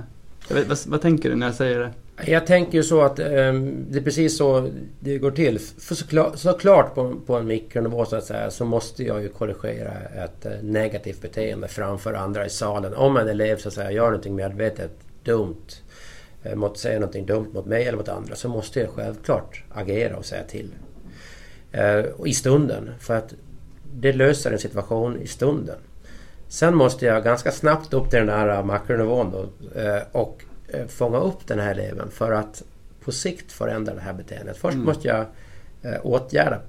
Vet, 0.54 0.68
vad, 0.68 0.78
vad, 0.86 1.00
tänker 1.00 1.30
du 1.30 1.36
när 1.36 1.46
jag 1.46 1.54
säger 1.54 1.78
det? 1.78 1.92
Jag 2.26 2.46
tänker 2.46 2.78
ju 2.78 2.83
så 2.83 3.00
att 3.00 3.18
eh, 3.18 3.26
det 3.88 3.98
är 3.98 4.02
precis 4.04 4.38
så 4.38 4.70
det 5.00 5.18
går 5.18 5.30
till. 5.30 5.59
För 5.59 5.94
såklart, 5.94 6.38
såklart 6.38 6.94
på, 6.94 7.14
på 7.26 7.37
en 7.37 7.46
mikronivå 7.46 8.04
så 8.04 8.16
att 8.16 8.24
säga 8.24 8.50
så 8.50 8.64
måste 8.64 9.04
jag 9.04 9.22
ju 9.22 9.28
korrigera 9.28 9.92
ett 10.24 10.46
eh, 10.46 10.52
negativt 10.62 11.22
beteende 11.22 11.68
framför 11.68 12.14
andra 12.14 12.46
i 12.46 12.50
salen. 12.50 12.94
Om 12.94 13.16
en 13.16 13.28
elev 13.28 13.56
så 13.56 13.68
att 13.68 13.74
säga 13.74 13.90
gör 13.90 14.04
någonting 14.04 14.35
medvetet 14.35 14.90
dumt 15.24 15.66
eh, 16.42 16.54
mot, 16.54 16.78
säger 16.78 17.00
någonting 17.00 17.26
dumt 17.26 17.48
mot 17.52 17.66
mig 17.66 17.85
eller 17.85 17.98
mot 17.98 18.09
andra 18.09 18.37
så 18.37 18.48
måste 18.48 18.80
jag 18.80 18.90
självklart 18.90 19.64
agera 19.74 20.16
och 20.16 20.24
säga 20.24 20.42
till. 20.42 20.70
Eh, 21.72 22.04
I 22.24 22.35
stunden. 22.35 22.90
För 22.98 23.16
att 23.16 23.35
det 23.94 24.12
löser 24.12 24.52
en 24.52 24.59
situation 24.59 25.20
i 25.22 25.26
stunden. 25.26 25.76
Sen 26.48 26.74
måste 26.74 27.06
jag 27.06 27.24
ganska 27.24 27.52
snabbt 27.52 27.94
upp 27.94 28.11
till 28.11 28.18
den 28.18 28.28
här 28.28 28.48
eh, 28.48 28.64
makronivån 28.64 29.30
då, 29.30 29.70
eh, 29.80 30.02
och 30.12 30.44
fånga 30.88 31.18
upp 31.18 31.46
den 31.46 31.59
här 31.59 31.70
eleven 31.70 32.11
för 32.11 32.33
att 32.33 32.62
på 33.04 33.12
sikt 33.12 33.52
förändra 33.52 33.94
det 33.94 34.00
här 34.00 34.12
beteendet. 34.12 34.56
Först 34.56 34.74
mm. 34.74 34.87
måste 34.87 35.09
jag 35.09 35.26
eh, 35.83 36.06
åtgärda 36.06 36.61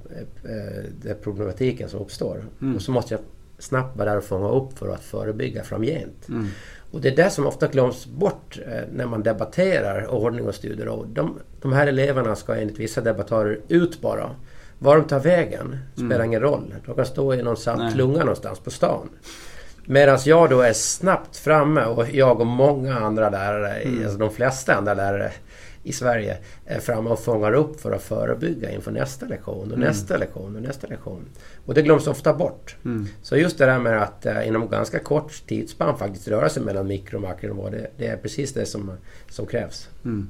den 1.01 1.15
problematiken 1.23 1.89
som 1.89 1.99
uppstår. 1.99 2.45
Mm. 2.61 2.75
Och 2.75 2.81
så 2.81 2.91
måste 2.91 3.13
jag 3.13 3.21
snabbt 3.59 3.97
vara 3.97 4.09
där 4.09 4.17
och 4.17 4.23
fånga 4.23 4.49
upp 4.49 4.77
för 4.77 4.93
att 4.93 5.03
förebygga 5.03 5.63
framgent. 5.63 6.29
Mm. 6.29 6.47
Och 6.91 7.01
det 7.01 7.09
är 7.09 7.15
det 7.15 7.29
som 7.29 7.47
ofta 7.47 7.67
glöms 7.67 8.05
bort 8.05 8.59
när 8.91 9.05
man 9.05 9.23
debatterar 9.23 10.07
ordning 10.07 10.47
och 10.47 10.55
studieråd. 10.55 11.07
De, 11.07 11.39
de 11.61 11.73
här 11.73 11.87
eleverna 11.87 12.35
ska 12.35 12.55
enligt 12.55 12.79
vissa 12.79 13.01
debattörer 13.01 13.59
ut 13.67 14.01
bara. 14.01 14.35
Var 14.79 14.97
de 14.97 15.07
tar 15.07 15.19
vägen 15.19 15.77
spelar 15.93 16.15
mm. 16.15 16.27
ingen 16.27 16.41
roll. 16.41 16.73
De 16.85 16.95
kan 16.95 17.05
stå 17.05 17.33
i 17.33 17.43
någon 17.43 17.91
klunga 17.93 18.19
någonstans 18.19 18.59
på 18.59 18.71
stan. 18.71 19.09
Medan 19.85 20.19
jag 20.25 20.49
då 20.49 20.61
är 20.61 20.73
snabbt 20.73 21.37
framme 21.37 21.85
och 21.85 22.09
jag 22.11 22.39
och 22.39 22.47
många 22.47 22.99
andra 22.99 23.29
lärare, 23.29 23.73
mm. 23.73 24.03
alltså 24.03 24.17
de 24.17 24.29
flesta 24.31 24.75
andra 24.75 24.93
lärare 24.93 25.31
i 25.83 25.93
Sverige 25.93 26.37
är 26.65 26.79
framme 26.79 27.09
och 27.09 27.19
fångar 27.19 27.53
upp 27.53 27.81
för 27.81 27.91
att 27.91 28.01
förebygga 28.01 28.71
inför 28.71 28.91
nästa 28.91 29.25
lektion 29.25 29.71
och 29.71 29.77
mm. 29.77 29.79
nästa 29.79 30.17
lektion 30.17 30.55
och 30.55 30.61
nästa 30.61 30.87
lektion. 30.87 31.25
Och 31.65 31.73
det 31.73 31.81
glöms 31.81 32.07
ofta 32.07 32.33
bort. 32.33 32.75
Mm. 32.85 33.07
Så 33.21 33.37
just 33.37 33.57
det 33.57 33.65
där 33.65 33.79
med 33.79 34.03
att 34.03 34.25
eh, 34.25 34.47
inom 34.47 34.69
ganska 34.69 34.99
kort 34.99 35.47
tidsspann 35.47 35.97
faktiskt 35.97 36.27
röra 36.27 36.49
sig 36.49 36.63
mellan 36.63 36.87
mikro 36.87 37.15
och 37.15 37.21
makronivå, 37.21 37.69
det, 37.69 37.87
det 37.97 38.07
är 38.07 38.17
precis 38.17 38.53
det 38.53 38.65
som, 38.65 38.91
som 39.29 39.45
krävs. 39.45 39.89
Mm. 40.05 40.27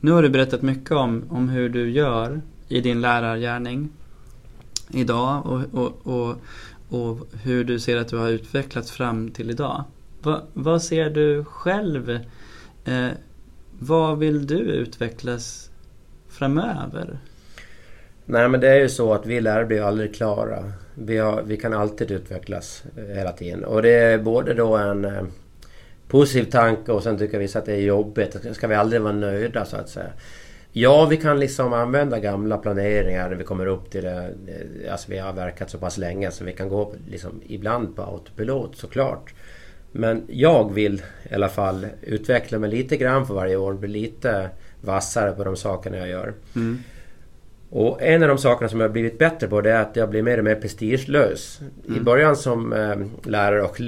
Nu 0.00 0.10
har 0.10 0.22
du 0.22 0.28
berättat 0.28 0.62
mycket 0.62 0.92
om, 0.92 1.24
om 1.30 1.48
hur 1.48 1.68
du 1.68 1.90
gör 1.90 2.40
i 2.68 2.80
din 2.80 3.00
lärargärning 3.00 3.88
idag 4.92 5.46
och, 5.46 5.62
och, 5.74 6.06
och, 6.06 6.36
och 6.88 7.28
hur 7.42 7.64
du 7.64 7.78
ser 7.78 7.96
att 7.96 8.08
du 8.08 8.16
har 8.16 8.28
utvecklats 8.28 8.90
fram 8.90 9.30
till 9.30 9.50
idag. 9.50 9.84
Va, 10.22 10.42
vad 10.52 10.82
ser 10.82 11.10
du 11.10 11.44
själv? 11.44 12.10
Eh, 12.84 13.08
vad 13.78 14.18
vill 14.18 14.46
du 14.46 14.58
utvecklas 14.58 15.70
framöver? 16.28 17.18
Nej 18.24 18.48
men 18.48 18.60
det 18.60 18.68
är 18.68 18.80
ju 18.80 18.88
så 18.88 19.14
att 19.14 19.26
vi 19.26 19.40
lärare 19.40 19.66
blir 19.66 19.82
aldrig 19.82 20.14
klara. 20.14 20.72
Vi, 20.94 21.18
har, 21.18 21.42
vi 21.42 21.56
kan 21.56 21.74
alltid 21.74 22.10
utvecklas 22.10 22.82
eh, 22.96 23.16
hela 23.16 23.32
tiden. 23.32 23.64
Och 23.64 23.82
det 23.82 23.90
är 23.90 24.18
både 24.18 24.54
då 24.54 24.76
en 24.76 25.04
eh, 25.04 25.22
positiv 26.08 26.44
tanke 26.44 26.92
och 26.92 27.02
sen 27.02 27.18
tycker 27.18 27.38
vissa 27.38 27.58
att 27.58 27.66
det 27.66 27.72
är 27.72 27.80
jobbigt. 27.80 28.36
Ska 28.52 28.66
vi 28.66 28.74
aldrig 28.74 29.02
vara 29.02 29.12
nöjda 29.12 29.64
så 29.64 29.76
att 29.76 29.88
säga. 29.88 30.10
Ja, 30.72 31.06
vi 31.06 31.16
kan 31.16 31.40
liksom 31.40 31.72
använda 31.72 32.18
gamla 32.18 32.58
planeringar 32.58 33.28
när 33.28 33.36
vi 33.36 33.44
kommer 33.44 33.66
upp 33.66 33.90
till 33.90 34.04
det. 34.04 34.34
Alltså 34.90 35.10
vi 35.10 35.18
har 35.18 35.32
verkat 35.32 35.70
så 35.70 35.78
pass 35.78 35.98
länge 35.98 36.30
så 36.30 36.44
vi 36.44 36.52
kan 36.52 36.68
gå 36.68 36.94
liksom 37.10 37.40
ibland 37.46 37.96
på 37.96 38.02
autopilot 38.02 38.76
såklart. 38.76 39.34
Men 39.92 40.24
jag 40.28 40.74
vill 40.74 41.02
i 41.30 41.34
alla 41.34 41.48
fall 41.48 41.86
utveckla 42.02 42.58
mig 42.58 42.70
lite 42.70 42.96
grann 42.96 43.26
för 43.26 43.34
varje 43.34 43.56
år. 43.56 43.74
Bli 43.74 43.88
lite 43.88 44.50
vassare 44.80 45.32
på 45.32 45.44
de 45.44 45.56
sakerna 45.56 45.96
jag 45.96 46.08
gör. 46.08 46.34
Mm. 46.56 46.78
Och 47.70 48.02
en 48.02 48.22
av 48.22 48.28
de 48.28 48.38
sakerna 48.38 48.68
som 48.68 48.80
jag 48.80 48.88
har 48.88 48.92
blivit 48.92 49.18
bättre 49.18 49.48
på 49.48 49.60
det 49.60 49.70
är 49.70 49.82
att 49.82 49.96
jag 49.96 50.10
blir 50.10 50.22
mer 50.22 50.38
och 50.38 50.44
mer 50.44 50.54
prestigelös. 50.54 51.60
Mm. 51.86 52.00
I 52.00 52.00
början 52.00 52.36
som 52.36 52.72
eh, 52.72 52.96
lärare 53.30 53.62
och 53.62 53.80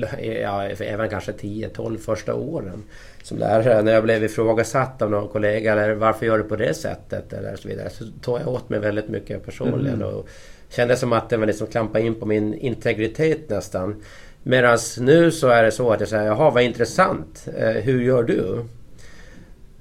ja, 0.43 0.65
även 0.65 1.11
kanske 1.11 1.33
10-12 1.33 1.99
första 1.99 2.35
åren 2.35 2.83
som 3.23 3.39
lärare. 3.39 3.83
När 3.83 3.93
jag 3.93 4.05
blev 4.05 4.25
ifrågasatt 4.25 5.03
av 5.03 5.11
någon 5.11 5.29
kollega 5.29 5.73
eller 5.73 5.95
varför 5.95 6.27
gör 6.27 6.39
du 6.39 6.45
på 6.45 6.57
det 6.57 6.75
sättet 6.75 7.33
eller 7.33 7.57
så 7.57 7.69
vidare. 7.69 7.91
Så 7.91 8.05
tog 8.23 8.41
jag 8.41 8.49
åt 8.49 8.69
mig 8.69 8.81
väldigt 8.81 9.09
mycket 9.09 9.45
personligen. 9.45 9.95
Mm. 9.95 10.09
Och 10.09 10.29
kände 10.69 10.97
som 10.97 11.13
att 11.13 11.29
det 11.29 11.37
var 11.37 11.47
liksom 11.47 11.67
klampa 11.67 12.01
in 12.01 12.15
på 12.15 12.27
min 12.27 12.55
integritet 12.55 13.49
nästan. 13.49 14.03
Medan 14.43 14.79
nu 15.01 15.31
så 15.31 15.49
är 15.49 15.63
det 15.63 15.71
så 15.71 15.91
att 15.93 16.01
jag 16.01 16.09
säger 16.09 16.27
jaha 16.27 16.51
vad 16.51 16.63
intressant. 16.63 17.49
Eh, 17.57 17.69
hur 17.69 18.03
gör 18.03 18.23
du? 18.23 18.65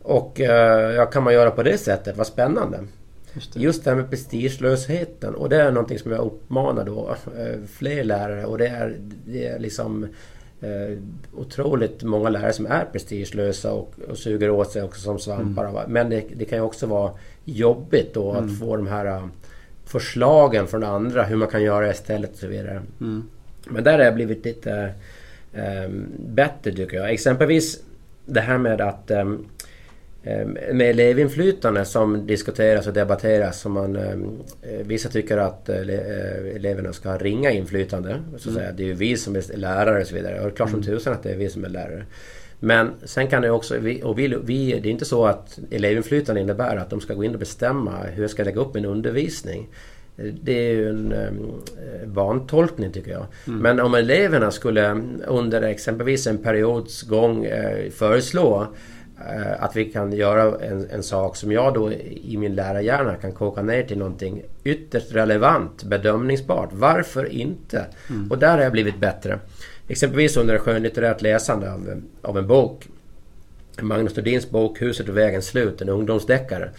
Och 0.02 0.42
eh, 0.42 0.96
ja, 0.96 1.06
kan 1.06 1.24
man 1.24 1.34
göra 1.34 1.52
på 1.52 1.64
det 1.64 1.78
sättet? 1.78 2.18
Vad 2.18 2.28
spännande. 2.28 2.80
Just 3.34 3.54
det. 3.54 3.60
Just 3.60 3.84
det 3.84 3.90
här 3.90 3.98
med 3.98 4.10
prestigelösheten 4.10 5.36
och 5.36 5.50
det 5.50 5.62
är 5.62 5.72
någonting 5.72 6.00
som 6.00 6.12
jag 6.12 6.26
uppmanar 6.26 6.86
då 6.86 7.16
eh, 7.38 7.60
fler 7.74 8.04
lärare 8.04 8.46
och 8.46 8.58
det 8.58 8.68
är, 8.68 8.98
det 9.26 9.48
är 9.48 9.60
liksom 9.60 10.08
eh, 10.62 10.98
otroligt 11.34 12.04
många 12.04 12.30
lärare 12.30 12.54
som 12.54 12.66
är 12.66 12.86
prestigelösa 12.86 13.74
och, 13.74 13.94
och 14.10 14.18
suger 14.18 14.50
åt 14.50 14.72
sig 14.72 14.84
också 14.84 15.02
som 15.02 15.20
svampar. 15.20 15.66
Mm. 15.66 15.92
Men 15.92 16.10
det, 16.10 16.24
det, 16.36 16.46
kan 16.46 16.58
ju 16.58 16.64
också 16.64 16.86
vara 16.86 17.12
jobbigt 17.46 18.14
då 18.14 18.32
mm. 18.32 18.46
att 18.46 18.60
få 18.60 18.76
de 18.76 18.88
här 18.88 19.06
uh, 19.06 19.26
förslagen 19.86 20.68
från 20.68 20.84
andra 20.84 21.24
hur 21.24 21.36
man 21.36 21.48
kan 21.48 21.64
göra 21.64 21.92
istället 21.92 22.32
och 22.32 22.38
så 22.38 22.48
vidare. 22.48 22.82
Mm. 23.02 23.24
Men 23.66 23.84
där 23.84 23.98
har 23.98 24.06
jag 24.06 24.16
blivit 24.16 24.46
lite 24.46 24.94
um, 25.86 26.08
bättre 26.18 26.72
tycker 26.72 26.98
jag. 26.98 27.12
Exempelvis 27.12 27.84
det 28.26 28.42
här 28.42 28.58
med 28.58 28.82
att 28.82 29.12
Ehm, 29.12 29.46
med 30.74 30.82
elevinflytande 30.82 31.86
som 31.86 32.28
diskuteras 32.28 32.88
och 32.88 32.94
debatteras. 32.94 33.62
Som 33.62 33.72
man, 33.72 33.96
ehm, 33.96 34.40
eh, 34.62 34.86
vissa 34.86 35.10
tycker 35.10 35.38
att 35.38 35.70
eh, 35.70 35.78
eh, 35.78 36.56
eleverna 36.56 36.94
ska 36.94 37.10
ha 37.10 37.18
ringa 37.18 37.52
inflytande. 37.52 38.20
Så 38.38 38.50
att 38.50 38.58
mm. 38.58 38.76
Det 38.76 38.84
är 38.84 38.88
ju 38.88 38.94
vi 38.94 39.18
som 39.18 39.36
är 39.36 39.58
lärare 39.58 40.02
och 40.02 40.08
så 40.08 40.16
vidare. 40.16 40.40
Och 40.40 40.46
det 40.46 40.52
är 40.52 40.56
klart 40.56 40.70
som 40.70 40.80
mm. 40.80 40.92
tusan 40.92 41.14
att 41.14 41.24
det 41.24 41.32
är 41.32 41.38
vi 41.38 41.50
som 41.50 41.66
är 41.66 41.70
lärare. 41.70 42.06
Men 42.60 42.92
sen 43.04 43.28
kan 43.28 43.42
det 43.42 43.52
också, 43.52 43.78
och 44.04 44.20
vi, 44.20 44.38
vi, 44.44 44.80
det 44.80 44.90
är 44.90 44.92
inte 44.92 45.06
så 45.06 45.26
att 45.26 45.60
elevinflytande 45.72 46.42
innebär 46.42 46.78
att 46.78 46.90
de 46.90 47.02
ska 47.02 47.14
gå 47.14 47.24
in 47.24 47.34
och 47.34 47.40
bestämma 47.40 47.92
hur 48.14 48.24
jag 48.24 48.32
ska 48.32 48.44
lägga 48.44 48.62
upp 48.62 48.74
min 48.74 48.86
undervisning. 48.86 49.70
Det 50.42 50.70
är 50.70 50.74
ju 50.74 50.90
en 50.90 51.14
um, 51.14 51.62
vantolkning 52.06 52.92
tycker 52.92 53.12
jag. 53.12 53.26
Mm. 53.48 53.60
Men 53.60 53.80
om 53.80 53.96
eleverna 53.96 54.52
skulle 54.52 55.02
under 55.28 55.62
exempelvis 55.62 56.28
en 56.28 56.38
periods 56.38 57.02
gång 57.02 57.48
föreslå 57.92 58.68
att 59.60 59.76
vi 59.76 59.86
kan 59.86 60.14
göra 60.14 60.66
en, 60.66 60.90
en, 60.90 61.04
sak 61.04 61.36
som 61.36 61.52
jag 61.52 61.74
då 61.74 61.92
i 61.92 62.38
min 62.38 62.56
lärarhjärna 62.56 63.16
kan 63.16 63.32
koka 63.32 63.62
ner 63.62 63.84
till 63.84 63.98
någonting 63.98 64.42
ytterst 64.64 65.12
relevant, 65.12 65.84
bedömningsbart. 65.84 66.70
Varför 66.72 67.26
inte? 67.26 67.86
Mm. 68.10 68.32
Och 68.32 68.38
där 68.38 68.58
har 68.58 68.64
jag 68.64 68.72
blivit 68.72 69.00
bättre. 69.00 69.40
Exempelvis 69.88 70.38
under 70.38 70.58
skönlitterärt 70.58 71.22
läsande 71.22 71.74
av, 71.74 72.02
av 72.22 72.38
en 72.38 72.48
bok. 72.48 72.88
Magnus 73.82 74.16
Nordins 74.16 74.50
bok 74.50 74.82
Huset 74.82 75.10
och 75.10 75.18
vägens 75.18 75.48
slut, 75.48 75.82
en 75.82 75.90
ungdomsdeckare. 75.90 76.70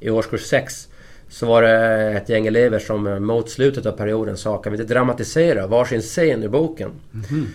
I 0.00 0.10
årskurs 0.10 0.42
6 0.42 0.88
så 1.28 1.46
var 1.46 1.62
det 1.62 2.12
ett 2.12 2.28
gäng 2.28 2.46
elever 2.46 2.78
som 2.78 3.26
mot 3.26 3.50
slutet 3.50 3.86
av 3.86 3.92
perioden 3.92 4.36
sa 4.36 4.58
kan 4.58 4.72
vi 4.72 4.78
inte 4.80 4.94
dramatisera 4.94 5.66
varsin 5.66 6.00
scen 6.00 6.42
i 6.42 6.48
boken? 6.48 6.90
Mm 7.30 7.46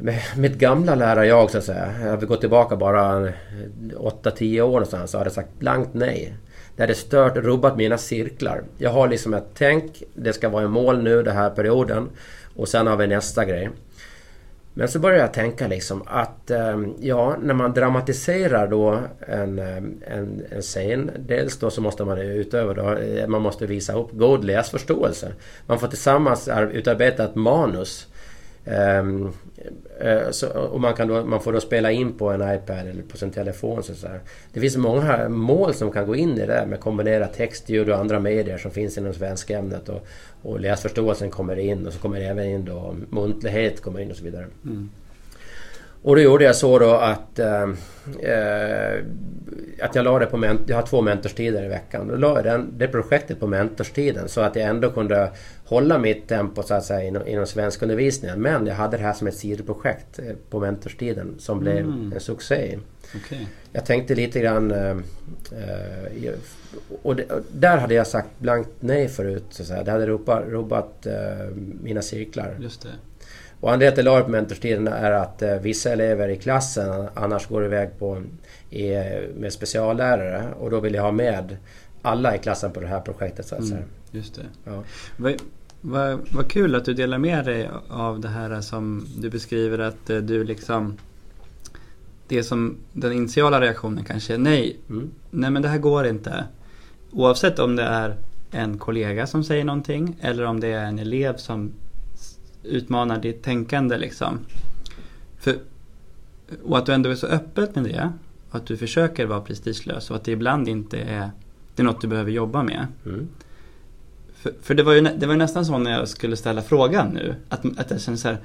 med 0.00 0.20
mitt 0.36 0.58
gamla 0.58 0.94
lärarjag 0.94 1.50
så 1.50 1.58
att 1.58 1.64
säga. 1.64 1.94
Jag 2.04 2.16
vill 2.16 2.28
gå 2.28 2.36
tillbaka 2.36 2.76
bara 2.76 3.32
8-10 3.96 4.60
år 4.60 4.68
någonstans 4.68 5.10
så 5.10 5.18
hade 5.18 5.28
jag 5.28 5.34
sagt 5.34 5.58
blankt 5.58 5.90
nej. 5.92 6.34
Det 6.76 6.82
hade 6.82 6.94
stört 6.94 7.36
och 7.36 7.44
rubbat 7.44 7.76
mina 7.76 7.98
cirklar. 7.98 8.62
Jag 8.78 8.90
har 8.90 9.08
liksom 9.08 9.34
ett 9.34 9.46
tänk, 9.54 10.02
det 10.14 10.32
ska 10.32 10.48
vara 10.48 10.64
i 10.64 10.68
mål 10.68 11.02
nu 11.02 11.22
den 11.22 11.36
här 11.36 11.50
perioden. 11.50 12.08
Och 12.56 12.68
sen 12.68 12.86
har 12.86 12.96
vi 12.96 13.06
nästa 13.06 13.44
grej. 13.44 13.70
Men 14.74 14.88
så 14.88 14.98
började 14.98 15.20
jag 15.20 15.32
tänka 15.32 15.68
liksom 15.68 16.02
att 16.06 16.50
ehm, 16.50 16.94
ja, 17.00 17.36
när 17.42 17.54
man 17.54 17.72
dramatiserar 17.72 18.68
då 18.68 19.00
en, 19.20 19.58
ehm, 19.58 20.02
en, 20.06 20.42
en 20.50 20.62
scen. 20.62 21.10
Dels 21.18 21.58
då 21.58 21.70
så 21.70 21.80
måste 21.80 22.04
man 22.04 22.18
utöver 22.18 22.74
då, 22.74 22.92
eh, 22.92 23.26
man 23.26 23.42
måste 23.42 23.66
visa 23.66 23.94
upp 23.94 24.08
god 24.12 24.44
läsförståelse. 24.44 25.32
Man 25.66 25.78
får 25.78 25.88
tillsammans 25.88 26.48
utarbeta 26.72 27.24
ett 27.24 27.34
manus. 27.34 28.06
Um, 28.64 29.32
uh, 30.04 30.30
så, 30.30 30.48
och 30.48 30.80
man, 30.80 30.94
kan 30.94 31.08
då, 31.08 31.24
man 31.24 31.40
får 31.40 31.52
då 31.52 31.60
spela 31.60 31.90
in 31.90 32.12
på 32.12 32.30
en 32.30 32.54
iPad 32.54 32.86
eller 32.86 33.02
på 33.02 33.16
sin 33.16 33.30
telefon. 33.30 33.82
Så, 33.82 33.94
så 33.94 34.08
Det 34.52 34.60
finns 34.60 34.76
många 34.76 35.28
mål 35.28 35.74
som 35.74 35.90
kan 35.90 36.06
gå 36.06 36.16
in 36.16 36.38
i 36.38 36.46
det 36.46 36.66
med 36.66 36.80
kombinera 36.80 37.26
text, 37.26 37.68
ljud 37.68 37.90
och 37.90 37.98
andra 37.98 38.20
medier 38.20 38.58
som 38.58 38.70
finns 38.70 38.98
inom 38.98 39.12
svenskämnet. 39.12 39.88
Och, 39.88 40.06
och 40.42 40.60
läsförståelsen 40.60 41.30
kommer 41.30 41.58
in 41.58 41.86
och 41.86 41.92
så 41.92 41.98
kommer 41.98 42.20
även 42.20 42.46
in 42.46 42.64
då 42.64 42.96
muntlighet 43.10 43.80
kommer 43.80 44.00
in 44.00 44.10
och 44.10 44.16
så 44.16 44.24
vidare. 44.24 44.46
Mm. 44.64 44.90
Och 46.02 46.16
då 46.16 46.22
gjorde 46.22 46.44
jag 46.44 46.56
så 46.56 46.78
då 46.78 46.90
att, 46.90 47.38
äh, 47.38 47.68
att 49.80 49.94
jag 49.94 50.04
la 50.04 50.18
det 50.18 50.26
på 50.26 50.58
Jag 50.66 50.76
har 50.76 50.86
två 50.86 51.00
mentorstider 51.00 51.64
i 51.64 51.68
veckan. 51.68 52.08
Då 52.08 52.16
la 52.16 52.34
jag 52.36 52.44
den, 52.44 52.78
det 52.78 52.88
projektet 52.88 53.40
på 53.40 53.46
mentorstiden 53.46 54.28
så 54.28 54.40
att 54.40 54.56
jag 54.56 54.68
ändå 54.68 54.90
kunde 54.90 55.32
hålla 55.64 55.98
mitt 55.98 56.28
tempo 56.28 56.62
så 56.62 56.74
att 56.74 56.84
säga 56.84 57.02
inom, 57.08 57.26
inom 57.26 57.46
svenskundervisningen. 57.46 58.42
Men 58.42 58.66
jag 58.66 58.74
hade 58.74 58.96
det 58.96 59.02
här 59.02 59.12
som 59.12 59.26
ett 59.26 59.36
sidoprojekt 59.36 60.18
eh, 60.18 60.34
på 60.50 60.60
mentorstiden 60.60 61.34
som 61.38 61.60
blev 61.60 61.78
mm. 61.78 62.12
en 62.12 62.20
succé. 62.20 62.78
Okay. 63.24 63.46
Jag 63.72 63.86
tänkte 63.86 64.14
lite 64.14 64.40
grann... 64.40 64.70
Äh, 64.70 64.96
och, 67.02 67.16
det, 67.16 67.24
och, 67.24 67.42
där 67.52 67.78
hade 67.78 67.94
jag 67.94 68.06
sagt 68.06 68.28
blankt 68.38 68.70
nej 68.80 69.08
förut. 69.08 69.44
Så 69.50 69.62
att 69.62 69.68
säga. 69.68 69.82
Det 69.82 69.90
hade 69.90 70.06
rubbat, 70.06 70.44
rubbat 70.48 71.06
mina 71.82 72.02
cirklar. 72.02 72.56
Just 72.60 72.82
det. 72.82 72.88
Och 73.60 73.72
anledningen 73.72 73.94
till 73.94 74.08
att 74.08 74.14
jag 74.14 74.20
la 74.20 74.24
på 74.24 74.30
mentorstiden 74.30 74.88
är 74.88 75.10
att 75.10 75.42
eh, 75.42 75.54
vissa 75.54 75.92
elever 75.92 76.28
i 76.28 76.36
klassen 76.36 77.08
annars 77.14 77.46
går 77.46 77.64
iväg 77.64 77.98
på, 77.98 78.22
i, 78.70 78.90
med 79.36 79.52
speciallärare 79.52 80.54
och 80.58 80.70
då 80.70 80.80
vill 80.80 80.94
jag 80.94 81.02
ha 81.02 81.12
med 81.12 81.56
alla 82.02 82.36
i 82.36 82.38
klassen 82.38 82.72
på 82.72 82.80
det 82.80 82.86
här 82.86 83.00
projektet 83.00 83.46
så 83.46 83.54
att 83.54 83.64
säga. 83.64 83.76
Mm, 83.76 83.88
just 84.10 84.34
det. 84.34 84.42
Ja. 84.64 84.82
Vad, 85.16 85.34
vad, 85.80 86.20
vad 86.32 86.48
kul 86.50 86.74
att 86.74 86.84
du 86.84 86.94
delar 86.94 87.18
med 87.18 87.44
dig 87.44 87.70
av 87.88 88.20
det 88.20 88.28
här 88.28 88.60
som 88.60 89.06
du 89.18 89.30
beskriver 89.30 89.78
att 89.78 90.10
eh, 90.10 90.16
du 90.16 90.44
liksom 90.44 90.98
det 92.28 92.42
som 92.42 92.76
den 92.92 93.12
initiala 93.12 93.60
reaktionen 93.60 94.04
kanske 94.04 94.34
är 94.34 94.38
nej. 94.38 94.76
Mm. 94.88 95.10
Nej 95.30 95.50
men 95.50 95.62
det 95.62 95.68
här 95.68 95.78
går 95.78 96.06
inte. 96.06 96.44
Oavsett 97.12 97.58
om 97.58 97.76
det 97.76 97.82
är 97.82 98.16
en 98.50 98.78
kollega 98.78 99.26
som 99.26 99.44
säger 99.44 99.64
någonting 99.64 100.16
eller 100.20 100.44
om 100.44 100.60
det 100.60 100.68
är 100.68 100.84
en 100.84 100.98
elev 100.98 101.36
som 101.36 101.72
utmanar 102.62 103.18
ditt 103.18 103.42
tänkande 103.42 103.98
liksom. 103.98 104.38
För, 105.38 105.58
och 106.62 106.78
att 106.78 106.86
du 106.86 106.92
ändå 106.92 107.10
är 107.10 107.14
så 107.14 107.26
öppet 107.26 107.74
med 107.74 107.84
det. 107.84 108.12
Och 108.50 108.56
att 108.56 108.66
du 108.66 108.76
försöker 108.76 109.26
vara 109.26 109.40
prestigelös 109.40 110.10
och 110.10 110.16
att 110.16 110.24
det 110.24 110.32
ibland 110.32 110.68
inte 110.68 110.98
är, 110.98 111.30
det 111.74 111.82
är 111.82 111.84
något 111.84 112.00
du 112.00 112.08
behöver 112.08 112.30
jobba 112.30 112.62
med. 112.62 112.86
Mm. 113.06 113.28
För, 114.34 114.52
för, 114.62 114.74
det, 114.74 114.82
var 114.82 114.92
ju, 114.92 115.00
det 115.00 115.26
var 115.26 115.34
ju 115.34 115.38
nästan 115.38 115.66
så 115.66 115.78
när 115.78 115.90
jag 115.90 116.08
skulle 116.08 116.36
ställa 116.36 116.62
frågan 116.62 117.08
nu. 117.08 117.34
Att, 117.48 117.78
att 117.78 117.90
jag 117.90 118.00
kände 118.00 118.20
så 118.20 118.28
här, 118.28 118.38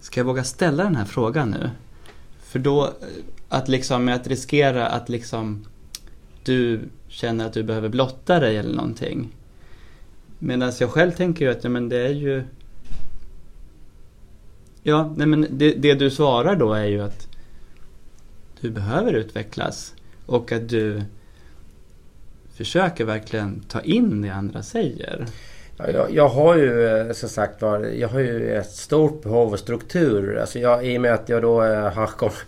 ska 0.00 0.20
jag 0.20 0.24
våga 0.24 0.44
ställa 0.44 0.84
den 0.84 0.96
här 0.96 1.04
frågan 1.04 1.50
nu? 1.50 1.70
För 2.42 2.58
då, 2.58 2.92
att 3.48 3.68
liksom, 3.68 4.08
att 4.08 4.26
riskera 4.26 4.86
att 4.86 5.08
liksom 5.08 5.64
du 6.44 6.80
känner 7.08 7.46
att 7.46 7.52
du 7.52 7.62
behöver 7.62 7.88
blotta 7.88 8.40
dig 8.40 8.56
eller 8.56 8.76
någonting. 8.76 9.28
Medan 10.38 10.72
jag 10.80 10.90
själv 10.90 11.10
tänker 11.10 11.44
ju 11.44 11.50
att 11.50 11.64
ja, 11.64 11.70
men 11.70 11.88
det 11.88 12.06
är 12.06 12.12
ju 12.12 12.44
Ja, 14.86 15.12
nej 15.16 15.26
men 15.26 15.46
det, 15.50 15.72
det 15.72 15.94
du 15.94 16.10
svarar 16.10 16.56
då 16.56 16.72
är 16.72 16.84
ju 16.84 17.00
att 17.00 17.28
du 18.60 18.70
behöver 18.70 19.12
utvecklas 19.12 19.94
och 20.26 20.52
att 20.52 20.68
du 20.68 21.02
försöker 22.54 23.04
verkligen 23.04 23.60
ta 23.68 23.80
in 23.80 24.22
det 24.22 24.30
andra 24.30 24.62
säger. 24.62 25.26
Ja, 25.76 25.90
jag, 25.90 26.14
jag, 26.14 26.28
har 26.28 26.56
ju 26.56 26.86
eh, 26.86 27.12
som 27.12 27.28
sagt 27.28 27.62
var, 27.62 27.80
jag 27.80 28.08
har 28.08 28.20
ju 28.20 28.54
ett 28.54 28.70
stort 28.70 29.22
behov 29.22 29.52
av 29.52 29.56
struktur. 29.56 30.38
Alltså 30.38 30.58
jag, 30.58 30.86
I 30.86 30.98
och 30.98 31.02
med 31.02 31.14
att 31.14 31.28
jag 31.28 31.42
då 31.42 31.62
eh, 31.62 31.92
har 31.92 32.06
kommit, 32.06 32.44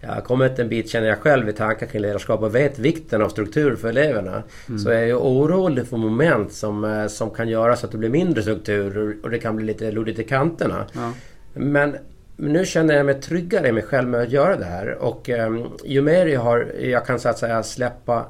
jag 0.00 0.08
har 0.08 0.20
kommit 0.20 0.58
en 0.58 0.68
bit 0.68 0.90
känner 0.90 1.08
jag 1.08 1.18
själv 1.18 1.48
i 1.48 1.52
tankar 1.52 1.86
kring 1.86 2.02
ledarskap 2.02 2.42
och 2.42 2.54
vet 2.54 2.78
vikten 2.78 3.22
av 3.22 3.28
struktur 3.28 3.76
för 3.76 3.88
eleverna. 3.88 4.42
Mm. 4.68 4.78
Så 4.78 4.90
jag 4.90 5.08
är 5.08 5.18
orolig 5.18 5.86
för 5.86 5.96
moment 5.96 6.52
som, 6.52 6.84
eh, 6.84 7.06
som 7.06 7.30
kan 7.30 7.48
göra 7.48 7.76
så 7.76 7.86
att 7.86 7.92
det 7.92 7.98
blir 7.98 8.10
mindre 8.10 8.42
struktur 8.42 9.16
och 9.22 9.30
det 9.30 9.38
kan 9.38 9.56
bli 9.56 9.66
lite 9.66 9.90
luddigt 9.90 10.18
i 10.18 10.24
kanterna. 10.24 10.86
Ja. 10.92 11.12
Men 11.56 11.96
nu 12.36 12.66
känner 12.66 12.94
jag 12.94 13.06
mig 13.06 13.20
tryggare 13.20 13.68
i 13.68 13.72
mig 13.72 13.82
själv 13.82 14.08
med 14.08 14.20
att 14.20 14.30
göra 14.30 14.56
det 14.56 14.64
här. 14.64 14.94
Och 14.94 15.28
um, 15.28 15.70
ju 15.84 16.02
mer 16.02 16.26
jag, 16.26 16.40
har, 16.40 16.72
jag 16.80 17.06
kan 17.06 17.20
så 17.20 17.28
att 17.28 17.38
säga 17.38 17.62
släppa 17.62 18.26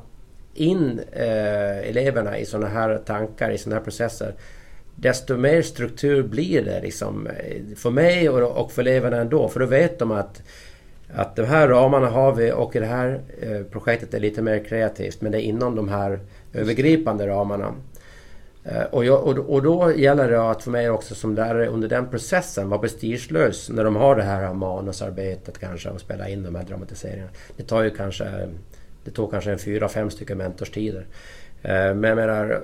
in 0.55 1.01
eh, 1.13 1.89
eleverna 1.89 2.39
i 2.39 2.47
sådana 2.47 2.69
här 2.69 2.99
tankar, 2.99 3.51
i 3.51 3.59
sådana 3.59 3.77
här 3.77 3.85
processer. 3.85 4.35
Desto 4.97 5.37
mer 5.37 5.63
struktur 5.63 6.23
blir 6.23 6.63
det 6.63 6.81
liksom 6.81 7.27
eh, 7.27 7.77
för 7.77 7.91
mig 7.91 8.29
och, 8.29 8.65
och 8.65 8.73
för 8.73 8.83
eleverna 8.83 9.17
ändå. 9.17 9.49
För 9.49 9.61
då 9.61 9.67
vet 9.67 9.99
de 9.99 10.11
att 10.11 10.43
att 11.15 11.37
de 11.37 11.45
här 11.45 11.69
ramarna 11.69 12.07
har 12.07 12.33
vi 12.33 12.53
och 12.53 12.73
det 12.73 12.87
här 12.87 13.21
eh, 13.41 13.63
projektet 13.63 14.15
är 14.15 14.21
lite 14.21 14.43
mer 14.43 14.65
kreativt 14.65 15.21
men 15.21 15.33
det 15.33 15.39
är 15.39 15.43
inom 15.43 15.75
de 15.75 15.89
här 15.89 16.21
övergripande 16.53 17.27
ramarna. 17.27 17.75
Eh, 18.69 18.83
och, 18.83 19.05
jag, 19.05 19.25
och, 19.25 19.39
och, 19.39 19.63
då 19.63 19.93
gäller 19.97 20.31
det 20.31 20.51
att 20.51 20.63
för 20.63 20.71
mig 20.71 20.91
också 20.91 21.15
som 21.15 21.35
lärare 21.35 21.69
under 21.69 21.89
den 21.89 22.09
processen 22.09 22.69
vara 22.69 22.81
prestigelös 22.81 23.71
när 23.71 23.85
de 23.85 23.97
har 23.97 24.17
det 24.17 24.23
här 24.23 24.55
manusarbetet 24.55 25.59
kanske 25.59 25.91
och 25.91 26.01
spela 26.01 26.29
in 26.29 26.43
de 26.43 26.55
här 26.55 26.65
dramatiseringarna. 26.65 27.31
Det 27.57 27.63
tar 27.63 27.83
ju 27.83 27.91
kanske 27.91 28.49
det 29.07 29.13
tog 29.13 29.31
kanske 29.31 29.53
en 29.53 29.59
fyra, 29.59 29.89
fem 29.89 30.11
stycken 30.11 30.39
mentorstider. 30.39 31.07
Eh, 31.63 31.95
men 31.95 32.05
jag 32.05 32.17
menar, 32.17 32.61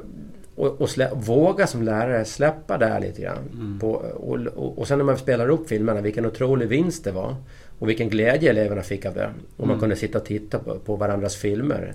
och, 0.55 0.81
och 0.81 0.91
slä, 0.91 1.11
våga 1.15 1.67
som 1.67 1.83
lärare 1.83 2.25
släppa 2.25 2.79
där 2.79 3.01
lite 3.01 3.23
grann. 3.23 3.49
Mm. 3.53 3.79
På, 3.79 3.91
och, 3.93 4.39
och, 4.47 4.79
och 4.79 4.89
sen 4.89 4.99
när 4.99 5.05
man 5.05 5.19
spelar 5.19 5.49
upp 5.49 5.69
filmerna, 5.69 6.01
vilken 6.01 6.27
otrolig 6.27 6.69
vinst 6.69 7.05
det 7.05 7.13
var. 7.13 7.37
Och 7.83 7.89
vilken 7.89 8.09
glädje 8.09 8.51
eleverna 8.51 8.83
fick 8.83 9.07
av 9.07 9.15
det. 9.15 9.31
Och 9.57 9.67
man 9.67 9.71
mm. 9.71 9.81
kunde 9.81 9.97
sitta 9.97 10.19
och 10.19 10.25
titta 10.25 10.59
på, 10.59 10.79
på 10.79 10.97
varandras 10.97 11.37
filmer. 11.37 11.95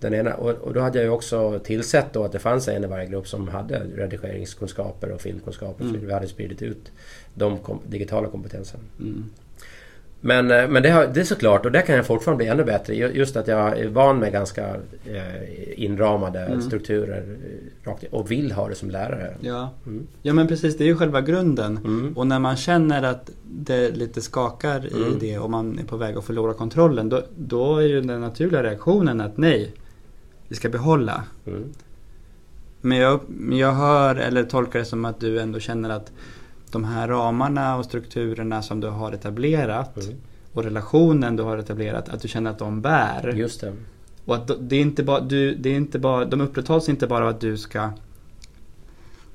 Den 0.00 0.14
ena, 0.14 0.34
och, 0.34 0.50
och, 0.50 0.74
då 0.74 0.80
hade 0.80 0.98
jag 0.98 1.04
ju 1.04 1.10
också 1.10 1.58
tillsett 1.58 2.12
då 2.12 2.24
att 2.24 2.32
det 2.32 2.38
fanns 2.38 2.68
en 2.68 2.84
i 2.84 2.86
varje 2.86 3.06
grupp 3.06 3.28
som 3.28 3.48
hade 3.48 3.78
redigeringskunskaper 3.78 5.10
och 5.10 5.20
filmkunskaper. 5.20 5.84
Mm. 5.84 5.94
Så 5.94 6.06
vi 6.06 6.12
hade 6.12 6.28
spridit 6.28 6.62
ut 6.62 6.92
de 7.34 7.58
kom, 7.58 7.80
digitala 7.86 8.28
kompetenserna. 8.28 8.82
Mm. 9.00 9.24
Men, 10.26 10.50
eh, 10.50 10.68
men 10.68 10.82
det, 10.82 10.90
har, 10.90 11.06
det 11.06 11.20
är 11.20 11.24
såklart, 11.24 11.66
och 11.66 11.72
där 11.72 11.80
kan 11.80 11.96
jag 11.96 12.06
fortfarande 12.06 12.44
bli 12.44 12.52
ännu 12.52 12.64
bättre. 12.64 12.94
Just 12.94 13.36
att 13.36 13.48
jag 13.48 13.78
är 13.78 13.88
van 13.88 14.18
med 14.18 14.32
ganska 14.32 14.68
eh, 15.04 15.84
inramade 15.84 16.40
mm. 16.40 16.62
strukturer 16.62 17.36
eh, 17.84 17.92
och 18.10 18.30
vill 18.30 18.52
ha 18.52 18.68
det 18.68 18.74
som 18.74 18.90
lärare. 18.90 19.34
Ja. 19.40 19.72
Mm. 19.86 20.06
ja 20.22 20.32
men 20.32 20.48
precis, 20.48 20.76
det 20.76 20.84
är 20.84 20.86
ju 20.86 20.96
själva 20.96 21.20
grunden. 21.20 21.76
Mm. 21.76 22.12
Och 22.16 22.26
när 22.26 22.38
man 22.38 22.56
känner 22.56 23.02
att 23.02 23.30
det 23.44 23.90
lite 23.96 24.20
skakar 24.20 24.86
i 24.86 25.02
mm. 25.02 25.18
det 25.20 25.38
och 25.38 25.50
man 25.50 25.78
är 25.78 25.84
på 25.84 25.96
väg 25.96 26.16
att 26.16 26.24
förlora 26.24 26.54
kontrollen. 26.54 27.08
Då, 27.08 27.22
då 27.36 27.78
är 27.78 27.86
ju 27.86 28.00
den 28.00 28.20
naturliga 28.20 28.62
reaktionen 28.62 29.20
att 29.20 29.36
nej, 29.36 29.74
vi 30.48 30.56
ska 30.56 30.68
behålla. 30.68 31.24
Mm. 31.46 31.64
Men 32.80 32.98
jag, 32.98 33.20
jag 33.50 33.72
hör 33.72 34.16
eller 34.16 34.44
tolkar 34.44 34.78
det 34.78 34.84
som 34.84 35.04
att 35.04 35.20
du 35.20 35.40
ändå 35.40 35.60
känner 35.60 35.90
att 35.90 36.12
de 36.76 36.84
här 36.84 37.08
ramarna 37.08 37.76
och 37.76 37.84
strukturerna 37.84 38.62
som 38.62 38.80
du 38.80 38.88
har 38.88 39.12
etablerat 39.12 40.04
mm. 40.04 40.16
och 40.52 40.64
relationen 40.64 41.36
du 41.36 41.42
har 41.42 41.58
etablerat, 41.58 42.08
att 42.08 42.20
du 42.20 42.28
känner 42.28 42.50
att 42.50 42.58
de 42.58 42.80
bär. 42.80 43.32
Just 43.36 43.60
det. 43.60 43.72
Och 44.24 44.34
att 44.34 44.50
det 44.60 44.76
är 44.76 44.80
inte 44.80 45.02
bara, 45.02 45.20
du, 45.20 45.54
det 45.54 45.70
är 45.70 45.74
inte 45.74 45.98
bara, 45.98 46.24
de 46.24 46.40
upprätthålls 46.40 46.88
inte 46.88 47.06
bara 47.06 47.24
av 47.24 47.30
att 47.30 47.40
du 47.40 47.56
ska 47.56 47.90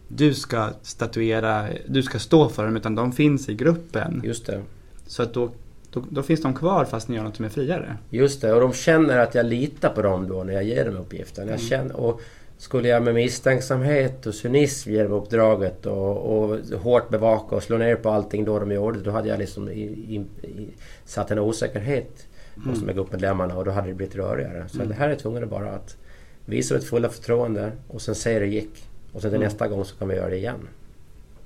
du 0.07 0.33
ska 0.33 0.69
statuera, 0.81 1.67
du 1.87 2.03
ska 2.03 2.19
stå 2.19 2.49
för 2.49 2.65
dem 2.65 2.77
utan 2.77 2.95
de 2.95 3.11
finns 3.11 3.49
i 3.49 3.53
gruppen. 3.53 4.21
Just 4.23 4.45
det. 4.45 4.61
Så 5.07 5.23
att 5.23 5.33
då, 5.33 5.51
då, 5.91 6.03
då, 6.09 6.23
finns 6.23 6.41
de 6.41 6.53
kvar 6.53 6.85
fast 6.85 7.07
ni 7.07 7.15
gör 7.15 7.23
något 7.23 7.35
som 7.35 7.45
är 7.45 7.49
friare. 7.49 7.97
Just 8.09 8.41
det, 8.41 8.53
och 8.53 8.61
de 8.61 8.73
känner 8.73 9.17
att 9.17 9.35
jag 9.35 9.45
litar 9.45 9.89
på 9.89 10.01
dem 10.01 10.27
då 10.27 10.43
när 10.43 10.53
jag 10.53 10.63
ger 10.63 10.85
dem 10.85 10.97
uppgiften. 10.97 11.47
Jag 11.47 11.59
mm. 11.59 11.69
känner, 11.69 11.95
och 11.95 12.21
skulle 12.61 12.87
jag 12.87 13.03
med 13.03 13.13
misstänksamhet 13.13 14.25
och 14.25 14.35
cynism 14.35 14.91
ge 14.91 15.03
dem 15.03 15.11
uppdraget 15.11 15.85
och, 15.85 16.17
och 16.17 16.59
hårt 16.79 17.09
bevaka 17.09 17.55
och 17.55 17.63
slå 17.63 17.77
ner 17.77 17.95
på 17.95 18.09
allting 18.09 18.45
då 18.45 18.59
de 18.59 18.71
gjorde, 18.71 18.99
då 18.99 19.11
hade 19.11 19.27
jag 19.27 19.39
liksom 19.39 19.69
i, 19.69 19.81
i, 19.81 20.25
i, 20.47 20.67
satt 21.05 21.31
en 21.31 21.39
osäkerhet 21.39 22.27
hos 22.65 22.81
mm. 22.81 22.95
gruppmedlemmarna 22.95 23.57
och 23.57 23.65
då 23.65 23.71
hade 23.71 23.87
det 23.87 23.93
blivit 23.93 24.15
rörigare. 24.15 24.65
Så 24.69 24.75
mm. 24.75 24.87
det 24.87 24.93
här 24.93 25.09
är 25.09 25.15
tvungen 25.15 25.49
bara 25.49 25.71
att 25.71 25.97
visa 26.45 26.75
ett 26.75 26.83
fulla 26.83 27.09
förtroende 27.09 27.71
och 27.87 28.01
sen 28.01 28.15
se 28.15 28.33
hur 28.33 28.39
det 28.39 28.47
gick. 28.47 28.89
Och 29.13 29.21
sen 29.21 29.31
till 29.31 29.37
mm. 29.37 29.45
nästa 29.45 29.67
gång 29.67 29.85
så 29.85 29.95
kan 29.95 30.07
vi 30.07 30.15
göra 30.15 30.29
det 30.29 30.37
igen. 30.37 30.67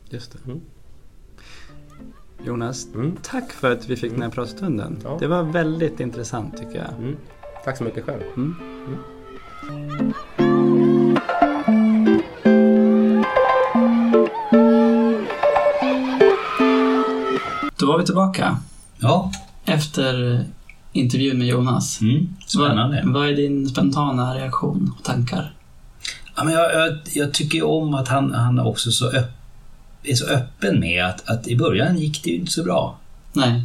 Just 0.09 0.32
det. 0.32 0.39
Mm. 0.45 0.61
Jonas, 2.45 2.88
mm. 2.93 3.18
tack 3.24 3.51
för 3.51 3.72
att 3.72 3.89
vi 3.89 3.95
fick 3.95 4.11
den 4.11 4.22
här 4.22 4.26
mm. 4.26 4.36
pratstunden. 4.36 4.99
Ja. 5.03 5.18
Det 5.20 5.28
var 5.28 5.43
väldigt 5.43 5.99
intressant 5.99 6.57
tycker 6.57 6.76
jag. 6.76 6.93
Mm. 6.97 7.16
Tack 7.63 7.78
så 7.78 7.84
mycket 7.84 8.03
själv. 8.03 8.24
Då 17.86 17.91
var 17.91 17.99
vi 17.99 18.05
tillbaka 18.05 18.57
Ja, 18.97 19.31
efter 19.65 20.43
intervjun 20.91 21.38
med 21.38 21.47
Jonas. 21.47 22.01
mm, 22.01 22.27
spännande. 22.47 23.01
Vad, 23.05 23.13
vad 23.13 23.29
är 23.29 23.36
din 23.36 23.69
spontana 23.69 24.36
reaktion 24.36 24.93
och 24.97 25.03
tankar? 25.03 25.53
Ja, 26.36 26.43
men 26.43 26.53
jag, 26.53 26.73
jag, 26.73 26.97
jag 27.13 27.33
tycker 27.33 27.65
om 27.65 27.93
att 27.93 28.07
han, 28.07 28.33
han 28.33 28.59
också 28.59 28.91
så 28.91 29.05
öpp, 29.11 29.31
är 30.03 30.15
så 30.15 30.25
öppen 30.27 30.79
med 30.79 31.05
att, 31.05 31.29
att 31.29 31.47
i 31.47 31.55
början 31.57 31.97
gick 31.97 32.23
det 32.23 32.29
ju 32.29 32.36
inte 32.36 32.51
så 32.51 32.63
bra. 32.63 32.97
Nej. 33.33 33.63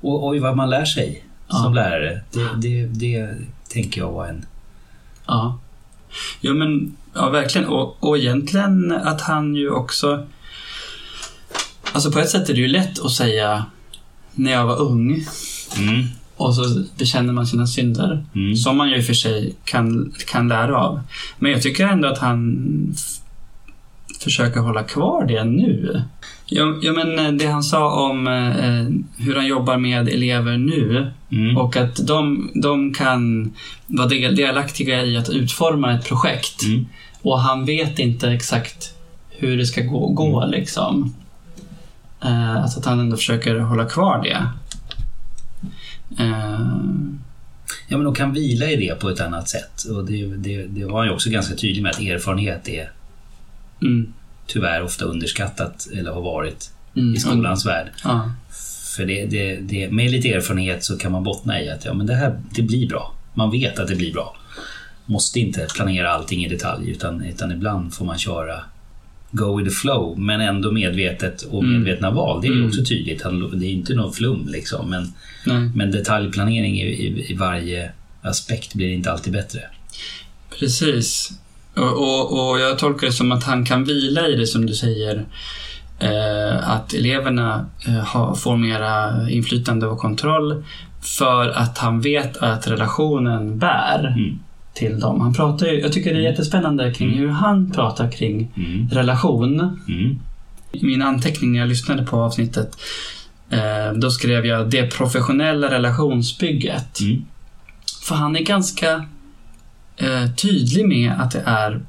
Och 0.00 0.26
oj 0.26 0.38
vad 0.38 0.56
man 0.56 0.70
lär 0.70 0.84
sig 0.84 1.24
Ja. 1.48 1.56
som 1.56 1.74
lärare. 1.74 2.20
Det, 2.32 2.48
det, 2.56 2.86
det 2.86 3.36
tänker 3.68 4.00
jag 4.00 4.12
var 4.12 4.26
en... 4.26 4.44
Ja. 5.26 5.58
Jo 6.40 6.54
men, 6.54 6.96
ja 7.14 7.30
verkligen. 7.30 7.68
Och, 7.68 8.04
och 8.04 8.18
egentligen 8.18 8.92
att 8.92 9.20
han 9.20 9.54
ju 9.54 9.70
också... 9.70 10.26
Alltså 11.92 12.12
på 12.12 12.18
ett 12.18 12.30
sätt 12.30 12.48
är 12.48 12.54
det 12.54 12.60
ju 12.60 12.68
lätt 12.68 12.98
att 13.04 13.10
säga 13.12 13.64
när 14.34 14.52
jag 14.52 14.66
var 14.66 14.80
ung 14.80 15.24
Mm, 15.78 16.04
och 16.36 16.54
så 16.54 16.62
bekänner 16.98 17.32
man 17.32 17.46
sina 17.46 17.66
synder. 17.66 18.24
mm, 18.34 18.56
Som 18.56 18.76
man 18.76 18.90
ju 18.90 18.96
i 18.96 19.00
och 19.00 19.04
för 19.04 19.14
sig 19.14 19.54
kan, 19.64 20.12
kan 20.26 20.48
lära 20.48 20.76
av. 20.78 21.00
Men 21.38 21.52
jag 21.52 21.62
tycker 21.62 21.86
ändå 21.86 22.08
att 22.08 22.18
han 22.18 22.56
försöker 24.20 24.60
hålla 24.60 24.82
kvar 24.82 25.24
det 25.26 25.44
nu. 25.44 26.02
Ja, 26.46 26.78
ja, 26.82 26.92
men 26.92 27.18
eh, 27.18 27.32
det 27.32 27.46
han 27.46 27.62
sa 27.62 28.08
om 28.10 28.26
eh, 28.26 29.24
hur 29.24 29.34
han 29.36 29.46
jobbar 29.46 29.76
med 29.76 30.08
elever 30.08 30.56
nu 30.58 31.10
mm, 31.30 31.56
och 31.56 31.76
att 31.76 32.06
de, 32.06 32.50
de 32.54 32.94
kan 32.94 33.52
vara 33.86 34.08
del- 34.08 34.36
delaktiga 34.36 35.02
i 35.04 35.16
att 35.16 35.28
utforma 35.30 35.92
ett 35.92 36.04
projekt. 36.08 36.62
mm. 36.62 36.86
Och 37.22 37.40
han 37.40 37.64
vet 37.64 37.98
inte 37.98 38.30
exakt 38.30 38.94
hur 39.30 39.56
det 39.56 39.66
ska 39.66 39.80
gå, 39.82 40.08
gå 40.08 40.46
liksom. 40.46 41.14
Eh, 42.24 42.56
alltså 42.56 42.78
att 42.78 42.86
han 42.86 43.00
ändå 43.00 43.16
försöker 43.16 43.58
hålla 43.58 43.86
kvar 43.88 44.22
det. 44.22 44.46
Eh, 46.22 46.60
Ja, 47.92 47.96
men 47.96 48.04
de 48.04 48.14
kan 48.14 48.32
vila 48.32 48.70
i 48.70 48.76
det 48.76 49.00
på 49.00 49.08
ett 49.08 49.20
annat 49.20 49.48
sätt. 49.48 49.84
Och 49.84 50.04
det, 50.04 50.26
det, 50.36 50.66
det 50.66 50.84
var 50.84 50.98
han 50.98 51.06
ju 51.06 51.14
också 51.14 51.30
ganska 51.30 51.54
tydlig 51.54 51.82
med 51.82 51.90
att 51.90 52.00
erfarenhet 52.00 52.68
är 52.68 52.90
mm, 53.82 54.12
tyvärr 54.46 54.82
ofta 54.82 55.04
underskattat, 55.04 55.88
eller 55.92 56.10
har 56.12 56.20
varit, 56.20 56.70
mm, 56.96 57.14
i 57.14 57.18
skolans 57.18 57.66
värld. 57.66 57.90
Ja, 58.04 58.32
För 58.96 59.06
det, 59.06 59.26
det, 59.26 59.56
det, 59.56 59.90
med 59.90 60.10
lite 60.10 60.28
erfarenhet 60.28 60.84
så 60.84 60.98
kan 60.98 61.12
man 61.12 61.24
bottna 61.24 61.62
i 61.62 61.70
att 61.70 61.84
ja, 61.84 61.94
men 61.94 62.06
det 62.06 62.14
här 62.14 62.40
det 62.50 62.62
blir 62.62 62.88
bra. 62.88 63.14
Man 63.34 63.50
vet 63.50 63.78
att 63.78 63.88
det 63.88 63.96
blir 63.96 64.12
bra. 64.12 64.36
Måste 65.06 65.40
inte 65.40 65.66
planera 65.74 66.10
allting 66.10 66.44
i 66.44 66.48
detalj 66.48 66.90
utan, 66.90 67.24
utan 67.24 67.52
ibland 67.52 67.94
får 67.94 68.04
man 68.04 68.18
köra 68.18 68.64
go 69.32 69.58
with 69.58 69.68
the 69.70 69.74
flow 69.74 70.18
men 70.18 70.40
ändå 70.40 70.72
medvetet 70.72 71.42
och 71.42 71.62
Mm. 71.64 71.72
medvetna 71.82 72.10
val. 72.10 72.40
Det 72.42 72.48
är 72.48 72.52
Mm. 72.52 72.66
också 72.66 72.84
tydligt. 72.84 73.22
Det 73.52 73.66
är 73.66 73.70
inte 73.70 73.94
någon 73.94 74.12
flum 74.12 74.48
liksom 74.48 74.90
men, 74.90 75.12
nej. 75.46 75.70
men 75.74 75.90
detaljplanering 75.90 76.80
i, 76.80 76.86
i, 76.86 77.30
i 77.32 77.34
varje 77.36 77.90
aspekt 78.22 78.74
blir 78.74 78.88
inte 78.92 79.12
alltid 79.12 79.32
bättre. 79.32 79.60
Precis. 80.58 81.30
Och, 81.74 81.92
och, 81.92 82.50
och 82.50 82.60
jag 82.60 82.78
tolkar 82.78 83.06
det 83.06 83.12
som 83.12 83.32
att 83.32 83.44
han 83.44 83.64
kan 83.64 83.84
vila 83.84 84.28
i 84.28 84.36
det 84.36 84.46
som 84.46 84.66
du 84.66 84.74
säger. 84.74 85.24
Eh, 85.98 86.70
att 86.70 86.94
eleverna 86.94 87.66
eh, 87.88 88.34
får 88.34 88.56
mera 88.56 89.12
inflytande 89.30 89.86
och 89.86 89.98
kontroll 89.98 90.64
för 91.18 91.48
att 91.48 91.78
han 91.78 92.00
vet 92.00 92.36
att 92.36 92.66
relationen 92.68 93.58
bär 93.58 94.06
Mm. 94.18 94.38
Till 94.74 95.00
dem. 95.00 95.20
Han 95.20 95.34
pratar 95.34 95.66
ju, 95.66 95.80
jag 95.80 95.92
tycker 95.92 96.14
det 96.14 96.20
är 96.20 96.30
jättespännande 96.30 96.94
kring 96.94 97.10
hur 97.10 97.28
han 97.28 97.70
pratar 97.70 98.10
kring 98.10 98.52
Mm. 98.56 98.88
relation. 98.88 99.60
Mm. 99.88 100.18
I 100.72 100.84
min 100.84 101.02
anteckning 101.02 101.52
när 101.52 101.58
jag 101.58 101.68
lyssnade 101.68 102.02
på 102.02 102.16
avsnittet 102.16 102.76
eh, 103.50 103.92
då 103.96 104.10
skrev 104.10 104.46
jag 104.46 104.70
det 104.70 104.90
professionella 104.90 105.70
relationsbygget. 105.70 107.00
Mm. 107.00 107.24
För 108.02 108.14
han 108.14 108.36
är 108.36 108.40
ganska 108.40 109.04
eh, 109.96 110.30
tydlig 110.36 110.88
med 110.88 111.12
att 111.18 111.30
det 111.30 111.42
är 111.46 111.80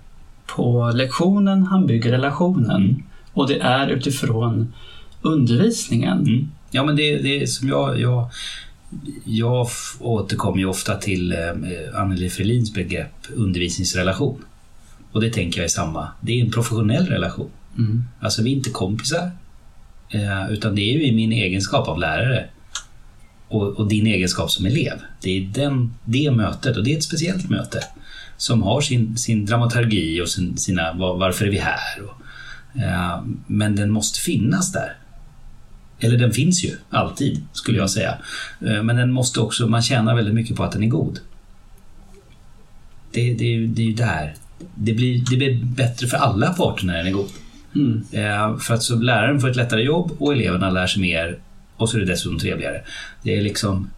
på 0.46 0.92
lektionen 0.96 1.64
han 1.64 1.88
bygger 1.88 2.12
relationen. 2.12 2.84
Mm. 2.84 3.04
Och 3.34 3.48
det 3.48 3.60
är 3.60 3.88
utifrån 3.88 4.74
undervisningen. 5.22 6.20
Mm. 6.20 6.52
Ja, 6.72 6.84
men 6.84 6.96
det, 6.96 7.18
det 7.18 7.42
är 7.42 7.46
som 7.46 7.68
jag... 7.70 8.00
Jag, 8.00 8.30
jag 9.26 9.68
återkommer 10.00 10.58
ju 10.58 10.66
ofta 10.66 10.96
till 10.96 11.32
eh, 11.32 12.00
Anneli 12.02 12.30
Frelins 12.30 12.74
begrepp 12.74 13.28
undervisningsrelation. 13.36 14.46
Och 15.12 15.22
det 15.22 15.30
tänker 15.30 15.60
jag 15.60 15.66
är 15.66 15.70
samma. 15.70 16.08
Det 16.22 16.40
är 16.40 16.46
en 16.46 16.52
professionell 16.52 17.08
relation. 17.08 17.50
Mm. 17.78 18.04
Alltså 18.20 18.44
vi 18.44 18.52
är 18.52 18.56
inte 18.56 18.70
kompisar. 18.70 19.32
Eh, 20.10 20.52
utan 20.52 20.76
det 20.76 20.82
är 20.82 20.94
ju 20.94 21.04
i 21.04 21.16
min 21.16 21.32
egenskap 21.32 21.88
av 21.88 22.00
lärare. 22.00 22.46
Och, 23.48 23.68
och 23.68 23.88
din 23.88 24.08
egenskap 24.08 24.52
som 24.52 24.66
elev. 24.66 25.02
Det 25.22 25.38
är 25.38 25.42
den, 25.42 25.94
det 26.06 26.32
mötet, 26.32 26.78
och 26.78 26.84
det 26.84 26.94
är 26.94 26.98
ett 26.98 27.04
speciellt 27.04 27.50
möte. 27.50 27.80
Som 28.38 28.64
har 28.64 28.82
sin, 28.82 29.18
sin 29.18 29.46
dramaturgi 29.46 30.22
och 30.22 30.30
sin, 30.30 30.58
sina 30.58 30.94
var, 30.94 31.18
varför 31.18 31.46
är 31.46 31.52
vi 31.52 31.58
här? 31.58 32.02
Och, 32.04 32.82
eh, 32.82 33.24
men 33.48 33.76
den 33.76 33.92
måste 33.92 34.20
finnas 34.20 34.72
där. 34.72 34.98
Eller 36.04 36.18
den 36.18 36.32
finns 36.32 36.64
ju 36.66 36.72
alltid, 36.90 37.42
skulle 37.54 37.78
jag 37.78 37.90
säga. 37.90 38.18
Eh, 38.66 38.84
Men 38.84 38.96
den 38.96 39.12
måste 39.12 39.40
också, 39.40 39.68
man 39.68 39.82
tjänar 39.82 40.16
väldigt 40.16 40.34
mycket 40.34 40.56
på 40.56 40.64
att 40.64 40.72
den 40.72 40.84
är 40.84 40.88
god. 40.88 41.20
Det, 43.12 43.34
det, 43.34 43.68
det 43.68 43.82
är 43.82 43.86
ju 43.86 43.94
där. 43.94 44.34
Det 44.76 44.94
blir, 44.94 45.24
det 45.30 45.38
blir 45.38 45.64
bättre 45.66 46.08
för 46.08 46.18
alla 46.18 46.54
parter 46.54 46.86
när 46.86 46.98
den 46.98 47.08
är 47.08 47.12
god. 47.12 47.30
Mm. 47.76 48.04
Eh, 48.12 48.58
För 48.58 48.74
att 48.74 48.84
så 48.84 48.96
läraren 48.96 49.40
får 49.42 49.50
ett 49.50 49.56
lättare 49.56 49.82
jobb 49.82 50.12
och 50.20 50.34
eleverna 50.34 50.70
lär 50.70 50.88
sig 50.88 51.02
mer 51.02 51.40
och 51.78 51.90
så 51.90 51.98
är 51.98 52.02
det 52.02 52.08
dessutom 52.08 52.40
trevligare. 52.40 52.82
Det 53.24 53.38
är 53.38 53.42
liksom 53.42 53.90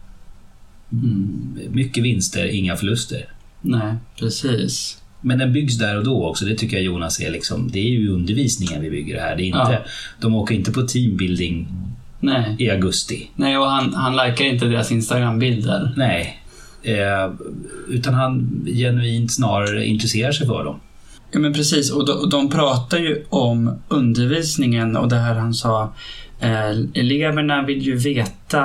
mm, 0.92 1.58
mycket 1.70 2.04
vinster, 2.04 2.46
inga 2.46 2.76
förluster. 2.76 3.24
Nej, 3.62 3.94
precis. 4.18 5.02
Men 5.20 5.38
den 5.38 5.52
byggs 5.52 5.78
där 5.78 5.96
och 5.98 6.04
då 6.04 6.26
också. 6.26 6.44
Det 6.44 6.54
tycker 6.54 6.76
jag 6.76 6.84
Jonas 6.84 7.20
är 7.20 7.30
liksom, 7.30 7.70
det 7.72 7.78
är 7.78 7.88
ju 7.90 8.08
undervisningen 8.08 8.82
vi 8.82 8.90
bygger 8.90 9.20
här. 9.20 9.36
Det 9.36 9.42
är 9.42 9.46
inte, 9.46 9.58
Ja. 9.58 9.78
De 10.20 10.34
åker 10.34 10.54
inte 10.54 10.72
på 10.72 10.82
teambuilding 10.82 11.68
Nej. 12.26 12.56
i 12.58 12.70
augusti. 12.70 13.30
Nej, 13.34 13.58
och 13.58 13.66
han, 13.66 13.94
han 13.94 14.12
likar 14.16 14.44
inte 14.44 14.66
deras 14.66 14.92
Instagram-bilder. 14.92 15.92
Nej. 15.96 16.42
Eh, 16.82 17.32
utan 17.88 18.14
han 18.14 18.64
genuint 18.66 19.32
snarare 19.32 19.86
intresserar 19.86 20.32
sig 20.32 20.46
för 20.46 20.64
dem. 20.64 20.80
Ja, 21.32 21.38
men 21.38 21.52
precis. 21.52 21.90
Och 21.90 22.06
de, 22.06 22.12
och 22.12 22.30
de 22.30 22.50
pratar 22.50 22.98
ju 22.98 23.24
om 23.28 23.78
undervisningen 23.88 24.96
och 24.96 25.08
det 25.08 25.16
här 25.16 25.34
han 25.34 25.54
sa. 25.54 25.92
Eh, 26.40 26.70
eleverna 26.94 27.62
vill 27.62 27.82
ju 27.82 27.96
veta 27.96 28.64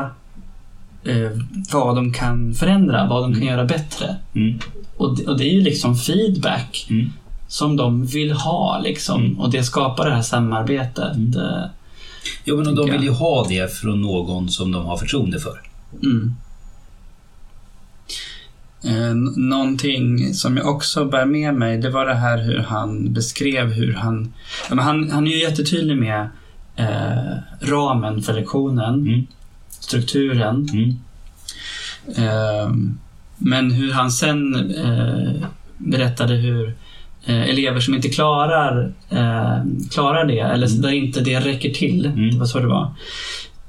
eh, 1.03 1.31
vad 1.73 1.95
de 1.95 2.13
kan 2.13 2.53
förändra, 2.53 3.07
vad 3.07 3.23
de 3.23 3.33
kan 3.33 3.47
göra 3.47 3.65
bättre. 3.65 4.15
Mm. 4.35 4.59
Och 4.97 5.17
det, 5.17 5.27
och 5.27 5.37
det 5.37 5.43
är 5.43 5.53
ju 5.53 5.61
liksom 5.61 5.95
feedback 5.95 6.87
Mm. 6.89 7.09
som 7.47 7.77
de 7.77 8.05
vill 8.05 8.31
ha 8.31 8.79
liksom. 8.83 9.25
Mm. 9.25 9.39
Och 9.39 9.51
det 9.51 9.63
skapar 9.63 10.09
det 10.09 10.15
här 10.15 10.21
samarbetet. 10.21 11.35
Eh, 11.35 11.63
Jo, 12.43 12.57
men 12.63 12.75
de 12.75 12.91
vill 12.91 13.03
ju 13.03 13.09
ha 13.11 13.45
det 13.49 13.73
från 13.73 14.01
någon 14.01 14.49
som 14.49 14.71
de 14.71 14.85
har 14.85 14.97
förtroende 14.97 15.39
för. 15.39 15.61
Mm. 16.03 16.35
Eh, 18.83 19.15
någonting 19.37 20.33
som 20.33 20.57
jag 20.57 20.67
också 20.67 21.05
bär 21.05 21.25
med 21.25 21.53
mig, 21.55 21.77
det 21.77 21.89
var 21.89 22.05
det 22.05 22.15
här 22.15 22.37
hur 22.37 22.59
han 22.59 23.13
beskrev 23.13 23.71
hur 23.71 23.93
han... 23.93 24.33
Ja, 24.69 24.75
men 24.75 24.85
han, 24.85 25.11
han 25.11 25.27
är 25.27 25.31
ju 25.31 25.39
jättetydlig 25.41 25.97
med 25.97 26.29
eh, 26.75 27.37
ramen 27.61 28.21
för 28.21 28.33
lektionen, 28.33 28.93
Mm. 28.93 29.27
strukturen. 29.69 30.69
Mm. 30.73 30.89
Eh, 32.15 32.71
men 33.37 33.71
hur 33.71 33.91
han 33.91 34.11
sen 34.11 34.71
eh, 34.71 35.47
berättade 35.77 36.33
hur 36.35 36.75
eh, 37.25 37.49
elever 37.49 37.79
som 37.79 37.95
inte 37.95 38.09
klarar, 38.09 38.93
eh, 39.09 39.63
klarar 39.91 40.25
det, 40.25 40.39
eller 40.39 40.67
Mm. 40.67 40.81
där 40.81 40.91
inte 40.91 41.21
det 41.21 41.39
räcker 41.39 41.69
till, 41.69 42.05
Mm. 42.05 42.31
det 42.31 42.37
var 42.37 42.45
så 42.45 42.59
det 42.59 42.67
var. 42.67 42.93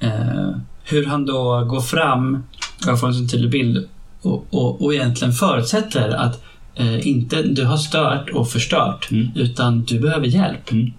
Eh, 0.00 0.50
hur 0.84 1.06
han 1.06 1.26
då 1.26 1.64
går 1.64 1.80
fram, 1.80 2.42
jag 2.86 3.00
får 3.00 3.06
en 3.06 3.14
sån 3.14 3.28
tydlig 3.28 3.50
bild, 3.50 3.88
och, 4.22 4.46
och, 4.50 4.84
och 4.84 4.94
egentligen 4.94 5.32
förutsätter 5.32 6.08
att 6.08 6.42
eh, 6.74 7.06
inte 7.08 7.42
du 7.42 7.64
har 7.64 7.76
stört 7.76 8.30
och 8.30 8.50
förstört, 8.50 9.08
Mm. 9.10 9.28
utan 9.34 9.82
du 9.84 10.00
behöver 10.00 10.26
hjälp. 10.26 10.72
Mm. 10.72 10.92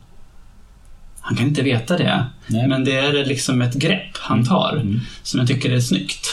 Han 1.22 1.38
kan 1.38 1.48
inte 1.48 1.62
veta 1.62 1.98
det, 1.98 2.26
Nej. 2.48 2.68
men 2.68 2.84
det 2.86 2.92
är 2.98 3.26
liksom 3.26 3.62
ett 3.62 3.74
grepp 3.74 4.18
han 4.20 4.46
tar 4.46 4.74
Mm. 4.82 5.00
som 5.24 5.40
jag 5.40 5.48
tycker 5.50 5.72
är 5.72 5.80
snyggt. 5.80 6.28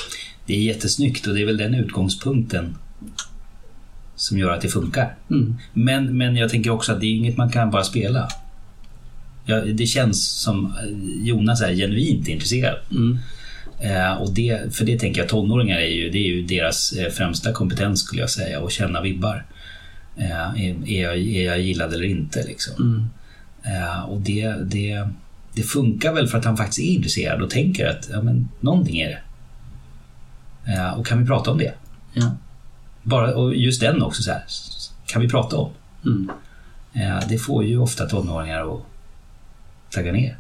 Det 0.47 0.55
är 0.57 0.62
jättesnyggt 0.62 1.27
och 1.27 1.35
det 1.35 1.43
är 1.43 1.47
väl 1.47 1.57
den 1.57 1.75
utgångspunkten 1.75 2.77
som 4.21 4.39
gör 4.39 4.51
att 4.51 4.61
det 4.61 4.68
funkar. 4.68 5.14
Mm. 5.31 5.57
Men, 5.73 6.18
men 6.18 6.37
jag 6.37 6.51
tänker 6.51 6.71
också 6.71 6.93
att 6.93 7.01
det 7.01 7.07
är 7.07 7.14
inget 7.14 7.37
man 7.37 7.51
kan 7.51 7.71
bara 7.71 7.85
spela. 7.85 8.29
Ja, 9.45 9.61
det 9.61 9.87
känns 9.87 10.29
som 10.29 10.66
eh, 10.66 11.27
Jonas 11.27 11.62
är 11.62 11.75
genuint 11.75 12.29
intresserad. 12.29 12.77
Mm. 12.91 13.18
Eh, 13.79 14.12
och 14.12 14.35
det, 14.35 14.77
för 14.77 14.85
det 14.85 14.99
tänker 14.99 15.21
jag, 15.21 15.29
tonåringar 15.29 15.79
är 15.79 15.89
ju, 15.89 16.11
det 16.11 16.18
är 16.18 16.29
ju 16.29 16.43
deras 16.43 16.93
eh, 16.93 17.11
främsta 17.11 17.53
kompetens 17.53 18.01
skulle 18.01 18.21
jag 18.21 18.31
säga, 18.31 18.64
att 18.64 18.73
känna 18.73 19.01
vibbar. 19.01 19.45
Eh, 20.16 20.64
är, 20.66 20.89
är, 20.89 21.03
jag, 21.03 21.16
är 21.16 21.45
jag 21.45 21.61
gillad 21.61 21.95
eller 21.95 22.05
inte 22.05 22.45
liksom. 22.47 22.75
Mm. 22.79 23.09
Eh, 23.62 24.03
och 24.03 24.21
det, 24.21 24.55
det, 24.64 25.09
det 25.55 25.62
funkar 25.62 26.12
väl 26.12 26.29
för 26.29 26.39
att 26.39 26.45
han 26.45 26.57
faktiskt 26.57 26.79
är 26.79 26.93
intresserad 26.93 27.43
och 27.43 27.51
tänker 27.51 27.87
att 27.87 28.09
ja, 28.12 28.23
men, 28.23 28.49
någonting 28.61 29.01
är 29.01 29.09
det. 29.09 29.21
Eh, 30.73 30.99
och 30.99 31.07
kan 31.07 31.21
vi 31.21 31.27
prata 31.27 31.51
om 31.51 31.59
det? 31.59 31.73
Ja. 32.14 32.37
Bara, 33.11 33.35
och 33.35 33.55
just 33.55 33.81
den 33.81 34.03
också, 34.03 34.23
så 34.23 34.31
här, 34.31 34.43
kan 35.07 35.23
vi 35.23 35.29
prata 35.29 35.57
om? 35.57 35.71
Mm. 36.05 36.31
Eh, 36.93 37.29
det 37.29 37.39
får 37.39 37.65
ju 37.65 37.79
ofta 37.79 38.07
tonåringar 38.07 38.75
att 38.75 38.81
tagga 39.91 40.13
ner. 40.13 40.37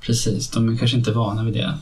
Precis, 0.00 0.50
de 0.50 0.68
är 0.68 0.76
kanske 0.76 0.96
inte 0.96 1.12
vana 1.12 1.44
vid 1.44 1.54
det. 1.54 1.72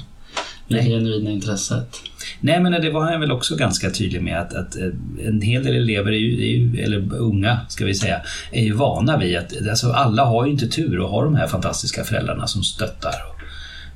Det 0.69 0.77
Nej. 0.77 0.89
genuina 0.89 1.31
intresset. 1.31 1.97
Nej, 2.41 2.61
men 2.61 2.73
det 2.73 2.91
var 2.91 3.11
han 3.11 3.21
väl 3.21 3.33
också 3.33 3.57
ganska 3.57 3.91
tydlig 3.91 4.23
med 4.23 4.41
att, 4.41 4.55
att 4.55 4.77
eh, 4.77 4.89
en 5.27 5.41
hel 5.41 5.65
del 5.65 5.77
elever, 5.77 6.13
är 6.13 6.17
ju, 6.17 6.43
är 6.43 6.57
ju, 6.57 6.83
eller 6.83 7.15
unga 7.15 7.61
ska 7.69 7.85
vi 7.85 7.95
säga, 7.95 8.21
är 8.53 8.65
ju 8.65 8.73
vana 8.73 9.19
vid 9.19 9.39
att 9.39 9.69
alltså 9.71 9.93
alla 9.93 10.25
har 10.25 10.47
ju 10.47 10.53
inte 10.53 10.69
tur 10.69 11.05
att 11.05 11.11
ha 11.11 11.25
de 11.25 11.37
här 11.37 11.47
fantastiska 11.47 12.05
föräldrarna 12.05 12.47
som 12.47 12.63
stöttar. 12.63 13.15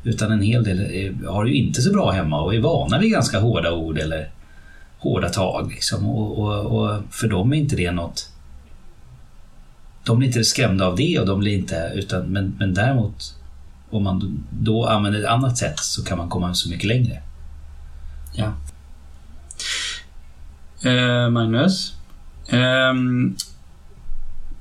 Utan 0.05 0.33
en 0.33 0.43
hel 0.43 0.65
del 0.65 0.81
är, 0.81 1.27
har 1.27 1.47
ju 1.47 1.55
inte 1.55 1.83
så 1.83 1.93
bra 1.93 2.11
hemma 2.11 2.43
och 2.43 2.55
är 2.55 2.61
vana 2.61 2.99
vid 2.99 3.11
ganska 3.11 3.41
hårda 3.41 3.73
ord 3.73 3.99
eller 3.99 4.29
hårda 5.05 5.29
tag. 5.29 5.71
Liksom. 5.71 6.07
Och, 6.07 6.39
och, 6.39 6.81
och 6.81 7.03
för 7.11 7.29
dem 7.29 7.53
är 7.53 7.57
inte 7.57 7.77
det 7.77 7.91
något... 7.91 8.31
De 10.05 10.19
blir 10.19 10.29
inte 10.29 10.45
skrämda 10.45 10.87
av 10.87 10.97
det 10.97 11.19
och 11.19 11.27
de 11.27 11.41
blir 11.41 11.59
inte... 11.59 11.93
Utan, 11.95 12.27
men, 12.27 12.57
men 12.59 12.75
däremot 12.75 13.35
om 13.91 14.05
man 14.05 14.45
då 14.51 14.87
använder 14.87 15.21
ett 15.21 15.27
annat 15.27 15.59
sätt 15.59 15.79
så 15.79 16.05
kan 16.05 16.19
man 16.19 16.29
komma 16.29 16.55
så 16.55 16.71
mycket 16.71 16.89
längre. 16.89 17.23
Ja. 18.35 18.53
Eh, 20.91 21.31
Magnus. 21.31 21.95
ehm, 22.49 23.37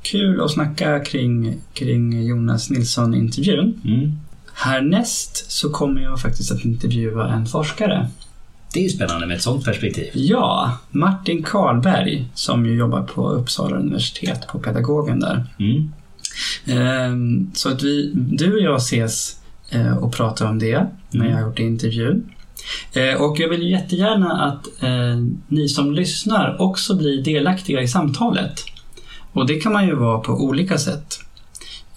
kul 0.02 0.42
att 0.42 0.52
snacka 0.52 1.00
kring, 1.00 1.62
kring 1.74 2.24
Jonas 2.24 2.70
Nilsson-intervjun. 2.70 3.82
Mm. 3.86 4.20
Härnäst 4.54 5.52
så 5.52 5.70
kommer 5.70 6.02
jag 6.02 6.22
faktiskt 6.22 6.52
att 6.52 6.66
intervjua 6.66 7.34
en 7.34 7.46
forskare. 7.46 8.10
Det 8.74 8.80
är 8.80 8.84
ju 8.84 8.90
spännande 8.90 9.28
med 9.28 9.36
ett 9.36 9.42
sånt 9.44 9.66
perspektiv. 9.66 10.10
Ja, 10.14 10.78
Martin 10.92 11.44
Karlberg 11.44 12.26
som 12.34 12.66
ju 12.66 12.76
jobbar 12.76 13.02
på 13.02 13.30
Uppsala 13.30 13.78
universitet 13.78 14.48
på 14.48 14.60
pedagogen 14.60 15.20
där. 15.20 15.46
Mm. 15.60 15.92
Ehm, 16.66 17.52
Så 17.54 17.70
att 17.70 17.84
vi, 17.84 18.12
du 18.16 18.54
och 18.54 18.60
jag 18.60 18.76
ses 18.78 19.38
eh, 19.70 19.98
och 19.98 20.14
pratar 20.14 20.50
om 20.50 20.60
det 20.60 20.86
när 21.12 21.30
jag 21.30 21.36
har 21.36 21.42
gjort 21.42 21.60
intervjun. 21.60 22.32
Eh, 22.94 23.22
Och 23.22 23.40
jag 23.40 23.50
vill 23.50 23.72
jättegärna 23.72 24.42
att 24.42 24.84
eh, 24.84 25.18
ni 25.48 25.68
som 25.70 25.94
lyssnar 25.94 26.62
också 26.62 26.96
blir 26.98 27.24
delaktiga 27.24 27.82
i 27.82 27.88
samtalet. 27.88 28.64
Och 29.32 29.48
det 29.48 29.56
kan 29.60 29.74
man 29.74 29.88
ju 29.88 29.96
vara 29.96 30.20
på 30.20 30.34
olika 30.34 30.78
sätt. 30.78 31.20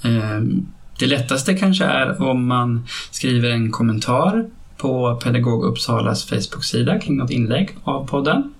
Ehm, 0.02 0.66
Det 0.98 1.06
lättaste 1.06 1.54
kanske 1.54 1.84
är 1.84 2.22
om 2.22 2.46
man 2.46 2.86
skriver 3.10 3.50
en 3.50 3.70
kommentar 3.72 4.46
på 4.76 5.20
Pedagog 5.24 5.64
Uppsalas 5.64 6.24
Facebook-sida 6.24 7.00
kring 7.00 7.16
något 7.16 7.30
inlägg 7.30 7.76
av 7.84 8.06
podden. 8.06 8.54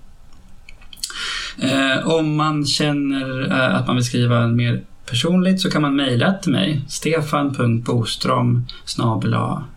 Eh, 1.57 2.07
om 2.07 2.35
man 2.35 2.65
känner 2.65 3.51
eh, 3.51 3.75
att 3.75 3.87
man 3.87 3.95
vill 3.95 4.05
skriva 4.05 4.47
mer 4.47 4.83
personligt 5.09 5.61
så 5.61 5.69
kan 5.69 5.81
man 5.81 5.95
mejla 5.95 6.33
till 6.33 6.51
mig, 6.51 6.81
stefan.bostrom 6.87 8.65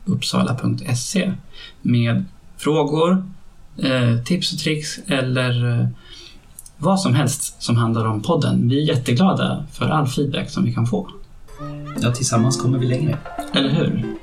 uppsala.se 0.04 1.32
med 1.82 2.24
frågor, 2.56 3.24
eh, 3.78 4.22
tips 4.24 4.52
och 4.52 4.58
tricks 4.58 4.98
eller 5.06 5.88
vad 6.78 7.00
som 7.00 7.14
helst 7.14 7.62
som 7.62 7.76
handlar 7.76 8.04
om 8.06 8.22
podden. 8.22 8.68
Vi 8.68 8.82
är 8.82 8.96
jätteglada 8.96 9.64
för 9.72 9.88
all 9.88 10.06
feedback 10.06 10.50
som 10.50 10.64
vi 10.64 10.72
kan 10.74 10.86
få. 10.86 11.10
Ja, 12.02 12.12
tillsammans 12.12 12.62
kommer 12.62 12.78
vi 12.78 12.86
längre. 12.86 13.18
Eller 13.54 13.68
hur? 13.68 14.16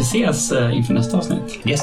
Vi 0.00 0.04
ses 0.04 0.52
eh, 0.52 0.76
inför 0.76 0.94
nästa 0.94 1.16
avsnitt. 1.16 1.58
Yes. 1.64 1.80